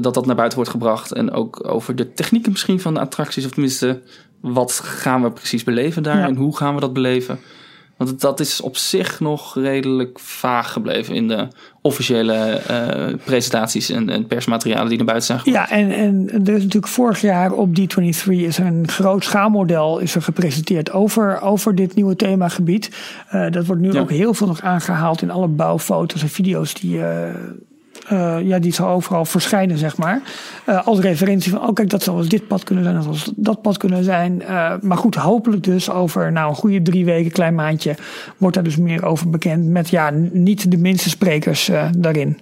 [0.00, 1.12] dat dat naar buiten wordt gebracht.
[1.12, 3.44] En ook over de technieken misschien van de attracties.
[3.44, 4.00] Of tenminste,
[4.40, 6.26] wat gaan we precies beleven daar Ja.
[6.26, 7.38] en hoe gaan we dat beleven?
[7.96, 11.48] Want dat is op zich nog redelijk vaag gebleven in de
[11.82, 15.70] officiële eh, presentaties en, en persmaterialen die naar buiten zijn gebracht.
[15.70, 19.98] Ja, en, en er is natuurlijk vorig jaar op D23 is er een groot schaalmodel
[19.98, 22.90] is er gepresenteerd over, over dit nieuwe themagebied.
[23.28, 24.00] Eh, dat wordt nu Ja.
[24.00, 27.34] ook heel veel nog aangehaald in alle bouwfoto's en video's die, eh,
[28.08, 30.20] eh, ja, die zo overal verschijnen, zeg maar.
[30.64, 33.34] Eh, als referentie van, oh kijk, dat zou eens dit pad kunnen zijn, dat zou
[33.36, 34.42] dat pad kunnen zijn.
[34.42, 37.94] Eh, maar goed, hopelijk dus over nou, een goede drie weken, klein maandje,
[38.36, 39.66] wordt daar dus meer over bekend.
[39.66, 42.38] Met ja, niet de minste sprekers daarin.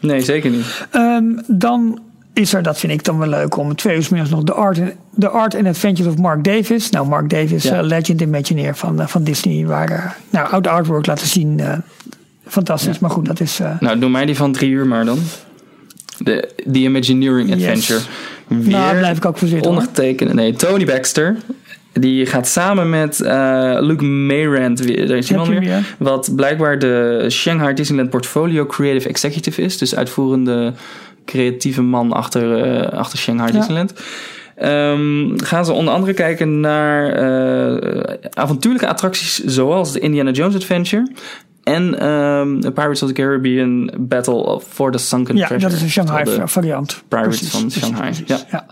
[0.00, 0.86] Nee, zeker niet.
[0.90, 2.00] Ehm, dan
[2.32, 4.80] is er, dat vind ik dan wel leuk, om twee uur middags nog de Art,
[5.14, 6.90] de Art and Adventures of Mark Davis.
[6.90, 7.80] Nou, Mark Davis, Ja.
[7.80, 11.60] legend Imagineer van, van Disney, waar nou, oud artwork laten zien.
[12.50, 13.60] Fantastisch, maar goed, dat is...
[13.60, 15.18] eh, Nou, doe mij die van drie uur maar dan.
[16.18, 17.58] De The Imagineering Yes.
[17.58, 18.00] Adventure.
[18.48, 20.34] Weer nou, daar blijf ik ook voor zitten.
[20.34, 21.36] Nee, Tony Baxter.
[21.92, 25.06] Die gaat samen met eh, Luke Mayrand weer.
[25.08, 25.60] Daar is weer.
[25.60, 25.94] weer?
[25.98, 29.78] Wat blijkbaar de Shanghai Disneyland Portfolio Creative Executive is.
[29.78, 30.72] Dus uitvoerende
[31.24, 33.58] creatieve man achter, eh, achter Shanghai Ja.
[33.58, 33.92] Disneyland.
[34.56, 41.10] Ehm, gaan ze onder andere kijken naar eh, avontuurlijke attracties zoals de Indiana Jones Adventure.
[41.74, 45.70] En ehm, Pirates of the Caribbean Battle of for the Sunken Ja, Treasure.
[45.70, 47.02] dat is een Shanghai variant.
[47.08, 48.38] Pirates van Shanghai, ja.
[48.50, 48.66] ja.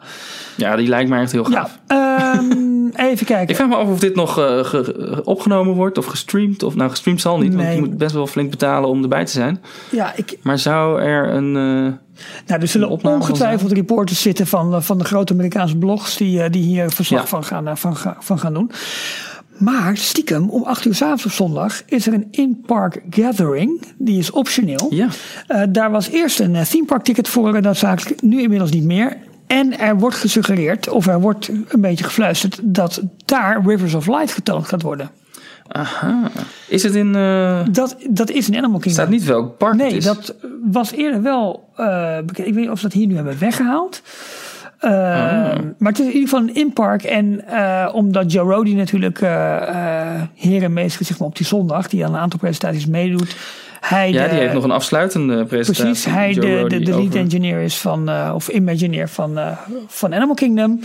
[0.57, 1.79] Ja, die lijkt mij echt heel Ja, gaaf.
[1.87, 2.67] ehm,
[3.11, 3.49] Even kijken.
[3.49, 6.63] Ik vraag me af of dit nog eh, ge- opgenomen wordt of gestreamd.
[6.63, 9.33] Of, nou, gestreamd zal niet, want je moet best wel flink betalen om erbij te
[9.33, 9.63] zijn.
[9.91, 11.57] Ja, ik, Maar zou er een...
[11.57, 16.51] eh, Nou, er zullen ongetwijfeld reporters zitten van, eh, van de grote Amerikaanse blogs die,
[16.51, 17.27] die hier verslag Ja.
[17.27, 18.71] van, gaan, van, van gaan doen.
[19.59, 23.83] Maar stiekem, om 8 uur s avonds op zondag is er een in-park gathering.
[23.97, 24.87] Die is optioneel.
[24.91, 25.09] ja.
[25.47, 28.85] Eh, daar was eerst een eh, theme park ticket voor, eh, noodzakelijk, nu inmiddels niet
[28.85, 29.17] meer.
[29.47, 34.33] En er wordt gesuggereerd, of er wordt een beetje gefluisterd, dat daar Rivers of Light
[34.33, 35.11] getoond gaat worden.
[35.69, 36.31] Aha.
[36.69, 37.15] Is het in...
[37.15, 38.93] eh Dat, dat is een Animal Kingdom.
[38.93, 40.05] staat niet welk park het Nee, is.
[40.05, 41.69] dat was eerder wel
[42.27, 42.39] bekend.
[42.49, 44.03] Ik weet niet of ze dat hier nu hebben weggehaald.
[44.79, 44.91] Eh,
[45.79, 47.03] Maar het is in ieder geval een inpark.
[47.03, 49.57] En eh, omdat Joe Rody natuurlijk eh
[50.15, 52.87] eh heer en meester is, zeg maar, op die zondag, die aan een aantal presentaties
[52.87, 53.37] meedoet.
[53.81, 55.85] Hij Ja, de- die heeft nog een afsluitende presentatie.
[55.85, 59.59] Precies, hij Joe de, de, lead over- engineer is van, eh, of Imagineer van, eh,
[59.87, 60.81] van Animal Kingdom.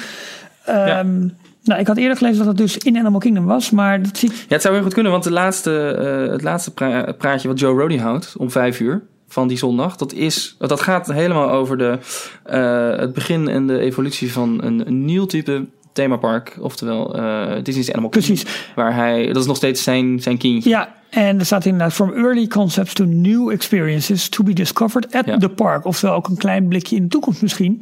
[0.65, 1.27] Ehm,
[1.65, 4.29] Nou, ik had eerder gelezen dat het dus in Animal Kingdom was, maar dat zie
[4.29, 5.87] ik Ja, het zou heel goed kunnen, want de laatste,
[6.25, 9.01] eh, het laatste pra- praatje wat Joe Roddy houdt om vijf uur
[9.33, 11.97] van die zondag, dat, is, dat gaat helemaal over de,
[12.43, 16.57] eh, het begin en de evolutie van een, een nieuw type themapark.
[16.59, 18.35] Oftewel, eh Disney's Animal Kingdom.
[18.35, 18.71] Precies.
[18.75, 20.69] Waar hij, dat is nog steeds zijn, zijn kindje.
[20.69, 25.25] Ja, en er staat inderdaad from early concepts to new experiences to be discovered at
[25.25, 25.37] Ja.
[25.37, 25.85] the park.
[25.85, 27.81] Oftewel ook een klein blikje in de toekomst misschien.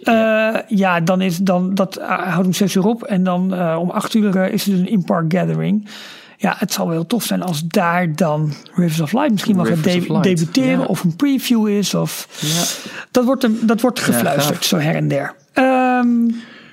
[0.00, 3.02] Ja, ja dan is dan, dat eh, houdt om zes uur op.
[3.02, 5.88] En dan eh, om acht uur eh, is er dus een in-park gathering.
[6.42, 9.64] Ja, het zal wel heel tof zijn als daar dan Rivers of Light misschien wel
[9.64, 10.78] gaat de- debuteren.
[10.78, 10.84] ja.
[10.84, 11.94] Of een preview is.
[11.94, 12.90] Of, Ja.
[13.10, 15.34] dat, wordt, een- dat wordt gefluisterd, zo her en der.
[15.52, 16.08] Ehm,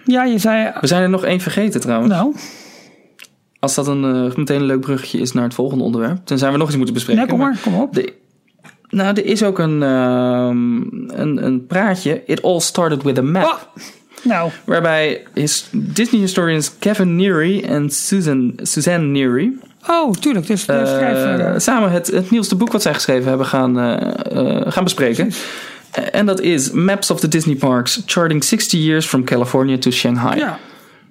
[0.06, 0.72] ja, je zei...
[0.80, 2.14] We zijn er nog één vergeten trouwens.
[2.14, 2.36] Nou,
[3.60, 6.28] Als dat een, eh, meteen een leuk bruggetje is naar het volgende onderwerp.
[6.28, 7.22] Dan zijn we nog eens moeten bespreken.
[7.22, 7.94] nee, kom maar, kom op.
[7.94, 8.14] De,
[8.90, 10.76] nou, er is ook een, ehm,
[11.22, 12.24] een, een praatje.
[12.26, 13.44] It all started with a map.
[13.44, 13.84] Oh,
[14.24, 19.52] nou, Waarbij his, Disney historians Kevin Neary en Susan, Suzanne Neary
[19.88, 20.48] oh, tuurlijk.
[20.48, 21.62] Dus de eh, schrijver...
[21.62, 25.32] samen het, het nieuwste boek wat zij geschreven hebben gaan, eh, eh, gaan bespreken.
[26.12, 30.38] En dat is Maps of the Disney Parks, charting 60 years from California to Shanghai.
[30.38, 30.60] ja.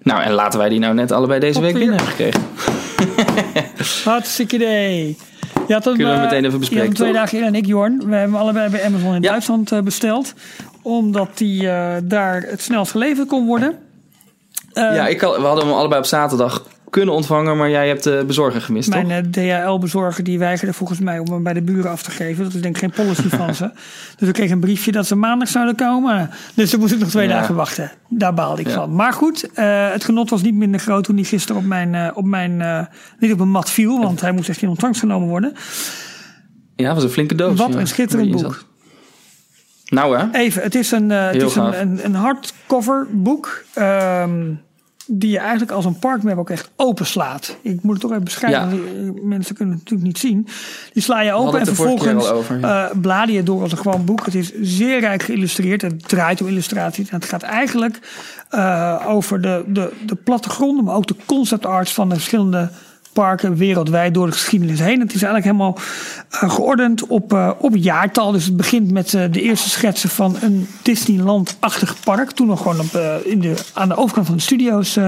[0.02, 2.42] Nou, en laten wij die nou net allebei deze week binnen hebben gekregen.
[4.04, 5.16] Hartstikke idee.
[5.68, 7.16] Had hem, Kunnen we eh, meteen even bespreken, twee toch?
[7.16, 8.02] dagen eerder en ik, Jorn.
[8.08, 9.30] We hebben allebei bij Amazon in Ja.
[9.30, 10.34] Duitsland eh, besteld.
[10.82, 13.78] Omdat die eh, daar het snelst geleverd kon worden.
[14.72, 18.24] Ja, ik had, we hadden hem allebei op zaterdag kunnen ontvangen, maar jij hebt de
[18.26, 19.18] bezorger gemist, Mijn eh,
[19.64, 22.44] DHL-bezorger die weigerde volgens mij om hem bij de buren af te geven.
[22.44, 23.70] Dat is denk ik geen policy van ze.
[24.18, 26.30] Dus ik kreeg een briefje dat ze maandag zouden komen.
[26.54, 27.34] Dus dan moest ik nog twee Ja.
[27.34, 27.90] dagen wachten.
[28.08, 28.74] Daar baalde ik Ja.
[28.74, 28.94] van.
[28.94, 32.08] Maar goed, eh, het genot was niet minder groot toen hij gisteren op mijn, eh,
[32.14, 32.88] op mijn
[33.18, 34.00] niet op een mat viel.
[34.02, 35.52] Want hij moest echt in ontvangst genomen worden.
[36.76, 37.58] Ja, dat was een flinke doos.
[37.58, 38.64] Wat ja, een schitterend boek.
[39.84, 40.30] Nou hè?
[40.32, 43.64] Even, het is een, het is een, een, een hardcover boek.
[43.74, 44.40] ehm,
[45.10, 47.56] die je eigenlijk als een parkmap ook echt openslaat.
[47.62, 48.60] Ik moet het toch even beschrijven.
[48.60, 48.68] Ja.
[49.02, 50.46] die- Mensen kunnen het natuurlijk niet zien.
[50.92, 52.88] Die sla je open en vervolgens over, ja.
[52.88, 54.24] eh, blader je door als een gewoon boek.
[54.24, 55.82] Het is zeer rijk geïllustreerd.
[55.82, 57.08] Het draait om illustraties.
[57.08, 57.98] En het gaat eigenlijk
[58.50, 62.70] eh, over de, de, de plattegronden, maar ook de concept arts van de verschillende
[63.18, 65.00] parken wereldwijd door de geschiedenis heen.
[65.00, 65.78] Het is eigenlijk helemaal
[66.30, 68.32] eh, geordend op, eh, op jaartal.
[68.32, 72.30] Dus het begint met eh, de eerste schetsen van een Disneyland-achtig park.
[72.30, 74.98] Toen nog gewoon op, in de, aan de overkant van de studio's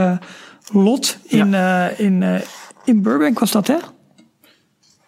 [0.73, 1.55] lot in,
[1.97, 2.25] in,
[2.85, 3.77] in Burbank was dat hè?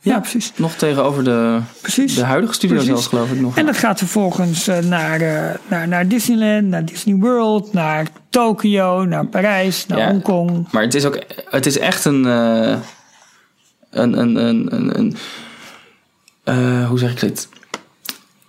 [0.04, 0.52] Ja, precies.
[0.56, 2.14] Nog tegenover de, Precies.
[2.14, 2.92] de huidige studio Precies.
[2.92, 3.56] zelfs, geloof ik nog.
[3.56, 9.04] En dat gaat vervolgens eh, naar, eh, naar, naar Disneyland, naar Disney World, naar Tokio,
[9.04, 10.08] naar Parijs, naar Ja.
[10.10, 10.68] Hongkong.
[10.72, 12.76] Maar het is ook, het is echt een, eh,
[13.90, 15.16] een, een, een, een,
[16.44, 17.48] een hoe zeg ik dit?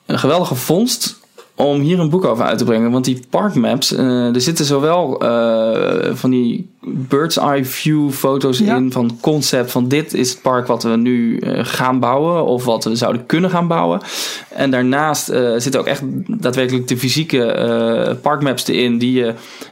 [0.06, 1.20] Een geweldige vondst
[1.56, 2.92] om hier een boek over uit te brengen.
[2.92, 8.76] Want die parkmaps, eh er zitten zowel eh, van die bird's eye view foto's Ja.
[8.76, 12.66] in van concept van dit is het park wat we nu eh, gaan bouwen of
[12.66, 14.02] wat we zouden kunnen gaan bouwen.
[14.50, 15.26] En daarnaast
[15.58, 19.26] zitten ook echt daadwerkelijk de fysieke parkmaps erin die,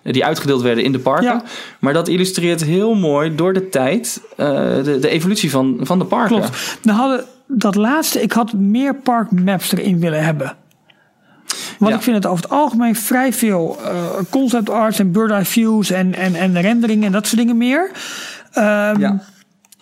[0.04, 1.24] die uitgedeeld werden in de parken.
[1.26, 1.44] Ja.
[1.80, 6.38] Maar dat illustreert heel mooi door de tijd de, de evolutie van, van de parken.
[6.38, 6.80] Klopt.
[6.84, 10.56] We hadden dat laatste, ik had meer parkmaps erin willen hebben.
[11.82, 11.98] Want Ja.
[11.98, 13.94] ik vind het over het algemeen vrij veel eh,
[14.30, 17.92] concept arts en bird eye views en, en, en renderingen en dat soort dingen meer.
[18.52, 19.22] Ehm, Ja.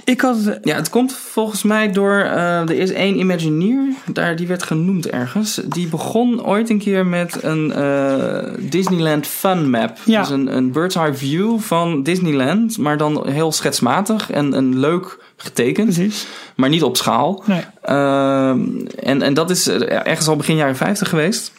[0.03, 2.19] Ik had, Ja, het komt volgens mij door.
[2.19, 5.61] eh, er is één Imagineer, daar, die werd genoemd ergens.
[5.67, 9.97] Die begon ooit een keer met een eh, Disneyland Fun Map.
[10.05, 10.19] Ja.
[10.19, 15.17] Dus een, een bird's eye view van Disneyland, maar dan heel schetsmatig en, en leuk
[15.37, 16.27] getekend, precies.
[16.55, 17.43] maar niet op schaal.
[17.45, 17.61] Nee.
[17.81, 18.59] Ehm,
[19.03, 21.51] en, en dat is ergens al begin jaren 50 geweest.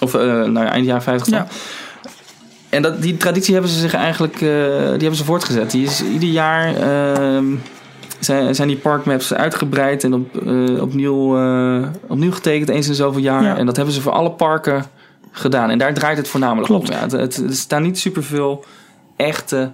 [0.00, 1.38] Of eh nou ja, eind jaren 50 dan.
[1.38, 1.46] Ja.
[2.68, 5.70] en dat, die traditie hebben ze zich eigenlijk eh, die hebben ze voortgezet.
[5.70, 7.46] Die is ieder jaar ehm,
[8.18, 11.38] zijn, zijn die parkmaps uitgebreid en op, eh, opnieuw,
[12.06, 13.42] opnieuw getekend eens in zoveel jaar.
[13.42, 13.56] Ja.
[13.56, 14.84] En dat hebben ze voor alle parken
[15.30, 15.70] gedaan.
[15.70, 16.88] En daar draait het voornamelijk Klopt.
[16.88, 16.94] om.
[16.94, 18.64] Ja, het, het, er staan niet superveel
[19.16, 19.72] echte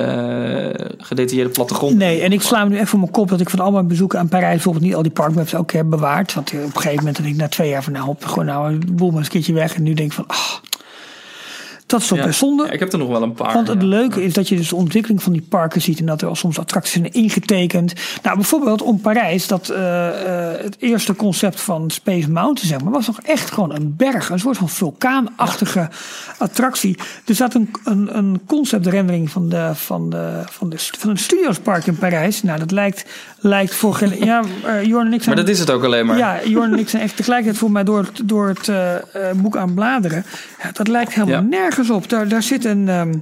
[0.00, 1.96] eh, gedetailleerde plattegrond.
[1.96, 3.86] Nee, en ik sla me nu echt voor mijn kop dat ik van al mijn
[3.86, 6.34] bezoeken aan Parijs bijvoorbeeld niet al die parkmaps ook heb bewaard.
[6.34, 8.72] Want eh, op een gegeven moment denk ik na twee jaar van nou, gewoon nou
[8.72, 9.74] een boel maar een keertje weg.
[9.74, 10.36] En nu denk ik van, ah,
[11.90, 12.24] dat is toch Ja.
[12.24, 12.64] best zonde.
[12.64, 13.52] Ja, ik heb er nog wel een paar.
[13.52, 13.88] Want het ja.
[13.88, 16.36] leuke is dat je dus de ontwikkeling van die parken ziet en dat er al
[16.36, 17.92] soms attracties zijn ingetekend.
[18.22, 20.08] Nou, bijvoorbeeld om Parijs, dat eh,
[20.54, 24.30] eh, het eerste concept van Space Mountain, zeg maar, was nog echt gewoon een berg,
[24.30, 25.88] een soort van vulkaanachtige
[26.38, 26.98] attractie.
[27.26, 31.86] Er zat een, een, een conceptrendering van, de, van, de, van, de, van het Studiospark
[31.86, 32.42] in Parijs.
[32.42, 33.04] Nou, dat lijkt,
[33.38, 34.24] lijkt voor geen.
[34.24, 35.34] Ja, eh Jorn en ik zijn.
[35.34, 36.18] Maar dat is het ook alleen maar.
[36.18, 38.70] Ja, Jorn en ik zijn echt tegelijkertijd voor mij door het, door het
[39.42, 40.24] boek aan bladeren.
[40.62, 41.48] Ja, dat lijkt helemaal Ja.
[41.88, 42.08] Op.
[42.08, 42.88] Daar, daar zit een.
[42.88, 43.14] ehm,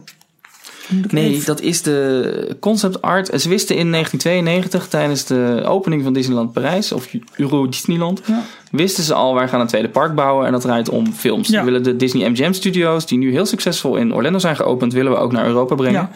[1.10, 3.26] Nee, dat is de concept art.
[3.40, 8.43] Ze wisten in 1992 tijdens de opening van Disneyland Parijs, of Euro Disneyland, Ja.
[8.70, 11.48] wisten ze al, wij gaan een tweede park bouwen en dat draait om films.
[11.48, 11.59] Ja.
[11.59, 15.12] We willen de Disney MGM Studios, die nu heel succesvol in Orlando zijn geopend, willen
[15.12, 16.01] we ook naar Europa brengen.
[16.01, 16.10] Ja.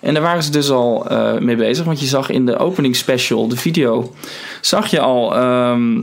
[0.00, 2.96] En daar waren ze dus al eh, mee bezig, want je zag in de opening
[2.96, 4.14] special, de video,
[4.60, 6.02] zag je al ehm,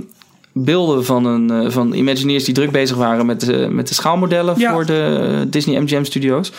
[0.63, 4.59] beelden van, een, eh, van Imagineers die druk bezig waren met de, met de schaalmodellen
[4.59, 4.71] Ja.
[4.73, 6.51] voor de eh, Disney MGM Studios.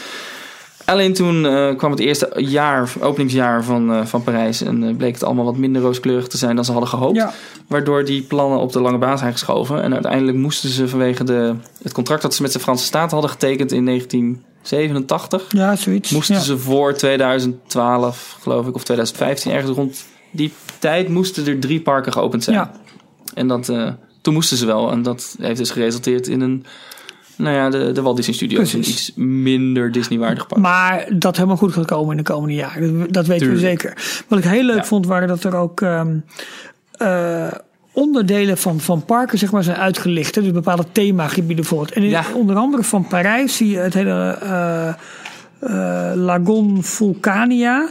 [0.89, 5.15] Alleen toen eh, kwam het eerste jaar, openingsjaar van, eh, van Parijs en eh, bleek
[5.15, 7.16] het allemaal wat minder rooskleurig te zijn dan ze hadden gehoopt.
[7.16, 7.33] Ja.
[7.66, 9.83] Waardoor die plannen op de lange baan zijn geschoven.
[9.83, 13.31] En uiteindelijk moesten ze vanwege de, het contract dat ze met de Franse staat hadden
[13.31, 16.11] getekend in 1987, ja, zoiets.
[16.11, 16.41] moesten ja.
[16.41, 22.12] ze voor 2012, geloof ik, of 2015, ergens rond die tijd moesten er drie parken
[22.12, 22.57] geopend zijn.
[22.57, 22.73] Ja.
[23.39, 23.89] En dat, eh,
[24.20, 24.90] toen moesten ze wel.
[24.90, 26.65] En dat heeft dus geresulteerd in een,
[27.36, 28.73] nou ja, de, de Walt Disney Studios.
[28.73, 29.09] Een Precies.
[29.09, 30.60] iets minder Disney-waardig park.
[30.60, 32.98] Maar dat helemaal goed gaat komen in de komende jaren.
[32.98, 34.23] Dat, dat weten we zeker.
[34.28, 34.85] Wat ik heel leuk Ja.
[34.85, 36.16] vond, waren dat er ook ehm,
[36.93, 37.47] eh,
[37.93, 40.35] onderdelen van, van parken zeg maar, zijn uitgelicht.
[40.35, 40.43] hè.
[40.43, 41.93] Dus bepaalde themagebieden bijvoorbeeld.
[41.93, 42.24] En in- Ja.
[42.35, 47.89] onder andere van Parijs zie je het hele eh, Lagon Vulcania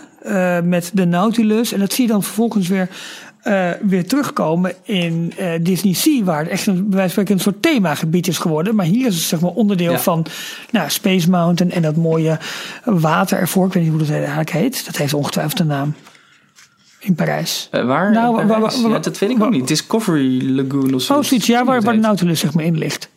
[0.63, 1.71] met de Nautilus.
[1.73, 2.89] En dat zie je dan vervolgens weer,
[3.47, 7.33] eh, weer terugkomen in eh, Disney Sea, waar het echt een, bij wijze van spreken
[7.33, 8.75] een soort themagebied is geworden.
[8.75, 9.99] Maar hier is het zeg maar onderdeel Ja.
[9.99, 10.25] van
[10.71, 12.39] nou, Space Mountain en dat mooie
[12.85, 13.65] water ervoor.
[13.67, 14.85] Ik weet niet hoe dat eigenlijk heet.
[14.85, 15.93] Dat heeft ongetwijfeld een naam.
[16.99, 17.67] In Parijs.
[17.71, 18.11] Eh, waar?
[18.11, 18.47] Nou,
[18.89, 19.67] Ja, dat weet ik ook niet.
[19.67, 21.13] Discovery Lagoon of zo.
[21.13, 21.47] Oh, zoiets.
[21.47, 23.09] Ja, waar, waar de Nautilus zeg maar in ligt.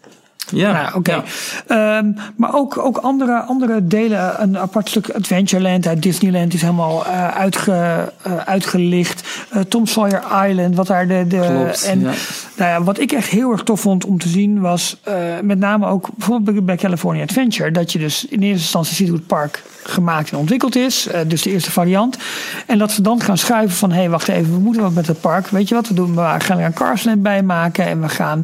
[0.52, 1.22] Ja, Nou, oké.
[1.66, 4.42] Ehm, maar ook, ook andere, andere delen.
[4.42, 9.28] Een apart stuk Adventureland uit Disneyland is helemaal uitge, eh, uitgelicht.
[9.50, 11.24] Eh, Tom Sawyer Island, wat daar de.
[11.28, 12.10] de Klopt, en ja.
[12.56, 14.96] nou ja, wat ik echt heel erg tof vond om te zien was
[15.42, 17.70] met name ook bijvoorbeeld bij- California Adventure.
[17.70, 21.08] Dat je dus in eerste instantie ziet hoe het park gemaakt en ontwikkeld is.
[21.26, 22.18] dus de eerste variant.
[22.66, 25.06] En dat ze dan gaan schuiven van hé, hey, wacht even, we moeten wat met
[25.06, 25.46] het park.
[25.46, 26.14] Weet je wat we doen?
[26.14, 28.42] We gaan er een Carsland bij maken en we gaan.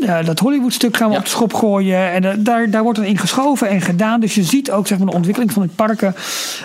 [0.00, 1.18] Eh, dat Hollywood-stuk gaan we Ja.
[1.18, 2.10] op de schop gooien.
[2.12, 4.20] En eh, daar, daar wordt er in geschoven en gedaan.
[4.20, 6.14] Dus je ziet ook zeg maar, de ontwikkeling van het parken.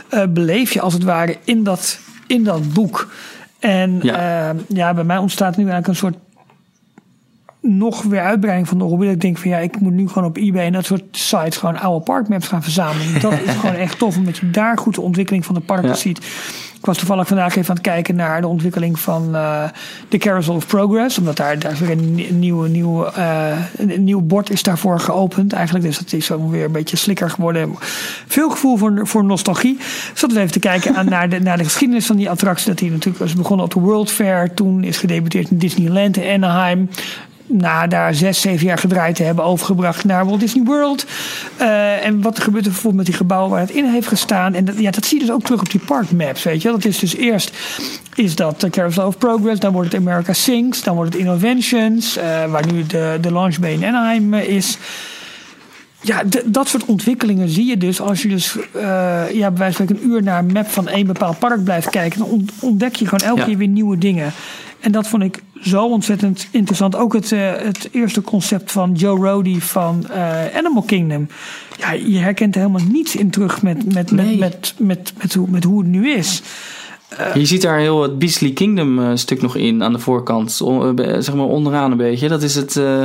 [0.10, 3.12] eh, beleef je als het ware in dat, in dat boek.
[3.60, 4.53] En Ja.
[4.68, 4.94] ja.
[4.94, 6.16] bij mij ontstaat nu eigenlijk een soort
[7.62, 9.06] nog weer uitbreiding van de hobby.
[9.06, 11.57] Dat ik denk van ja, ik moet nu gewoon op eBay en dat soort sites
[11.57, 13.22] gewoon oude parkmaps gaan verzamelen.
[13.22, 15.94] Dat is gewoon echt tof, omdat je daar goed de ontwikkeling van de parken Ja.
[15.95, 16.26] ziet.
[16.86, 19.64] Ik was toevallig vandaag even aan het kijken naar de ontwikkeling van eh,
[20.10, 21.18] de Carousel of Progress.
[21.18, 25.86] Omdat daar, daar weer een, nie- nieuwe, eh, een, nieuw bord is daarvoor geopend eigenlijk.
[25.86, 27.76] Dus dat is ook weer een beetje slikker geworden.
[28.28, 29.78] Veel gevoel voor, voor nostalgie.
[30.14, 32.68] Zat dus even te kijken aan, naar, de, naar de geschiedenis van die attractie.
[32.68, 34.53] Dat die natuurlijk is begonnen op de World Fair.
[34.53, 36.90] Toen is gedebuteerd in Disneyland in Anaheim
[37.48, 41.06] na daar zes, zeven jaar gedraaid te hebben, overgebracht naar Walt Disney World.
[41.58, 44.54] Eh, en wat er gebeurt er bijvoorbeeld met die gebouwen waar het in heeft gestaan.
[44.54, 46.70] En dat, ja, dat zie je dus ook terug op die parkmaps, weet je.
[46.72, 47.52] Dat is dus eerst
[48.16, 52.18] is dat de Carousel of Progress, dan wordt het America Sings, dan wordt het Innovations,
[52.18, 54.78] eh, waar nu de, de launch bay in Anaheim eh, is.
[56.02, 58.58] Ja, dat soort ontwikkelingen zie je dus als je dus
[59.34, 62.20] ja, bij wijze van een uur naar een map van één bepaald park blijft kijken.
[62.20, 63.46] Dan ont- ontdek je gewoon elke Ja.
[63.46, 64.34] keer weer nieuwe dingen.
[64.80, 66.96] En dat vond ik zo ontzettend interessant.
[66.96, 71.28] Ook het, eh, het eerste concept van Joe Rody van eh, Animal Kingdom.
[71.78, 74.38] Ja, je herkent er helemaal niets in terug met, met, Nee.
[74.38, 76.42] met, met, met, met, hoe, met hoe het nu is.
[77.34, 80.52] Je ziet daar heel het Beastly Kingdom eh, stuk nog in aan de voorkant.
[81.20, 82.28] Zeg maar onderaan een beetje.
[82.28, 83.02] Dat is het, eh,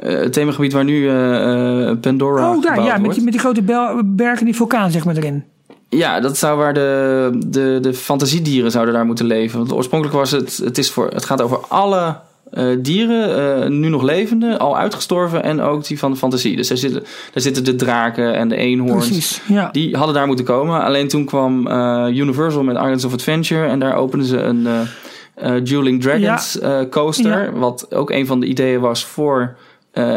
[0.00, 3.32] eh, het themagebied waar nu eh, eh, Pandora Oh, daar, gebouwd ja, met die, met
[3.32, 3.62] die grote
[4.04, 5.44] bergen en die vulkaan zeg maar erin.
[5.90, 9.58] Ja, dat zou waar de, de, de fantasiedieren zouden daar moeten leven.
[9.58, 12.16] Want oorspronkelijk was het, het, is voor, het gaat over alle
[12.50, 16.56] eh, dieren, eh, nu nog levende, al uitgestorven en ook die van de fantasie.
[16.56, 17.02] Dus daar zitten,
[17.32, 19.06] daar zitten de draken en de eenhoorns.
[19.06, 19.68] Precies, ja.
[19.72, 20.84] Die hadden daar moeten komen.
[20.84, 24.66] Alleen toen kwam eh, Universal met Islands of Adventure en daar openden ze een
[25.64, 26.58] Dueling Dragons
[26.90, 27.44] coaster.
[27.44, 27.52] Ja.
[27.52, 29.56] Wat ook een van de ideeën was voor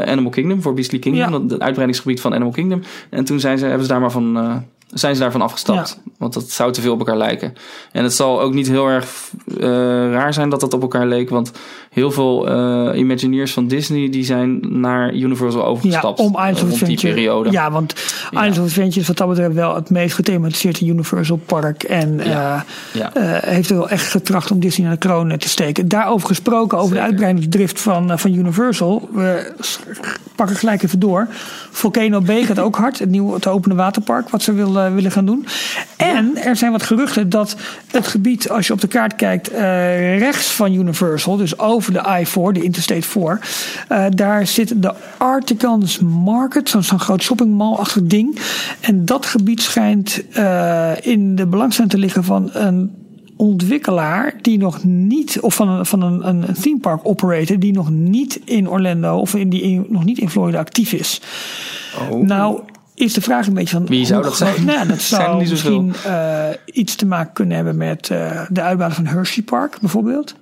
[0.06, 2.82] Animal Kingdom, voor Beastly Kingdom, het uitbreidingsgebied van Animal Kingdom.
[3.10, 4.64] En toen zijn ze, hebben ze daar maar van,
[4.94, 6.00] zijn ze daarvan afgestapt.
[6.18, 7.54] Want dat zou te veel op elkaar lijken.
[7.92, 9.68] En het zal ook niet heel erg eh,
[10.12, 11.30] raar zijn dat dat op elkaar leek.
[11.30, 11.52] Want
[11.94, 16.20] heel veel eh, Imagineers van Disney die zijn naar Universal Ja, overgestapt.
[16.20, 17.14] om Islands of Adventure.
[17.14, 17.52] periode.
[17.52, 17.94] Ja, want
[18.32, 21.84] Islands of Adventure is wat dat betreft wel het meest gethematiseerde Universal Park.
[21.84, 22.66] En Ja.
[22.94, 23.14] eh, Ja.
[23.14, 25.88] eh, heeft er wel echt getracht om Disney naar de kroon te steken.
[25.88, 29.10] Daarover gesproken, over de uitbreidingsdrift van, van Universal.
[29.14, 29.52] We
[30.36, 31.28] pakken gelijk even door.
[31.72, 33.00] Volcano Bay gaat ook hard.
[33.00, 35.46] Het nieuwe het opene waterpark wat ze wil, willen gaan doen.
[35.98, 37.56] En er zijn wat geruchten dat
[37.92, 39.48] het gebied, als je op de kaart kijkt,
[40.18, 43.40] rechts van Universal, dus over de I-4, de Interstate 4,
[43.88, 48.40] eh, daar zit de Articans Market, zo'n groot shoppingmall-achtig ding.
[48.80, 52.92] En dat gebied schijnt eh, in de belangstelling te liggen van een
[53.38, 57.90] ontwikkelaar die nog niet, of van een, van een, een theme park operator die nog
[57.90, 61.22] niet in Orlando of in die in- nog niet in Florida actief is.
[62.22, 62.60] Nou,
[62.96, 63.86] is de vraag een beetje van.
[63.86, 64.66] Wie zou dat groot- zijn?
[64.66, 68.06] Nou, dat zou misschien eh, iets te maken kunnen hebben met
[68.50, 70.36] de uitbouw van Hershey Park, bijvoorbeeld.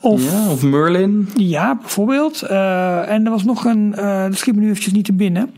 [0.00, 1.28] Of Ja, of Merlin.
[1.36, 2.42] ja, bijvoorbeeld.
[2.42, 5.54] Eh, en er was nog een, eh dat schiet me nu eventjes niet te binnen.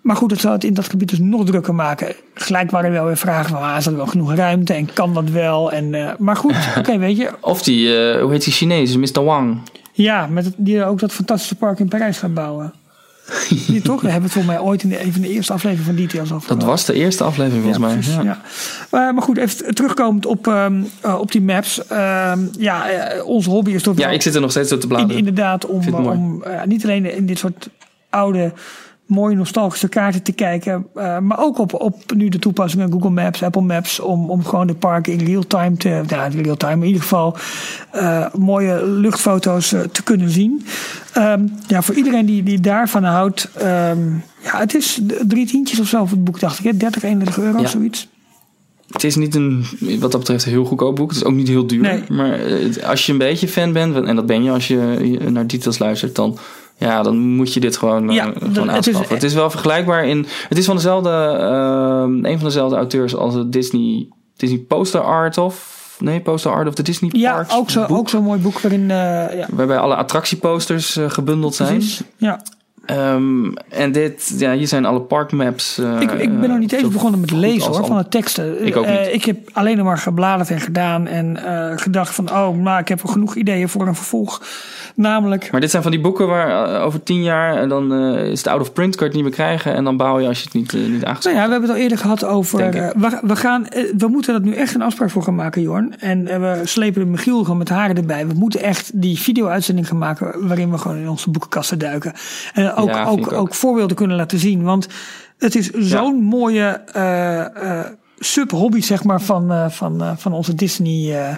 [0.00, 2.14] Maar goed, dat zou het in dat gebied dus nog drukker maken.
[2.34, 5.14] Gelijk waren er wel weer vragen van, ah, is er wel genoeg ruimte en kan
[5.14, 5.72] dat wel?
[5.72, 7.30] En, eh, maar goed, oké, weet je.
[7.40, 7.88] Of die,
[8.20, 8.96] hoe heet die Chinees?
[8.96, 9.24] Mr.
[9.24, 9.58] Wang.
[9.92, 12.72] Ja, met het, die ook dat fantastische park in Parijs gaat bouwen.
[13.66, 14.00] Die toch?
[14.00, 16.32] We hebben het volgens mij ooit in de, een van de eerste afleveringen van Details
[16.32, 17.92] over Dat was de eerste aflevering volgens mij.
[17.94, 18.22] precies, Ja.
[18.22, 18.40] ja.
[18.90, 21.86] Maar, maar goed, even terugkomend op, ehm, eh, op die maps.
[21.86, 24.78] Ehm, ja, eh, onze hobby is toch Ja, wel ik zit er nog steeds op
[24.80, 25.16] te in, bladeren.
[25.18, 26.06] inderdaad om, mooi.
[26.16, 27.68] om eh, niet alleen in dit soort
[28.10, 28.52] oude,
[29.06, 30.86] mooie nostalgische kaarten te kijken.
[30.94, 34.00] eh, maar ook op, op nu de toepassingen Google Maps, Apple Maps.
[34.00, 37.02] Om, om gewoon de parken in real time te, ja, in real time in ieder
[37.02, 37.36] geval
[37.90, 40.66] eh, mooie luchtfoto's eh, te kunnen zien.
[41.12, 43.48] Ehm, ja, voor iedereen die, die daarvan houdt.
[43.54, 44.10] ehm,
[44.42, 46.64] ja, het is drie tientjes of zo voor het boek, dacht ik.
[46.64, 46.76] Hè?
[46.76, 47.66] 30, 31 euro, Ja.
[47.68, 48.08] zoiets.
[48.90, 49.64] Het is niet een,
[50.00, 51.08] wat dat betreft, een heel goedkoop boek.
[51.08, 51.80] Het is ook niet heel duur.
[51.80, 52.02] Nee.
[52.08, 52.38] Maar
[52.84, 56.14] als je een beetje fan bent, en dat ben je als je naar details luistert,
[56.14, 56.38] dan,
[56.82, 59.14] ja, dan moet je dit gewoon, eh, Ja, gewoon dat- het is- aanschaffen.
[59.14, 60.26] Het is, wel vergelijkbaar in.
[60.48, 65.38] Het is van dezelfde, eh, een van dezelfde auteurs als het Disney, Disney Poster Art
[65.38, 65.80] of.
[66.00, 68.60] Nee, Poster Art of the Disney Ja, Parks ook zo- boek, ook zo'n mooi boek
[68.60, 68.90] waarin.
[68.90, 68.96] eh,
[69.38, 71.68] ja, Waarbij alle attractieposters eh, gebundeld zijn.
[71.78, 72.02] precies.
[72.16, 72.40] Ja.
[72.84, 75.78] Ehm, en dit, ja, hier zijn alle parkmaps.
[75.78, 78.66] eh, Ik, ik ben nog niet eens zo begonnen met lezen hoor, van de teksten.
[78.66, 78.96] Ik ook niet.
[78.96, 82.80] Eh, ik heb alleen nog maar gebladerd en gedaan en eh, gedacht van, oh, nou,
[82.80, 84.42] ik heb genoeg ideeën voor een vervolg.
[84.94, 88.60] Namelijk, Maar dit zijn van die boeken waar over tien jaar dan is het out
[88.60, 89.74] of print, kan je het niet meer krijgen.
[89.74, 91.70] En dan bouw je als je het niet, niet nou aangeschaft ja, we hebben het
[91.70, 95.22] al eerder gehad over, we, we, gaan, we moeten dat nu echt een afspraak voor
[95.22, 95.94] gaan maken, Jorn.
[95.98, 98.26] En we slepen de Michiel gewoon met haren erbij.
[98.26, 102.12] We moeten echt die video-uitzending gaan maken waarin we gewoon in onze boekenkasten duiken.
[102.54, 103.38] En ook, Ja, vind ook, ook.
[103.40, 103.54] ook.
[103.54, 104.86] voorbeelden kunnen laten zien, want
[105.38, 107.40] het is zo'n mooie eh,
[107.80, 107.86] eh,
[108.18, 111.16] sub-hobby, zeg maar, van, eh, van, eh, van onze Disney...
[111.20, 111.34] eh,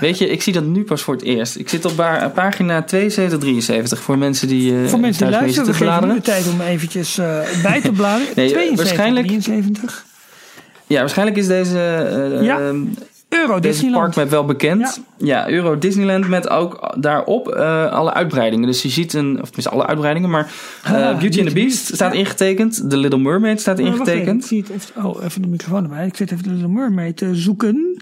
[0.00, 1.56] Weet je, ik zie dat nu pas voor het eerst.
[1.56, 5.68] Ik zit op ba- pagina 72, 73 voor mensen die eh Voor mensen die luisteren,
[5.68, 8.32] we geven nu de tijd om eventjes eh, bij te bladeren.
[8.36, 10.04] Nee, 72, waarschijnlijk- 73.
[10.86, 12.76] Ja, waarschijnlijk is deze, eh, Ja, ehm,
[13.34, 14.04] Euro deze Disneyland.
[14.04, 15.00] parkmap wel bekend.
[15.16, 15.48] Ja.
[15.50, 18.66] Euro Disneyland met ook daarop eh, alle uitbreidingen.
[18.66, 20.52] Dus je ziet een, of tenminste alle uitbreidingen, maar
[20.84, 22.18] eh, Ah, Beauty and the Beast staat ja.
[22.18, 22.90] ingetekend.
[22.90, 24.44] The Little Mermaid staat Oh, even, ik ingetekend.
[24.44, 26.06] zie het even, oh, even de microfoon erbij.
[26.06, 27.96] Ik zit even de Little Mermaid te zoeken.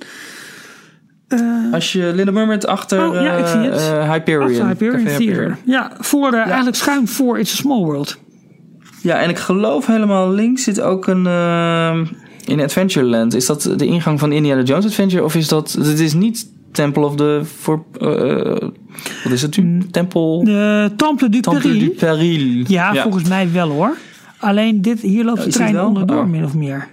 [1.28, 1.40] Eh,
[1.72, 3.76] Als je Little Mermaid achter Oh, ja, ik zie het.
[3.76, 4.68] eh, eh, Hyperion.
[4.68, 5.56] Achter Hyperion.
[5.64, 8.18] Ja, voor, eh, eigenlijk schuin voor It's a Small World.
[9.02, 11.26] Ja, en ik geloof helemaal links zit ook een.
[12.46, 13.34] Eh, in Adventureland.
[13.34, 15.24] Is dat de ingang van Indiana Jones Adventure?
[15.24, 15.72] Of is dat.
[15.72, 17.42] Het is niet Temple of the.
[17.58, 18.68] For, eh,
[19.24, 19.86] wat is het nu?
[19.90, 20.44] Tempel.
[20.44, 21.78] De Temple du Temple Peril.
[21.78, 22.64] du Peril.
[22.68, 23.96] Ja, volgens mij wel hoor.
[24.38, 26.26] Alleen dit, hier loopt de trein onderdoor, Oh.
[26.28, 26.88] min of meer.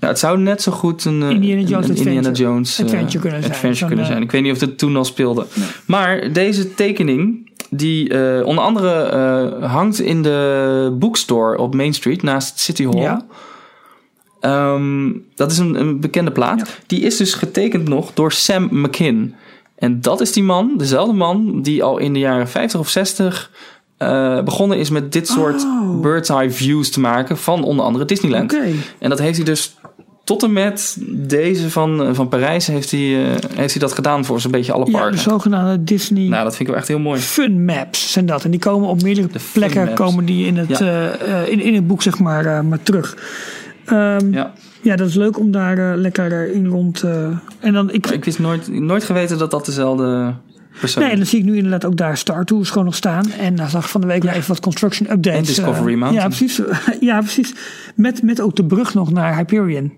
[0.00, 2.32] Ja, het zou net zo goed een, eh, Indiana Jones een Adventure.
[2.32, 3.52] Jones eh, Adventure kunnen zijn.
[3.52, 4.22] adventure kunnen eh, zijn.
[4.22, 5.46] Ik weet niet of het toen al speelde.
[5.86, 12.22] Maar deze tekening, die eh, onder andere eh, hangt in de bookstore op Main Street
[12.22, 13.00] naast City Hall.
[13.00, 13.26] Ja.
[14.42, 16.58] Ehm, dat is een, een bekende plaat.
[16.58, 16.64] Ja.
[16.86, 19.34] Die is dus getekend nog door Sam McKin.
[19.78, 23.50] En dat is die man, dezelfde man, die al in de jaren 50 of 60
[23.96, 26.00] eh, begonnen is met dit soort Oh.
[26.00, 28.56] bird's eye views te maken van onder andere Disneyland.
[28.98, 29.76] En dat heeft hij dus
[30.24, 34.24] tot en met deze van, eh, van Parijs heeft hij, eh, heeft hij dat gedaan
[34.24, 35.12] voor zo'n beetje alle Ja, parken.
[35.12, 37.20] de zogenaamde Disney Nou, dat vind ik wel echt heel mooi.
[37.20, 38.44] Fun Maps zijn dat.
[38.44, 41.10] En die komen op meerdere De plekken komen die in het, Ja.
[41.46, 43.16] in, in het boek zeg maar, maar terug.
[43.84, 44.52] Ehm, ja.
[44.82, 44.96] Ja.
[44.96, 47.02] dat is leuk om daar eh, lekker eh, in rond...
[47.02, 47.26] eh,
[47.60, 50.34] en dan, ik, ik wist nooit, nooit geweten dat dat dezelfde
[50.80, 53.30] persoon nee, en dan zie ik nu inderdaad ook daar Star Tours gewoon nog staan.
[53.32, 55.38] En dan zag ik van de week weer even wat construction updates.
[55.38, 56.14] En Discovery Mountain.
[56.30, 56.60] Ja, precies.
[57.10, 57.54] ja, precies.
[57.94, 59.92] Met, met ook de brug nog naar Hyperion.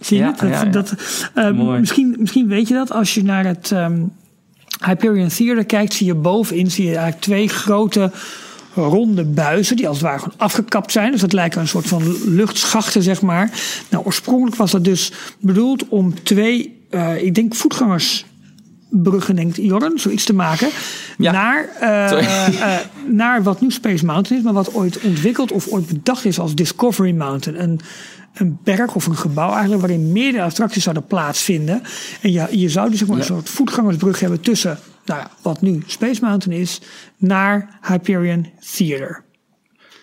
[0.00, 0.38] Zie je Ja, het?
[0.40, 0.64] Dat, ja.
[0.64, 0.94] Dat,
[1.34, 1.80] eh, Mooi.
[1.80, 4.02] misschien, misschien weet je dat als je naar het ehm,
[4.84, 8.10] Hyperion Theater kijkt, zie je bovenin zie je eigenlijk twee grote
[8.74, 11.12] ronde buizen die als het ware gewoon afgekapt zijn.
[11.12, 13.50] Dus dat lijken een soort van luchtschachten, zeg maar.
[13.90, 20.24] Nou, oorspronkelijk was dat dus bedoeld om twee, eh, ik denk voetgangersbruggen, denkt Jorn, zoiets
[20.24, 20.68] te maken.
[21.18, 21.32] Ja.
[21.32, 25.86] Naar, eh, eh, naar wat nu Space Mountain is, maar wat ooit ontwikkeld of ooit
[25.86, 27.62] bedacht is als Discovery Mountain.
[27.62, 27.80] Een,
[28.34, 31.82] een berg of een gebouw eigenlijk waarin meerdere attracties zouden plaatsvinden.
[32.20, 35.82] En je, je zou dus maar, een soort voetgangersbrug hebben tussen nou ja, wat nu
[35.86, 36.80] Space Mountain is,
[37.16, 39.22] naar Hyperion Theater.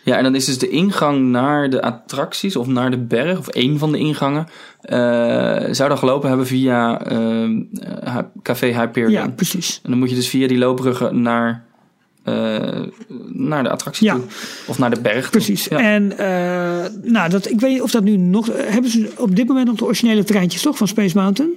[0.03, 3.47] Ja, en dan is dus de ingang naar de attracties of naar de berg, of
[3.47, 4.47] één van de ingangen,
[4.81, 4.97] eh,
[5.71, 9.11] zou dan gelopen hebben via eh, Café Hyperion.
[9.11, 9.79] Ja, precies.
[9.83, 11.63] En dan moet je dus via die loopbruggen naar,
[12.23, 12.81] eh,
[13.27, 14.13] naar de attractie Ja.
[14.13, 14.23] toe.
[14.67, 15.31] Of naar de berg toe.
[15.31, 15.65] Precies.
[15.65, 15.79] Ja.
[15.79, 16.07] En
[17.03, 18.49] nou, dat, ik weet niet of dat nu nog.
[18.53, 21.51] Hebben ze op dit moment nog de originele treintjes toch van Space Mountain?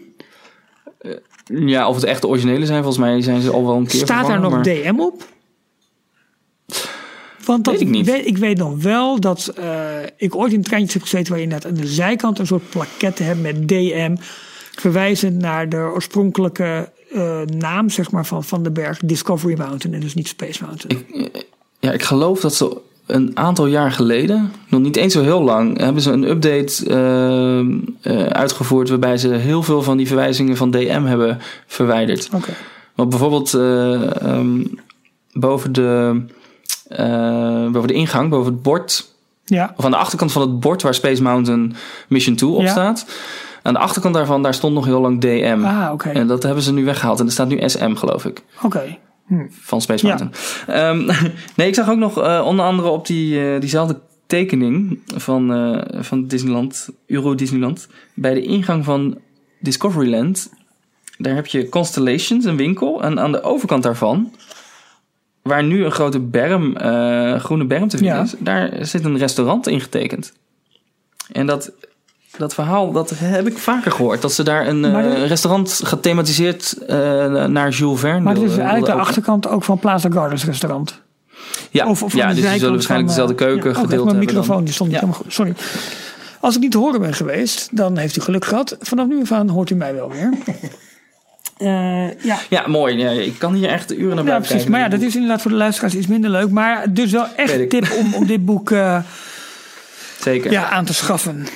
[1.44, 4.00] Ja, of het echt de originele zijn, volgens mij zijn ze al wel een keer
[4.00, 5.26] Staat daar nog maar- DM op?
[7.44, 8.06] Want dat, Weet ik niet.
[8.06, 11.44] Weet, ik weet nog wel dat eh, ik ooit in treintjes heb gezeten waar je
[11.44, 14.16] inderdaad aan de zijkant een soort plaquette hebt met DM.
[14.72, 20.00] Verwijzend naar de oorspronkelijke eh, naam zeg maar, van, van de berg Discovery Mountain en
[20.00, 21.04] dus niet Space Mountain.
[21.80, 25.78] Ja, ik geloof dat ze een aantal jaar geleden, nog niet eens zo heel lang,
[25.78, 30.70] hebben ze een update ehm, eh, uitgevoerd waarbij ze heel veel van die verwijzingen van
[30.70, 32.28] DM hebben verwijderd.
[32.34, 32.50] Oké.
[32.94, 34.64] Want bijvoorbeeld eh, ehm,
[35.32, 36.20] boven, de,
[36.88, 39.12] eh, boven de ingang, boven het bord,
[39.44, 39.74] Ja.
[39.76, 41.74] of aan de achterkant van het bord waar Space Mountain
[42.08, 42.70] Mission 2 op Ja.
[42.70, 43.06] staat.
[43.62, 45.62] Aan de achterkant daarvan, daar stond nog heel lang DM.
[45.64, 46.08] Ah, oké.
[46.08, 47.20] En dat hebben ze nu weggehaald.
[47.20, 48.96] En er staat nu SM, geloof ik Oké.
[49.48, 50.14] Van Space Ja.
[50.14, 50.32] Mountain.
[50.66, 51.26] Ehm,
[51.56, 56.02] nee, ik zag ook nog eh, onder andere op die, eh, diezelfde tekening van, eh,
[56.02, 59.18] van Disneyland, Euro Disneyland, bij de ingang van
[59.60, 60.52] Discoveryland,
[61.18, 64.32] daar heb je Constellations, een winkel, en aan de overkant daarvan,
[65.42, 66.76] waar nu een grote berm,
[67.40, 68.22] groene berm te vinden Ja.
[68.22, 70.32] is, daar zit een restaurant ingetekend.
[71.32, 71.72] En dat,
[72.38, 74.22] dat verhaal, dat heb ik vaker gehoord.
[74.22, 76.96] Dat ze daar een eh, restaurant gethematiseerd eh,
[77.44, 81.02] naar Jules Verne Maar het is eigenlijk de achterkant ook van Plaza Gardens restaurant.
[81.70, 84.04] Ja, Of, ja dus ze zijkant zullen waarschijnlijk van, dezelfde eh, keuken ja, oh, gedeeld
[84.04, 84.34] Mijn hebben.
[84.34, 84.64] microfoon dan.
[84.64, 85.04] die stond niet Ja.
[85.06, 85.32] helemaal goed.
[85.32, 85.54] Sorry.
[86.40, 88.76] Als ik niet te horen ben geweest, dan heeft u geluk gehad.
[88.80, 90.30] Vanaf nu af aan hoort u mij wel weer.
[91.58, 92.38] Eh, ja.
[92.48, 92.96] Ja, mooi.
[92.98, 94.54] Ja, ik kan hier echt uren naar ja, blijven precies.
[94.54, 94.70] kijken.
[94.70, 96.50] Maar ja, dat is inderdaad voor de luisteraars iets minder leuk.
[96.50, 98.98] Maar dus wel echt een tip om, om dit boek eh,
[100.20, 100.50] Zeker.
[100.50, 101.46] ja, aan te schaffen.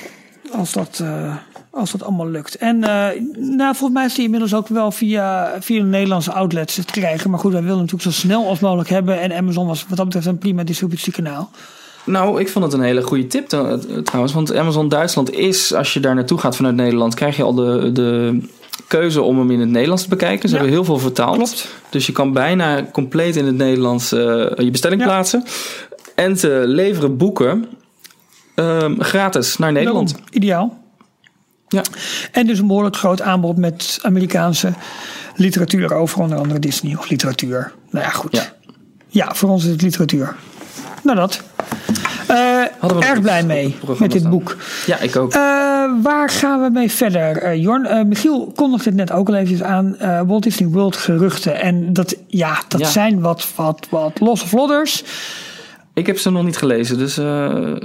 [0.57, 1.35] Als dat, eh,
[1.69, 2.55] als dat allemaal lukt.
[2.55, 3.07] En eh,
[3.37, 7.29] nou, volgens mij is die inmiddels ook wel via, via de Nederlandse outlets te krijgen.
[7.29, 9.19] Maar goed, wij willen natuurlijk zo snel als mogelijk hebben.
[9.21, 11.49] En Amazon was wat dat betreft een prima distributiekanaal.
[12.05, 13.57] Nou, ik vond het een hele goede tip tr-
[14.03, 14.33] trouwens.
[14.33, 17.91] Want Amazon Duitsland is, als je daar naartoe gaat vanuit Nederland, krijg je al de,
[17.91, 18.39] de
[18.87, 20.49] keuze om hem in het Nederlands te bekijken.
[20.49, 20.61] Ze Ja.
[20.61, 21.35] hebben heel veel vertaald.
[21.35, 21.67] Klopt.
[21.89, 24.19] Dus je kan bijna compleet in het Nederlands eh,
[24.55, 25.07] je bestelling Ja.
[25.07, 25.43] plaatsen.
[26.15, 27.65] En ze leveren boeken
[28.59, 30.09] ehm, gratis naar Nederland.
[30.09, 30.77] Daarom, Ideaal.
[31.67, 31.81] Ja.
[32.31, 34.73] En dus een behoorlijk groot aanbod met Amerikaanse
[35.35, 37.71] literatuur over onder andere Disney of literatuur.
[37.89, 38.35] Nou ja, goed.
[38.35, 38.43] Ja.
[39.07, 40.35] Ja, voor ons is het literatuur.
[41.03, 41.41] Nou dat.
[42.27, 44.31] Eh, Hadden we erg blij mee met dit staan?
[44.31, 44.55] boek.
[44.85, 45.33] Ja, ik ook.
[45.33, 45.39] Eh,
[46.01, 48.07] waar gaan we mee verder, eh, Jorn?
[48.07, 49.97] Michiel kondigde het net ook al eventjes aan.
[50.27, 51.61] Walt Disney World geruchten.
[51.61, 52.87] En dat, ja, dat Ja.
[52.87, 55.03] zijn wat, wat, wat losse vlodders.
[55.93, 57.25] Ik heb ze nog niet gelezen, dus eh,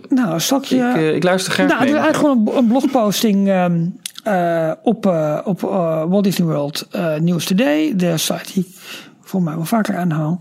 [0.08, 0.76] Nou, zal ik je...
[0.76, 1.98] ik, eh, ik luister graag Nou, het mee.
[1.98, 3.86] is eigenlijk gewoon een, een blogposting ehm,
[4.24, 5.06] eh, op,
[5.44, 5.60] op
[6.08, 6.88] Walt Disney World
[7.20, 7.92] News Today.
[7.96, 8.74] De site die ik
[9.20, 10.38] volgens mij wel vaker aanhaal.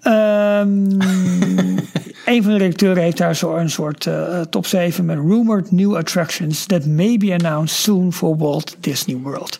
[0.00, 0.90] Ehm
[2.24, 4.08] een van de redacteuren heeft daar zo een soort
[4.50, 9.58] top 7 met rumored new attractions that may be announced soon for Walt Disney World.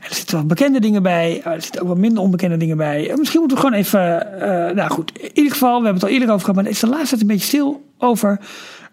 [0.00, 3.12] Er zitten wat bekende dingen bij, er zitten ook wat minder onbekende dingen bij.
[3.16, 6.08] Misschien moeten we gewoon even, eh, nou goed, in ieder geval, we hebben het al
[6.08, 8.40] eerder over gehad, maar het is de laatste tijd een beetje stil over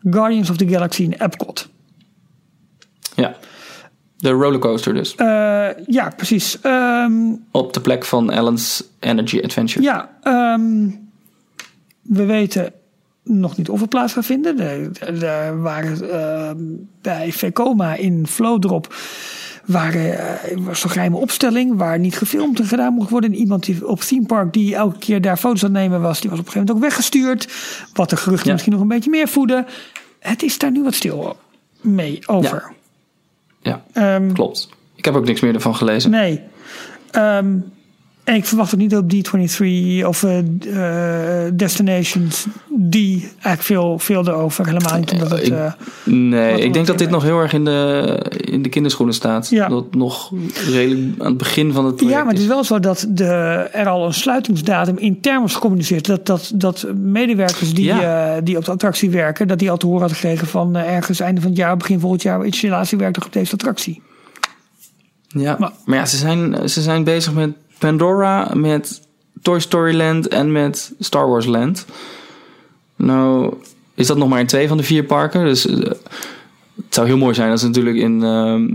[0.04, 1.70] Guardians of the Galaxy in Epcot.
[3.16, 3.36] Ja.
[4.18, 5.16] De rollercoaster dus.
[5.16, 6.62] Eh, ja, precies.
[6.62, 7.14] Ehm,
[7.52, 9.84] Op de plek van Ellen's Energy Adventure.
[9.84, 10.90] ja, ehm,
[12.02, 12.74] we weten
[13.24, 14.60] nog niet of het plaats gaat vinden.
[15.22, 16.52] Er, waren eh,
[17.02, 18.96] bij Vekoma in Flowdrop
[19.68, 23.32] waren, eh, was een geheime opstelling waar niet gefilmd en gedaan mocht worden.
[23.32, 26.30] En iemand die op Theme Park die elke keer daar foto's aan nemen was, die
[26.30, 27.48] was op een gegeven moment ook weggestuurd.
[27.94, 28.52] Wat de geruchten Ja.
[28.54, 29.66] misschien nog een beetje meer voeden.
[30.20, 31.38] Het is daar nu wat stil
[31.82, 32.72] mee over.
[33.62, 34.70] Ja, Ehm, klopt.
[34.96, 36.12] Ik heb ook niks meer ervan gelezen.
[36.12, 36.42] Nee.
[37.12, 37.56] Ehm,
[38.28, 40.38] en ik verwacht ook niet op D23 of eh,
[41.46, 44.66] eh, Destinations die eigenlijk veel, veel erover.
[44.66, 45.42] Helemaal niet omdat het...
[45.48, 45.72] ik- eh,
[46.04, 49.50] Nee, ik denk dat dit nog heel erg in de, in de kinderschoenen staat.
[49.50, 49.68] Ja.
[49.68, 50.32] Dat nog
[50.72, 52.54] redelijk aan het begin van het project ja, maar het is is.
[52.54, 53.26] wel zo dat de,
[53.72, 56.06] er al een sluitingsdatum intern was gecommuniceerd.
[56.06, 58.42] Dat, dat, dat medewerkers die, Ja.
[58.42, 61.42] die op de attractie werken, dat die al te horen hadden gekregen van ergens einde
[61.42, 64.02] van het jaar, begin volgend jaar, installatiewerk op deze attractie.
[65.28, 69.02] Ja, Maar- maar, ja, ze zijn, ze zijn bezig met Pandora, met
[69.42, 71.86] Toy Story Land en met Star Wars Land.
[72.96, 73.54] Nou,
[73.98, 75.46] is dat nog maar in twee van de vier parken.
[75.46, 75.76] Dus eh,
[76.76, 78.68] het zou heel mooi zijn als ze natuurlijk in, ehm,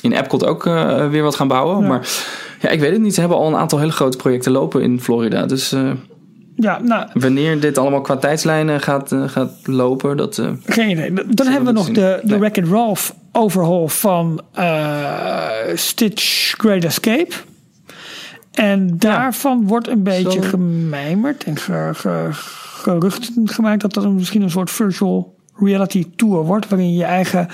[0.00, 1.80] in Epcot ook eh, weer wat gaan bouwen.
[1.80, 1.88] Ja.
[1.88, 2.08] Maar
[2.60, 3.14] ja, ik weet het niet.
[3.14, 5.46] Ze hebben al een aantal hele grote projecten lopen in Florida.
[5.46, 5.90] Dus eh,
[6.56, 10.42] Ja, nou, wanneer dit allemaal qua tijdslijnen gaat, gaat lopen, dat...
[10.64, 11.12] Geen idee.
[11.28, 11.94] Dan hebben we nog zien.
[11.94, 12.38] de, de Nee.
[12.38, 14.40] Wreck-It Ralph overhaul van
[15.74, 17.32] Stitch Great Escape.
[18.52, 20.48] En daarvan wordt een beetje Zo.
[20.48, 22.28] gemijmerd en ge, ge-
[22.82, 26.68] geruchten gemaakt dat dat een, misschien een soort virtual reality tour wordt.
[26.68, 27.48] Waarin je eigen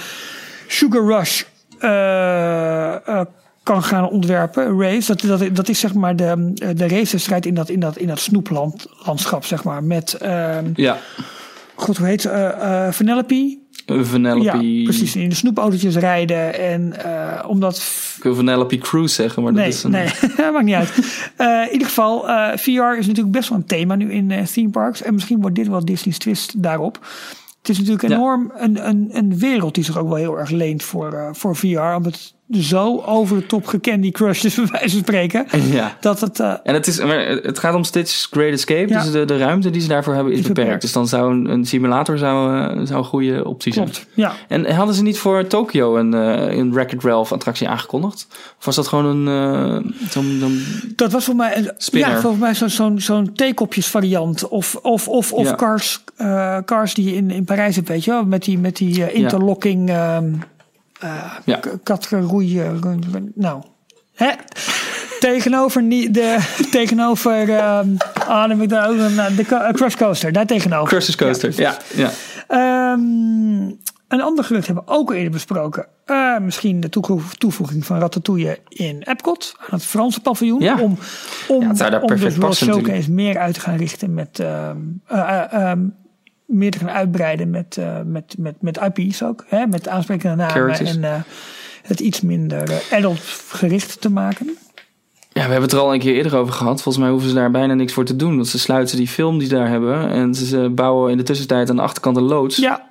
[0.66, 1.42] Sugar Rush
[1.78, 3.20] eh, eh,
[3.62, 4.80] kan gaan ontwerpen.
[4.80, 8.06] Race, dat, dat, dat is zeg maar de, de racestrijd in dat, in dat, in
[8.06, 9.84] dat snoeplandschap, zeg maar.
[9.84, 10.98] Met, ehm ja,
[11.74, 12.30] god, hoe heet ze?
[12.30, 13.58] Eh, Vanellope.
[13.86, 14.42] Vanellope...
[14.42, 15.16] Ja, precies.
[15.16, 16.58] In de snoepautootjes rijden.
[16.58, 17.76] En eh, omdat...
[18.16, 19.90] Ik wil Vanellope Cruise zeggen, maar dat is een...
[19.90, 20.08] nee,
[20.52, 20.92] maakt niet uit.
[21.36, 24.70] Eh, in ieder geval, eh, VR is natuurlijk best wel een thema nu in theme
[24.70, 25.02] parks.
[25.02, 26.98] En misschien wordt dit wel Disney's twist daarop.
[27.66, 28.16] Het is natuurlijk Ja.
[28.18, 31.56] enorm een, een, een wereld die zich ook wel heel erg leent voor, eh, voor
[31.56, 31.78] VR.
[31.78, 35.46] Omdat het zo over de top gecandy crush is, bij wijze van spreken.
[35.70, 35.96] Ja.
[36.00, 36.40] Dat het...
[36.40, 36.98] eh, En het, is,
[37.42, 38.88] het gaat om Stitch's Great Escape.
[38.88, 39.02] Ja.
[39.02, 40.64] Dus de, de ruimte die ze daarvoor hebben is Is beperkt.
[40.68, 40.82] beperkt.
[40.82, 43.90] Dus dan zou een, een simulator zou, eh, zou een goede optie zijn.
[44.14, 44.32] ja.
[44.48, 48.26] En hadden ze niet voor Tokyo een, een Wreck-It Ralph attractie aangekondigd?
[48.58, 49.94] Of was dat gewoon een...
[50.10, 50.62] zo'n zo'n-
[50.96, 54.48] Dat was voor mij, een- ja, volgens mij zo'n zo'n zo'n theekopjes variant.
[54.48, 55.54] Of, of, of, of Ja.
[55.54, 58.24] cars, eh, cars die je in, in Parijs hebt, weet je wel.
[58.24, 60.32] Met die, met die eh, interlocking ehm
[61.44, 61.56] ja.
[61.56, 62.60] k- katgeroei.
[62.60, 62.70] eh,
[63.34, 63.62] nou,
[64.14, 64.30] hè?
[65.20, 66.38] tegenover, de,
[66.70, 67.86] tegenover, ah,
[68.40, 71.14] dan heb ik daar ook een, eh, de eh, Crush Coaster, daar tegenover.
[71.16, 71.52] Coaster.
[71.56, 72.10] Ja, ja.
[72.48, 73.00] Ehm,
[74.08, 75.86] een ander gerucht hebben we ook eerder besproken.
[76.04, 79.54] Eh, misschien de toevo- toevoeging van Ratatouille in Epcot.
[79.58, 80.60] Aan het Franse paviljoen.
[80.60, 80.80] Ja.
[80.80, 80.98] Om,
[81.48, 81.74] om, Ja, om
[82.06, 82.94] perfect dus World passen natuurlijk.
[82.94, 84.38] Showcase meer uit te gaan richten met...
[84.38, 84.70] eh,
[85.06, 85.72] eh,
[86.46, 89.44] meer te gaan uitbreiden met, eh, met, met, met IP's ook.
[89.48, 89.66] Hè?
[89.66, 90.54] Met aansprekende namen.
[90.54, 90.96] Characters.
[90.96, 91.20] En eh,
[91.82, 94.56] het iets minder eh, adult gericht te maken.
[95.32, 96.82] Ja, we hebben het er al een keer eerder over gehad.
[96.82, 98.34] Volgens mij hoeven ze daar bijna niks voor te doen.
[98.34, 100.10] Want ze sluiten die film die ze daar hebben.
[100.10, 102.56] En ze, ze bouwen in de tussentijd aan de achterkant een loods.
[102.56, 102.86] Ja,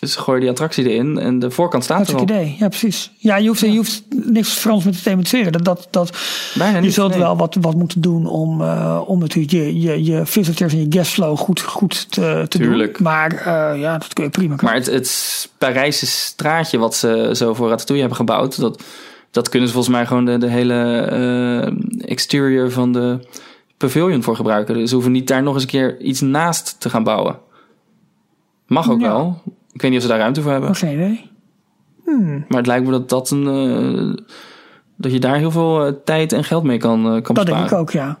[0.00, 1.18] Dus ze gooien die attractie erin.
[1.18, 2.40] En de voorkant staat er hartstikke al.
[2.40, 2.56] idee.
[2.58, 3.10] Ja, precies.
[3.16, 5.52] Ja, je hoeft, je hoeft niks Frans met te thematiseren.
[5.52, 6.16] Dat, dat, dat,
[6.54, 6.94] Bijna Je niet.
[6.94, 7.18] zult nee.
[7.18, 10.86] wel wat, wat moeten doen om, eh, om natuurlijk je, je, je visitors en je
[10.88, 12.94] guestflow goed, goed te, te Tuurlijk.
[12.94, 13.02] doen.
[13.02, 17.54] Maar eh, ja, dat kun je prima Maar het, het Parijse straatje wat ze zo
[17.54, 18.82] voor Ratatouille hebben gebouwd, dat,
[19.30, 23.26] dat kunnen ze volgens mij gewoon de, de hele eh, exterior van de
[23.76, 24.74] pavilion voor gebruiken.
[24.74, 27.38] Dus ze hoeven niet daar nog eens een keer iets naast te gaan bouwen.
[28.66, 29.08] Mag ook Ja.
[29.08, 29.42] wel.
[29.72, 30.74] Ik weet niet of ze daar ruimte voor hebben.
[30.74, 31.30] Geen idee.
[32.48, 33.46] Maar het lijkt me dat dat een.
[33.46, 34.24] eh,
[34.96, 37.56] dat je daar heel veel eh, tijd en geld mee kan, eh, kan Dat besparen.
[37.56, 38.18] denk ik ook, ja.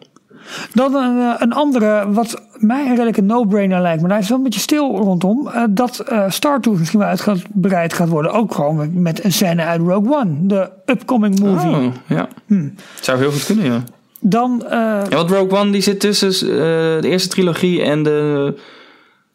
[0.74, 4.44] Dan een, een andere, wat mij een redelijke no-brainer lijkt, maar daar is wel een
[4.44, 5.50] beetje stil rondom.
[5.70, 8.32] dat eh Star Tours misschien wel uitgebreid gaat worden.
[8.32, 11.70] Ook gewoon met een scène uit Rogue One, de upcoming movie.
[11.70, 12.28] Oh, ja.
[12.46, 12.74] Hmm.
[13.00, 13.82] Zou heel goed kunnen, ja.
[14.20, 14.70] Dan, eh,
[15.08, 16.46] Ja, want Rogue One die zit tussen
[17.02, 18.54] de eerste trilogie en de.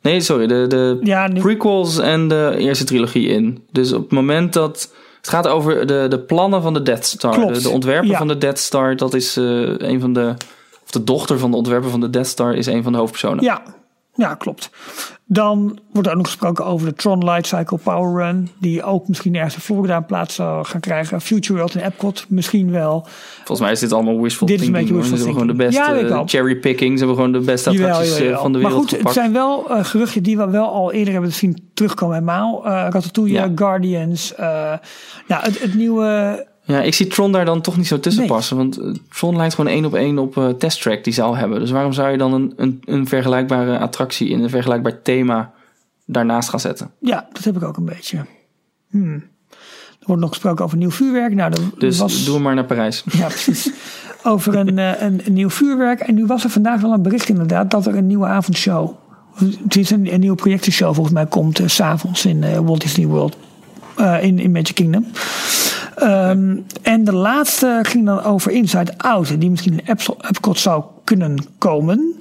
[0.03, 3.63] Nee, sorry, de, de ja, nu- prequels en de eerste trilogie in.
[3.71, 4.93] Dus op het moment dat.
[5.17, 7.33] Het gaat over de, de plannen van de Death Star.
[7.33, 8.17] Klopt, De, de ontwerper ja.
[8.17, 9.43] van de Death Star, dat is eh,
[9.77, 10.33] een van de.
[10.83, 13.43] Of de dochter van de ontwerper van de Death Star is een van de hoofdpersonen.
[13.43, 13.63] Ja,
[14.15, 14.69] ja, klopt.
[15.25, 18.49] Dan wordt er ook nog gesproken over de Tron Light Cycle Power Run.
[18.59, 21.21] Die ook misschien ergens in Florida een plaats zal gaan krijgen.
[21.21, 23.07] Future World en Epcot misschien wel.
[23.37, 24.97] Volgens mij is dit allemaal wishful Dit is een thinking.
[24.99, 25.17] beetje hoor.
[25.19, 26.05] Ze wishful hebben gewoon de thinking.
[26.07, 26.91] beste Ja, cherry picking.
[26.91, 28.41] Ze hebben gewoon de beste attracties jawel, eh, jawel.
[28.41, 31.13] van de maar wereld goed, het zijn wel eh, geruchten die we wel al eerder
[31.13, 32.13] hebben zien terugkomen.
[32.15, 32.65] Helemaal.
[32.65, 33.51] Eh Ratatouille, Ja.
[33.55, 34.33] Guardians.
[34.37, 38.31] nou, het, het nieuwe Ja, ik zie Tron daar dan toch niet zo tussen Nee.
[38.31, 38.57] passen.
[38.57, 41.35] Want eh, Tron lijkt gewoon één op één op eh Test Track die ze al
[41.35, 41.59] hebben.
[41.59, 45.51] Dus waarom zou je dan een, een, een vergelijkbare attractie in een vergelijkbaar thema
[46.05, 46.91] daarnaast gaan zetten?
[46.99, 48.25] Ja, dat heb ik ook een beetje.
[48.89, 49.13] Hmm.
[49.99, 51.33] Er wordt nog gesproken over nieuw vuurwerk.
[51.33, 52.25] Nou, Dus was...
[52.25, 53.03] doe maar naar Parijs.
[53.17, 53.71] Ja, precies.
[54.23, 55.99] Over een, eh, een, een nieuw vuurwerk.
[55.99, 58.91] En nu was er vandaag wel een bericht inderdaad dat er een nieuwe avondshow.
[59.63, 63.37] Het is een, een nieuwe projectenshow volgens mij komt s s'avonds in Walt Disney World.
[64.21, 65.05] in, in Magic Kingdom.
[65.95, 69.39] Ehm, en de laatste ging dan over Inside Out.
[69.39, 69.97] Die misschien in
[70.29, 72.15] Epcot- zou kunnen komen.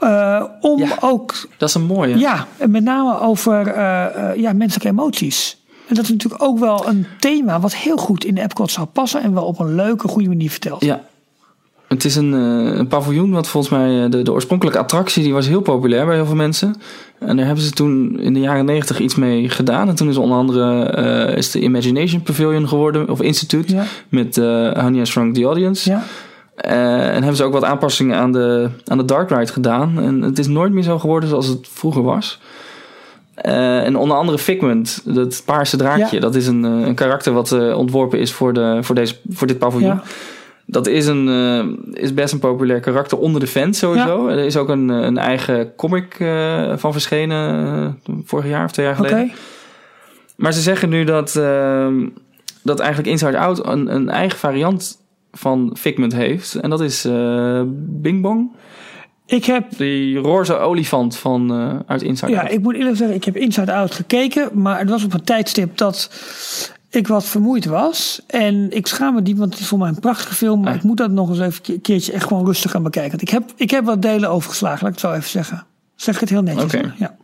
[0.00, 0.96] Eh, om Ja.
[1.00, 2.18] ook Dat is een mooie.
[2.18, 5.62] ja, en met name over eh, ja, menselijke emoties.
[5.88, 8.86] En dat is natuurlijk ook wel een thema wat heel goed in de Epcot zou
[8.86, 9.22] passen.
[9.22, 10.84] En wel op een leuke, goede manier verteld.
[10.84, 11.00] Ja.
[11.88, 15.60] Het is een, een paviljoen wat volgens mij de, de oorspronkelijke attractie die was heel
[15.60, 16.74] populair bij heel veel mensen.
[17.20, 19.88] En daar hebben ze toen in de jaren negentig iets mee gedaan.
[19.88, 23.84] En toen is onder andere eh, is de Imagination Pavilion geworden, of Institute, Ja.
[24.08, 25.90] met eh Honey I Shrunk the Audience.
[25.90, 26.02] Ja.
[26.54, 29.98] Eh, en hebben ze ook wat aanpassingen aan de, aan de Dark Ride gedaan.
[30.00, 32.40] En het is nooit meer zo geworden zoals het vroeger was.
[33.34, 36.20] Eh, en onder andere Figment, dat paarse draakje, Ja.
[36.20, 39.46] dat is een, eh, een karakter wat eh, ontworpen is voor, de, voor, deze, voor
[39.46, 40.00] dit paviljoen.
[40.68, 40.74] Ja.
[40.74, 44.28] Dat is, een, eh, is best een populair karakter onder de fans sowieso.
[44.28, 48.86] Er is ook een, eh, een eigen comic eh, van verschenen vorig jaar of twee
[48.86, 49.32] jaar geleden.
[50.36, 52.06] Maar ze zeggen nu dat, ehm,
[52.62, 54.98] dat eigenlijk Inside Out een, een eigen variant
[55.32, 56.54] van Figment heeft.
[56.54, 57.08] En dat is
[57.76, 58.50] Bing Bong.
[59.26, 61.52] Ik heb, Die roze olifant van,
[61.86, 62.52] uit Inside ja, Out.
[62.52, 64.50] ik moet eerlijk zeggen, ik heb Inside Out gekeken.
[64.52, 66.10] Maar het was op een tijdstip dat
[66.90, 68.20] ik wat vermoeid was.
[68.26, 70.60] En ik schaam me niet, want het is voor mij een prachtige film.
[70.60, 70.76] Maar Ah.
[70.76, 73.10] ik moet dat nog eens even een keertje echt gewoon rustig gaan bekijken.
[73.10, 75.64] Want ik heb, ik heb wat delen overgeslagen, laat ik het zo even zeggen.
[75.96, 76.72] Zeg ik het heel netjes.
[76.98, 77.16] Ja.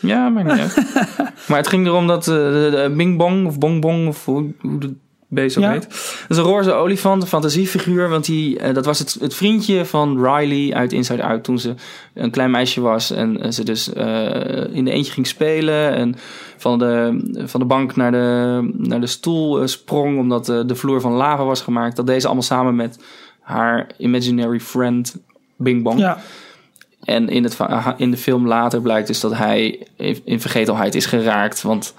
[0.00, 0.76] Ja, maakt niet uit.
[1.48, 4.52] Maar het ging erom dat eh, de, de Bing Bong of Bong Bong of hoe,
[4.60, 4.94] hoe de
[5.28, 5.70] beest ook Ja.
[5.70, 5.82] heet.
[5.88, 8.08] Dat is een roze olifant, een fantasiefiguur.
[8.08, 11.74] Want die, eh, dat was het, het vriendje van Riley uit Inside Out toen ze
[12.14, 13.10] een klein meisje was.
[13.10, 15.94] En eh, ze dus eh, in de eentje ging spelen.
[15.94, 16.14] En
[16.58, 20.74] van de, van de bank naar de, naar de stoel eh, sprong omdat eh, de
[20.74, 21.96] vloer van lava was gemaakt.
[21.96, 22.98] Dat deed ze allemaal samen met
[23.40, 25.16] haar imaginary friend
[25.56, 25.98] Bing Bong.
[25.98, 26.18] ja.
[27.04, 29.86] En in, het, va- in de film later blijkt dus dat hij
[30.24, 31.62] in vergetelheid is geraakt.
[31.62, 31.94] Want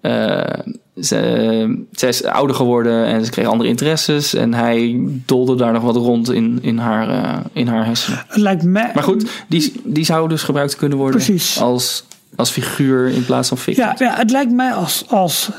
[0.00, 0.58] eh,
[1.00, 4.34] ze, ze is ouder geworden en ze kreeg andere interesses.
[4.34, 8.24] En hij dolde daar nog wat rond in, in, haar, eh, in haar hersenen.
[8.28, 8.90] Het lijkt mij...
[8.94, 11.60] Maar goed, die, die zou dus gebruikt kunnen worden Precies.
[11.60, 12.04] als,
[12.36, 13.84] als figuur in plaats van fictie.
[13.84, 15.50] Ja, ja, het lijkt mij als, als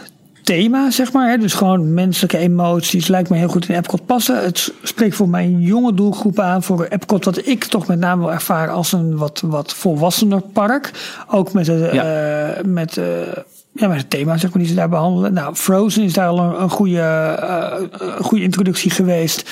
[0.44, 1.30] thema, zeg maar.
[1.30, 3.08] Hè, dus gewoon menselijke emoties.
[3.08, 4.44] Lijkt me heel goed in Epcot passen.
[4.44, 6.64] Het spreekt voor mijn jonge doelgroep aan.
[6.64, 10.92] Voor Epcot, wat ik toch met name wil ervaren als een wat, wat volwassener park.
[11.28, 13.06] Ook met, de, eh, met, eh,
[13.74, 15.34] ja, met het thema, zeg maar, die ze daar behandelen.
[15.34, 19.50] Nou, Frozen is daar al een, een goede, eh, een goede introductie geweest.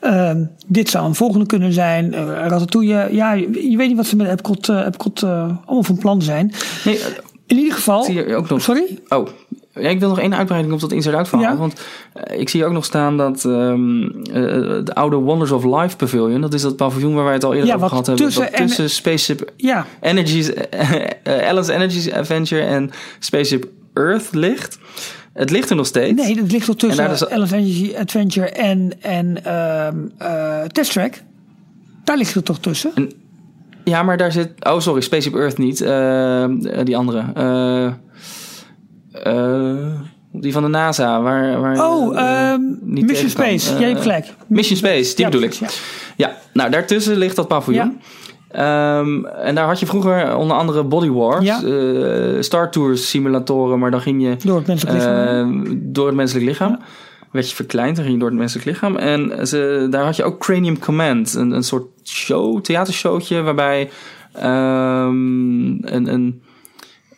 [0.00, 2.12] Ehm, dit zou een volgende kunnen zijn.
[2.12, 3.08] Uh, Ratatouille.
[3.10, 5.30] Ja, je, je weet niet wat ze met Epcot, eh, Epcot eh,
[5.64, 6.52] allemaal van plan zijn.
[6.84, 6.98] Nee,
[7.46, 8.04] In ieder geval.
[8.04, 8.62] zie je ook nog.
[8.62, 8.98] Sorry?
[9.08, 9.26] Oh,
[9.74, 11.52] ja, ik wil nog één uitbreiding op dat Inside Out verhaal.
[11.52, 11.56] Ja.
[11.58, 11.80] Want
[12.14, 14.32] eh, ik zie ook nog staan dat ehm, eh,
[14.84, 16.40] de oude Wonders of Life Pavilion...
[16.40, 18.24] dat is dat paviljoen waar wij het al eerder Ja, over gehad hebben...
[18.26, 24.78] tussen en- tussen Spaceship Ja, Energy's, eh, Alice Energy's Adventure en Spaceship Earth ligt.
[25.32, 26.22] Het ligt er nog steeds.
[26.22, 31.22] nee, dat ligt toch tussen is- Alice Energy Adventure en, en ehm eh, Test Track.
[32.04, 32.92] Daar ligt het toch tussen?
[33.84, 34.50] Ja, maar daar zit...
[34.66, 35.80] Oh, sorry, Spaceship Earth niet.
[35.80, 36.44] Eh,
[36.84, 37.24] die andere.
[39.12, 39.86] Eh,
[40.32, 41.22] die van de NASA.
[41.22, 43.30] Waar, waar Oh, ehm, niet Mission.
[43.30, 43.72] Space.
[43.72, 44.34] Eh, Jij hebt gelijk.
[44.46, 45.58] Mission Space, die Ja, bedoel ik.
[46.16, 46.36] Ja.
[46.52, 48.00] nou daartussen ligt dat paviljoen.
[48.50, 51.60] Ehm, en daar had je vroeger onder andere Body Wars, Ja.
[52.42, 55.64] Star Tours simulatoren, maar dan ging je Door het menselijk lichaam.
[55.66, 56.78] eh, door het menselijk lichaam.
[57.30, 58.96] Werd je verkleind, dan ging je door het menselijk lichaam.
[58.96, 63.90] En ze, daar had je ook Cranium Command, een, een soort show, theatershowtje, waarbij
[64.32, 65.14] ehm,
[65.94, 66.42] een, een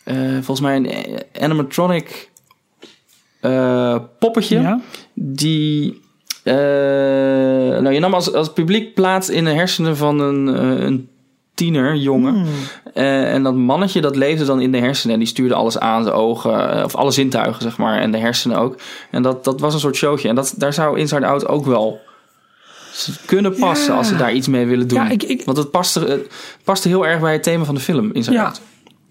[0.05, 0.91] eh, volgens mij een
[1.41, 2.31] animatronic
[3.41, 4.81] eh, poppetje ja.
[5.15, 6.01] die.
[6.43, 6.55] eh,
[7.81, 11.09] nou, je nam als, als publiek plaats in de hersenen van een, eh, een
[11.55, 12.35] tiener, jongen.
[12.35, 12.47] Hmm.
[12.95, 15.13] Eh, en dat mannetje dat leefde dan in de hersenen.
[15.15, 17.99] En die stuurde alles aan, zijn ogen, eh, of alle zintuigen, zeg maar.
[17.99, 18.77] En de hersenen ook.
[19.11, 20.29] En dat, dat was een soort showtje.
[20.29, 22.01] En dat, daar zou Inside Out ook wel
[23.27, 23.99] kunnen passen Ja.
[23.99, 24.99] als ze daar iets mee willen doen.
[24.99, 26.31] Ja, ik- ik- Want het paste, het
[26.65, 28.53] paste heel erg bij het thema van de film Inside Ja.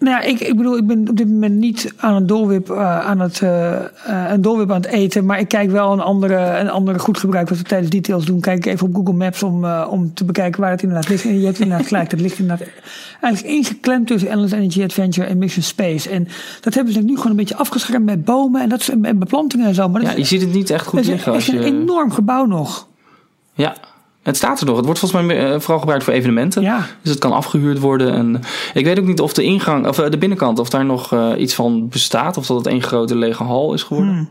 [0.04, 3.00] Nou ja, ik, ik bedoel, ik ben op dit moment niet aan een dolwip, eh,
[3.00, 3.86] aan het, eh, eh,
[4.32, 5.26] een dolwip aan het eten.
[5.26, 8.40] Maar ik kijk wel een andere, een andere goed gebruik wat we tijdens details doen.
[8.40, 11.24] Kijk ik even op Google Maps om, om te bekijken waar het inderdaad ligt.
[11.26, 12.12] En je hebt inderdaad gelijk.
[12.12, 12.68] Het ligt inderdaad
[13.22, 16.10] eigenlijk ingeklemd tussen Endless Energy Adventure en Mission Space.
[16.10, 16.28] En
[16.62, 19.68] dat hebben ze nu gewoon een beetje afgeschermd met bomen en, dat, is- en beplantingen
[19.68, 19.90] en zo.
[19.90, 21.64] Maar dat Ja, is, je ziet het niet echt goed is liggen echt als een
[21.64, 22.88] enorm gebouw nog.
[23.54, 23.76] Ja,
[24.24, 24.76] het staat er nog.
[24.76, 26.62] Het wordt volgens mij eh, vooral gebruikt voor evenementen.
[26.62, 26.86] Ja.
[27.02, 28.14] Dus het kan afgehuurd worden.
[28.14, 28.42] En
[28.74, 31.30] ik weet ook niet of de ingang, of eh, de binnenkant, of daar nog eh,
[31.38, 32.38] iets van bestaat.
[32.38, 34.14] Of dat het één grote lege hal is geworden.
[34.14, 34.30] Hmm.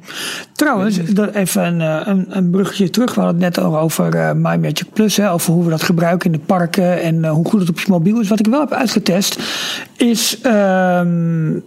[0.63, 3.15] Trouwens, dat even een, eh, een, een bruggetje terug.
[3.15, 5.17] We hadden het net al over eh, My Magic Plus.
[5.17, 7.03] Hè, over hoe we dat gebruiken in de parken.
[7.03, 8.29] En eh, hoe goed het op je mobiel is.
[8.29, 9.39] Wat ik wel heb uitgetest
[9.97, 11.59] is ehm,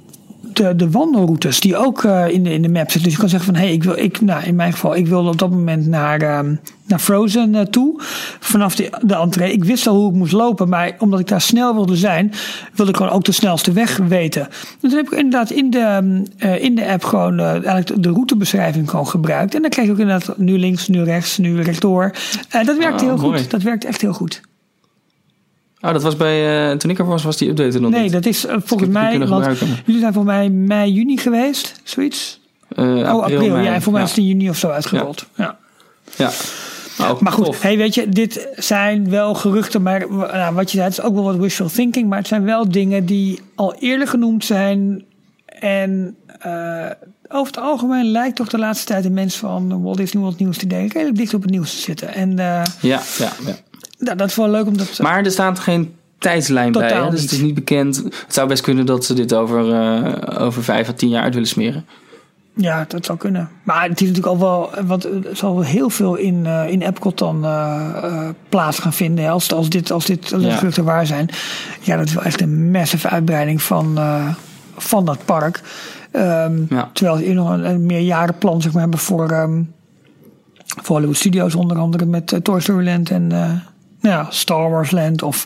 [0.55, 3.03] de, de wandelroutes die ook eh, in, de, in de map zitten.
[3.03, 5.07] Dus je kan zeggen van, hé, hey, ik wil, ik, nou, in mijn geval, ik
[5.07, 6.55] wilde op dat moment naar, ehm,
[6.87, 8.01] naar Frozen eh, toe.
[8.39, 9.51] Vanaf de, de entree.
[9.51, 12.31] Ik wist al hoe ik moest lopen, maar omdat ik daar snel wilde zijn,
[12.73, 14.41] wilde ik gewoon ook de snelste weg weten.
[14.41, 14.49] En
[14.89, 18.89] toen heb ik inderdaad in de, ehm, eh, in de app gewoon eigenlijk de- routebeschrijving
[18.89, 19.55] gewoon gebruikt.
[19.55, 22.11] En dan kreeg ik ook inderdaad nu links, nu rechts, nu rechtdoor.
[22.49, 23.39] Dat werkte Ah, heel mooi.
[23.39, 23.51] goed.
[23.51, 24.41] Dat werkte echt heel goed.
[25.85, 28.01] Oh, dat was bij, eh, toen ik er was, was die update er nog Nee,
[28.03, 28.11] niet.
[28.11, 29.45] dat is eh, volgens mij, want
[29.85, 32.39] jullie zijn volgens mij mei, juni geweest, zoiets.
[32.75, 33.63] Eh, Oh, april, mei.
[33.65, 33.73] ja.
[33.73, 34.23] En voor mij is het ja.
[34.23, 35.25] in juni of zo uitgerold.
[35.35, 35.57] Ja.
[36.17, 36.31] Ja.
[36.97, 37.61] Nou, Maar goed, tof.
[37.61, 39.81] hey, weet je, dit zijn wel geruchten.
[39.81, 42.09] Maar nou, wat je zei, het is ook wel wat wishful thinking.
[42.09, 45.03] Maar het zijn wel dingen die al eerder genoemd zijn.
[45.59, 46.15] En
[47.27, 50.57] over het algemeen lijkt toch de laatste tijd de mensen van Walt Disney World Nieuws
[50.57, 52.13] te denken redelijk dicht op het nieuws te zitten.
[52.13, 53.31] En eh, Ja, ja,
[53.97, 54.05] ja.
[54.05, 56.93] nou, dat is wel leuk om dat Maar er staat geen tijdslijn bij.
[56.93, 57.09] Hè?
[57.09, 57.95] Dus het is niet bekend.
[57.97, 61.33] Het zou best kunnen dat ze dit over, eh, over vijf à tien jaar uit
[61.33, 61.85] willen smeren.
[62.55, 63.49] Ja, dat zou kunnen.
[63.63, 66.81] Maar het is natuurlijk al wel, want er zal wel heel veel in, eh, in
[66.81, 69.23] Epcot dan eh, plaats gaan vinden.
[69.23, 70.55] hè, Als, als dit, als dit Ja.
[70.55, 71.29] geruchten waar zijn.
[71.81, 73.99] Ja, dat is wel echt een massive uitbreiding van,
[74.77, 75.61] van dat park.
[76.11, 76.89] Ehm, Ja.
[76.93, 79.61] Terwijl ze nog een, een meerjarenplan zeg maar, hebben voor, ehm,
[80.65, 81.55] voor Hollywood Studios.
[81.55, 83.31] Onder andere met Toy Story Land en
[84.09, 85.21] ja, Star Wars Land.
[85.23, 85.45] Of,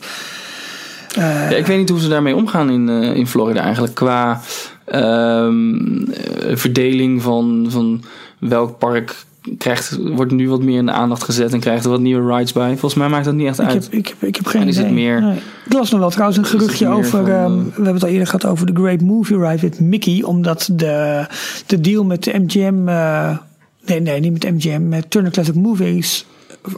[1.14, 3.94] Ja, ik weet niet hoe ze daarmee omgaan in, eh, in Florida eigenlijk.
[3.94, 4.40] Qua
[4.84, 8.02] ehm, eh, verdeling van, van
[8.38, 9.24] welk park
[9.58, 12.52] krijgt, wordt nu wat meer in de aandacht gezet en krijgt er wat nieuwe rides
[12.52, 12.68] bij.
[12.70, 13.84] Volgens mij maakt dat niet echt ik, uit.
[13.84, 14.86] heb, ik, heb, ik heb geen En is idee.
[14.86, 15.36] het meer- Nee.
[15.66, 17.10] Ik las nog wel trouwens een geruchtje over...
[17.10, 19.80] van, ehm, eh, we hebben het al eerder gehad over de Great Movie Ride met
[19.80, 20.22] Mickey.
[20.22, 21.26] Omdat de,
[21.66, 22.88] de deal met de MGM...
[22.88, 23.36] eh,
[23.86, 24.88] nee, nee, niet met MGM.
[24.88, 26.26] Met Turner Classic Movies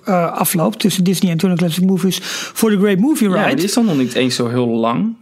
[0.04, 0.78] eh, afloopt.
[0.78, 2.18] Tussen Disney en Turner Classic Movies
[2.52, 3.46] voor de Great Movie Ja, Ride.
[3.46, 5.14] maar die is dan nog niet eens zo heel lang.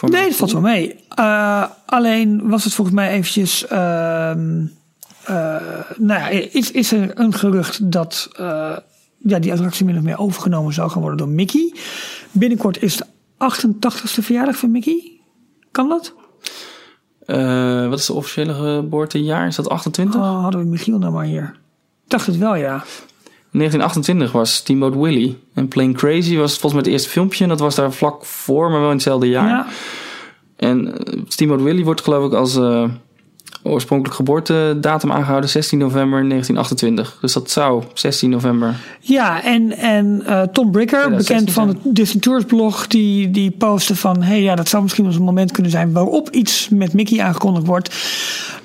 [0.00, 0.94] Nee, dat valt wel mee.
[1.08, 3.66] Eh, alleen was het volgens mij eventjes...
[3.66, 4.64] ehm,
[5.24, 5.56] eh,
[5.96, 8.28] nou ja, is, is er een gerucht dat
[9.18, 11.74] ja, die attractie min of meer overgenomen zou gaan worden door Mickey.
[12.30, 13.04] Binnenkort is de
[13.38, 15.10] 88ste verjaardag van Mickey.
[15.70, 16.14] Kan dat?
[17.88, 19.46] Wat is de officiële geboortejaar?
[19.46, 20.20] Is dat 28?
[20.20, 21.56] Oh, hadden we Michiel nou maar hier.
[22.04, 22.84] Ik dacht het wel, ja.
[23.52, 25.38] 1928 was Steamboat Willie.
[25.54, 27.42] En Plain Crazy was volgens mij het eerste filmpje.
[27.42, 29.48] En dat was daar vlak voor, maar wel in hetzelfde jaar.
[29.48, 29.66] ja.
[30.56, 32.84] En eh, Steamboat Willie wordt geloof ik als eh,
[33.62, 35.50] oorspronkelijk geboortedatum aangehouden.
[35.50, 37.18] 16 november 1928.
[37.20, 38.74] Dus dat zou 16 november.
[39.00, 43.50] Ja, en, en eh, Tom Bricker, 2016 bekend van het Disney Tours blog, die, die
[43.50, 44.22] postte van...
[44.22, 46.92] hé, hey, ja, dat zou misschien wel eens een moment kunnen zijn waarop iets met
[46.92, 47.94] Mickey aangekondigd wordt.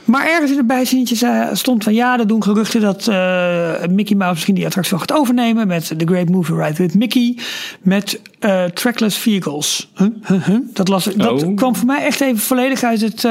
[0.03, 1.93] Maar ergens in het bijzinnetje stond van...
[1.93, 5.67] ja, er doen geruchten dat eh, Mickey Mouse misschien die attractie wel gaat overnemen...
[5.67, 7.37] met The Great Movie Ride with Mickey,
[7.81, 9.91] met eh, trackless vehicles.
[9.95, 10.07] Huh?
[10.25, 10.45] Huh?
[10.45, 10.57] Huh?
[10.73, 11.55] Dat, las, dat Oh.
[11.55, 13.23] kwam voor mij echt even volledig uit het...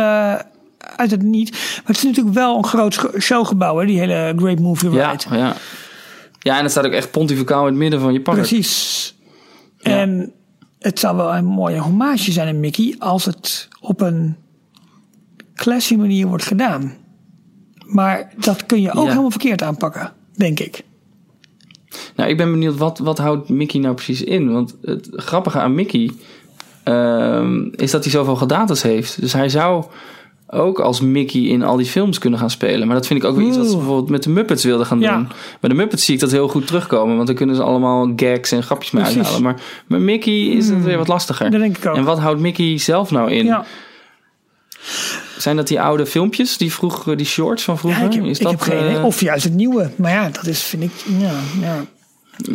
[0.97, 1.51] uit het niet.
[1.51, 5.01] Maar het is natuurlijk wel een groot showgebouw, hè, die hele Great Movie Ride.
[5.01, 5.57] Ja, ja.
[6.39, 8.37] ja, en het staat ook echt pontificaal in het midden van je park.
[8.37, 9.15] Precies.
[9.79, 9.91] Ja.
[9.99, 10.33] En
[10.79, 14.37] het zou wel een mooie hommage zijn aan Mickey als het op een
[15.55, 16.95] classy manier wordt gedaan.
[17.87, 19.11] Maar dat kun je ook Ja.
[19.11, 20.85] helemaal verkeerd aanpakken, denk ik.
[22.17, 24.53] Nou, ik ben benieuwd, wat, wat houdt Mickey nou precies in?
[24.53, 26.11] Want het grappige aan Mickey
[26.83, 29.21] ehm, is dat hij zoveel gedates heeft.
[29.21, 29.85] Dus hij zou
[30.49, 32.87] ook als Mickey in al die films kunnen gaan spelen.
[32.87, 35.01] Maar dat vind ik ook weer iets wat ze bijvoorbeeld met de Muppets wilden gaan
[35.01, 35.15] Ja.
[35.17, 35.29] doen.
[35.61, 37.15] Bij de Muppets zie ik dat heel goed terugkomen.
[37.15, 39.21] Want dan kunnen ze allemaal gags en grapjes mee Precies.
[39.23, 39.43] uithalen.
[39.43, 41.51] Maar met Mickey is het weer wat lastiger.
[41.51, 41.97] Dat denk ik ook.
[41.97, 43.45] En wat houdt Mickey zelf nou in?
[43.45, 43.65] Ja,
[45.39, 48.05] Zijn dat die oude filmpjes, die, vroeg, die shorts van ja, vroeger?
[48.05, 49.91] ik heb, is ik dat, heb geen eh, Of juist het nieuwe.
[49.97, 50.91] Maar ja, dat is, vind ik...
[51.19, 51.85] Ja, ja.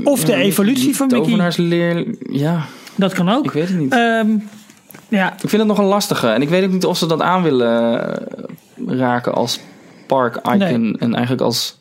[0.04, 1.24] Of de evolutie van Mickey.
[1.24, 2.66] Tovenaarsleer, ja,
[2.96, 3.46] Dat kan ook.
[3.46, 3.92] ik weet het niet.
[3.94, 4.28] Ehm,
[5.12, 6.28] ja, Ik vind het nog een lastige.
[6.28, 9.60] En ik weet ook niet of ze dat aan willen eh, raken als
[10.08, 10.58] park icon.
[10.58, 10.98] Nee.
[11.00, 11.80] En eigenlijk als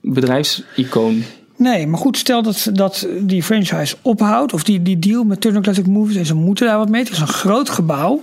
[0.00, 1.22] bedrijfsicoon.
[1.58, 5.62] Nee, maar goed, stel dat, dat die franchise ophoudt, of die, die deal met Turner
[5.62, 7.02] Classic Movies, en ze moeten daar wat mee.
[7.02, 8.22] Het is een groot gebouw.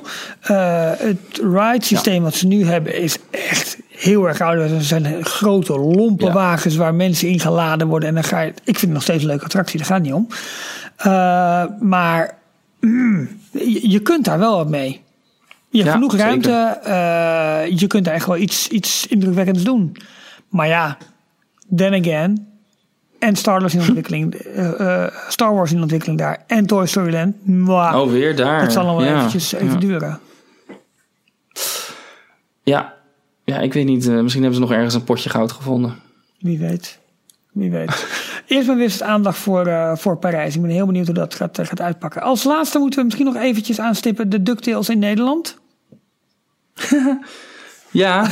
[0.51, 4.57] Uh, het ride systeem wat ze nu hebben is echt heel erg oud.
[4.71, 6.31] Er zijn grote, lompe Ja.
[6.31, 8.09] wagens waar mensen in geladen worden.
[8.09, 10.05] En dan ga je, ik vind het nog steeds een leuke attractie, daar gaat het
[10.05, 10.27] niet om.
[11.05, 12.37] Uh, maar
[12.79, 15.01] mm, je, je kunt daar wel wat mee.
[15.69, 16.79] Je hebt Ja, genoeg ruimte.
[16.87, 19.95] uh, je kunt daar echt wel iets, iets indrukwekkends doen.
[20.49, 20.97] Maar ja,
[21.75, 22.47] then again.
[23.19, 24.45] En Star Wars in ontwikkeling.
[24.45, 26.43] uh, uh, Star Wars in ontwikkeling daar.
[26.47, 27.45] En Toy Story Land.
[27.47, 28.61] Mwah, Oh, weer daar.
[28.61, 29.15] dat zal nog wel ja.
[29.17, 29.75] eventjes even ja.
[29.79, 30.19] duren.
[32.63, 32.93] Ja.
[33.43, 34.07] ja, ik weet niet.
[34.07, 35.95] eh, misschien hebben ze nog ergens een potje goud gevonden.
[36.39, 36.99] Wie weet.
[37.51, 38.05] Wie weet.
[38.47, 40.55] Eerst maar weer eens aandacht voor, uh, voor Parijs.
[40.55, 42.21] Ik ben heel benieuwd hoe dat gaat, gaat uitpakken.
[42.21, 45.57] Als laatste moeten we misschien nog eventjes aanstippen de DuckTales in Nederland.
[47.93, 48.27] Ja,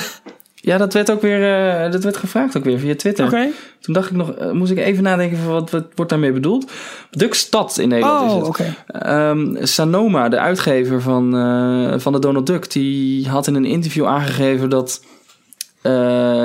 [0.56, 1.40] ja dat werd ook weer
[1.86, 3.26] uh, dat werd gevraagd ook weer via Twitter.
[3.26, 3.36] Oké.
[3.36, 3.52] Okay.
[3.80, 6.72] Toen dacht ik nog, uh, moest ik even nadenken van wat, wat wordt daarmee bedoeld.
[7.12, 8.76] Duckstad in Nederland oh, is het.
[8.96, 9.30] Okay.
[9.30, 14.06] Um, Sanoma, de uitgever van, uh, van de Donald Duck, die had in een interview
[14.06, 15.04] aangegeven dat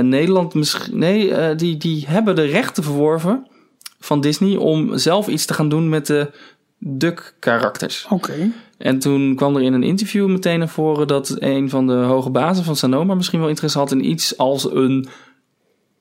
[0.02, 0.98] Nederland misschien.
[0.98, 3.46] Nee, die, die hebben de rechten verworven
[3.98, 6.30] van Disney om zelf iets te gaan doen met de
[6.78, 8.04] Duck-karakters.
[8.04, 8.14] Oké.
[8.14, 8.52] Okay.
[8.78, 12.30] En toen kwam er in een interview meteen naar voren dat een van de hoge
[12.30, 15.08] bazen van Sanoma misschien wel interesse had in iets als een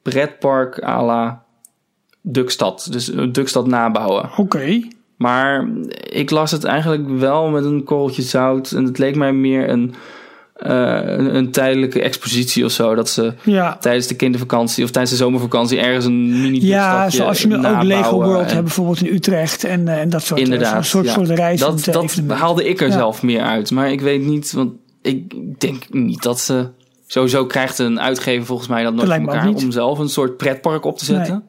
[0.01, 1.43] pretpark à la
[2.21, 2.87] Duckstad.
[2.91, 4.23] Dus een Duckstad nabouwen.
[4.23, 4.41] Oké.
[4.41, 4.91] Okay.
[5.15, 5.67] Maar
[6.09, 8.71] ik las het eigenlijk wel met een korreltje zout.
[8.71, 9.93] En het leek mij meer een,
[10.63, 12.95] uh, een, een, tijdelijke expositie of zo.
[12.95, 13.77] Dat ze ja.
[13.77, 17.83] tijdens de kindervakantie of tijdens de zomervakantie ergens een mini Ja, zoals je nu ook
[17.83, 21.13] Lego World hebt bijvoorbeeld in Utrecht en, en dat soort, inderdaad, soort, ja.
[21.13, 21.67] soort reizen.
[21.67, 22.93] Dat, dat haalde ik er ja.
[22.93, 23.71] zelf meer uit.
[23.71, 26.69] Maar ik weet niet, want ik denk niet dat ze...
[27.07, 30.37] Sowieso krijgt een uitgever volgens mij dat nooit dat van elkaar om zelf een soort
[30.37, 31.43] pretpark op te zetten.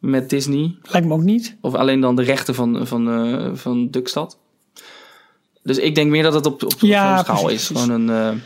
[0.00, 0.12] Nee.
[0.12, 0.76] Met Disney.
[0.82, 1.56] Lijkt me ook niet.
[1.60, 4.38] Of alleen dan de rechten van, van, uh, van Duckstad.
[5.62, 7.76] Dus ik denk meer dat het op, op, ja, zo'n schaal precies, is.
[7.76, 8.40] Gewoon een, uh,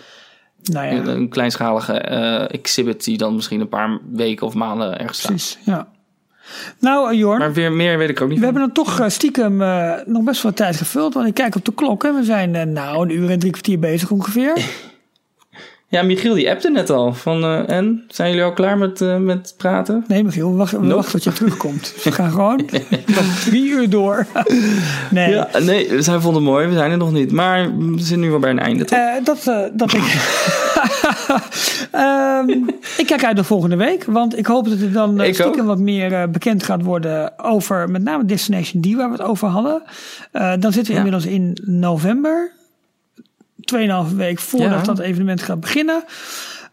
[0.73, 0.93] nou ja.
[0.93, 5.31] een, een, kleinschalige uh, exhibit die dan misschien een paar weken of maanden ergens staat.
[5.31, 5.89] Precies, ja.
[6.79, 7.39] Nou, uh, Jorn.
[7.39, 8.39] Maar weer meer weet ik ook niet.
[8.39, 8.55] We van.
[8.55, 9.57] hebben dan toch stiekem
[10.07, 11.15] nog best wel tijd gevuld.
[11.15, 13.79] Want ik kijk op de klok en we zijn nou een uur en drie kwartier
[13.79, 14.65] bezig ongeveer.
[15.95, 17.13] Ja, Michiel die appte net al.
[17.13, 20.05] Van, uh, en, zijn jullie al klaar met, uh, met praten?
[20.09, 20.97] Nee, Michiel, we wachten, we Nope.
[20.97, 21.95] wachten tot je terugkomt.
[22.05, 22.61] We gaan gewoon
[23.47, 24.27] drie uur door.
[25.11, 25.31] nee.
[25.31, 26.67] Ja, nee, zij vonden het mooi.
[26.67, 27.33] We zijn er nog niet.
[27.33, 28.99] Maar we zijn nu wel bij een einde, toch?
[28.99, 30.03] Uh, dat, dat ik...
[31.93, 32.69] um,
[33.03, 34.05] ik kijk uit de volgende week.
[34.05, 35.67] Want ik hoop dat er dan stiekem ook.
[35.67, 39.83] wat meer bekend gaat worden over met name Destination D, waar we het over hadden.
[40.33, 40.97] Dan zitten we ja.
[40.97, 42.53] inmiddels in november.
[44.11, 44.83] 2,5 week voordat ja.
[44.83, 46.05] dat evenement gaat beginnen.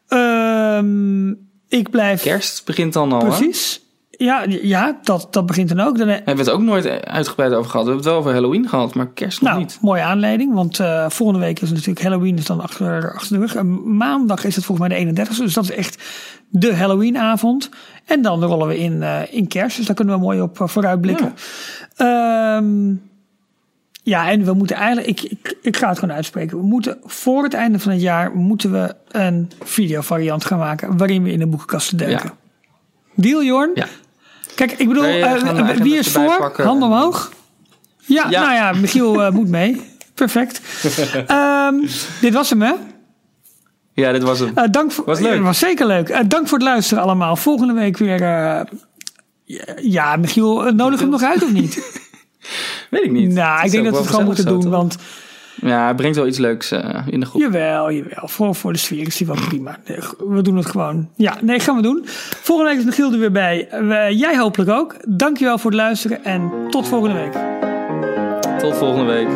[0.07, 2.22] Um, ik blijf.
[2.22, 3.19] Kerst begint dan al.
[3.19, 3.73] Precies.
[3.73, 3.89] Hè?
[4.26, 5.97] Ja, ja dat, dat begint dan ook.
[5.97, 7.85] Dan hebben we het ook nooit uitgebreid over gehad.
[7.85, 9.77] We hebben het wel over Halloween gehad, maar kerst nog nou, niet.
[9.81, 13.55] Mooie aanleiding, want uh, volgende week is natuurlijk Halloween is dan achter, achter de rug.
[13.55, 16.03] En maandag is het volgens mij de 31ste, dus dat is echt
[16.49, 17.69] de Halloweenavond.
[18.05, 21.34] En dan rollen we in, uh, in kerst, dus daar kunnen we mooi op vooruitblikken.
[21.95, 22.57] Ja.
[22.57, 23.01] Um,
[24.03, 26.57] ja, en we moeten eigenlijk, ik, ik, ik ga het gewoon uitspreken.
[26.57, 31.23] We moeten voor het einde van het jaar moeten we een videovariant gaan maken waarin
[31.23, 32.29] we in de boekenkast duiken.
[32.29, 32.71] Ja.
[33.15, 33.71] Deal, Jorn?
[33.73, 33.87] Ja.
[34.55, 36.51] Kijk, ik bedoel, Nee, uh, wie is voor?
[36.57, 37.31] Handen omhoog.
[37.97, 38.41] Ja, Ja.
[38.41, 39.81] nou ja, Michiel uh, moet mee.
[40.13, 40.61] Perfect.
[41.31, 41.87] um,
[42.21, 42.73] dit was hem, hè?
[43.93, 44.51] Ja, dit was hem.
[44.55, 45.33] Uh, dank voor, Was leuk.
[45.35, 46.09] Ja, was zeker leuk.
[46.09, 47.35] Uh, dank voor het luisteren allemaal.
[47.35, 48.21] Volgende week weer.
[48.21, 48.61] Uh,
[49.81, 51.79] ja, Michiel, uh, nodig hem nog uit of niet?
[52.91, 53.34] Weet ik niet.
[53.34, 54.97] Nou, ik denk dat we het gewoon moeten doen, want?
[55.61, 57.41] Ja, het brengt wel iets leuks uh, in de groep.
[57.41, 58.27] jawel, jawel.
[58.27, 59.80] Voor, voor de sfeer is die wel prima.
[59.88, 59.97] Nee,
[60.27, 61.09] we doen het gewoon.
[61.15, 62.01] Ja, nee, gaan we doen.
[62.41, 63.68] Volgende week is Michiel er weer bij.
[63.73, 64.95] Uh, jij hopelijk ook.
[65.07, 67.34] Dankjewel voor het luisteren en tot volgende week.
[68.59, 69.27] Tot volgende week.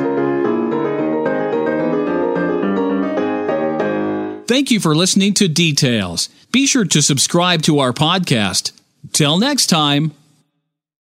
[4.46, 6.30] Thank you for listening to Details.
[6.50, 8.74] Be sure to subscribe to our podcast.
[9.12, 10.25] Till next time.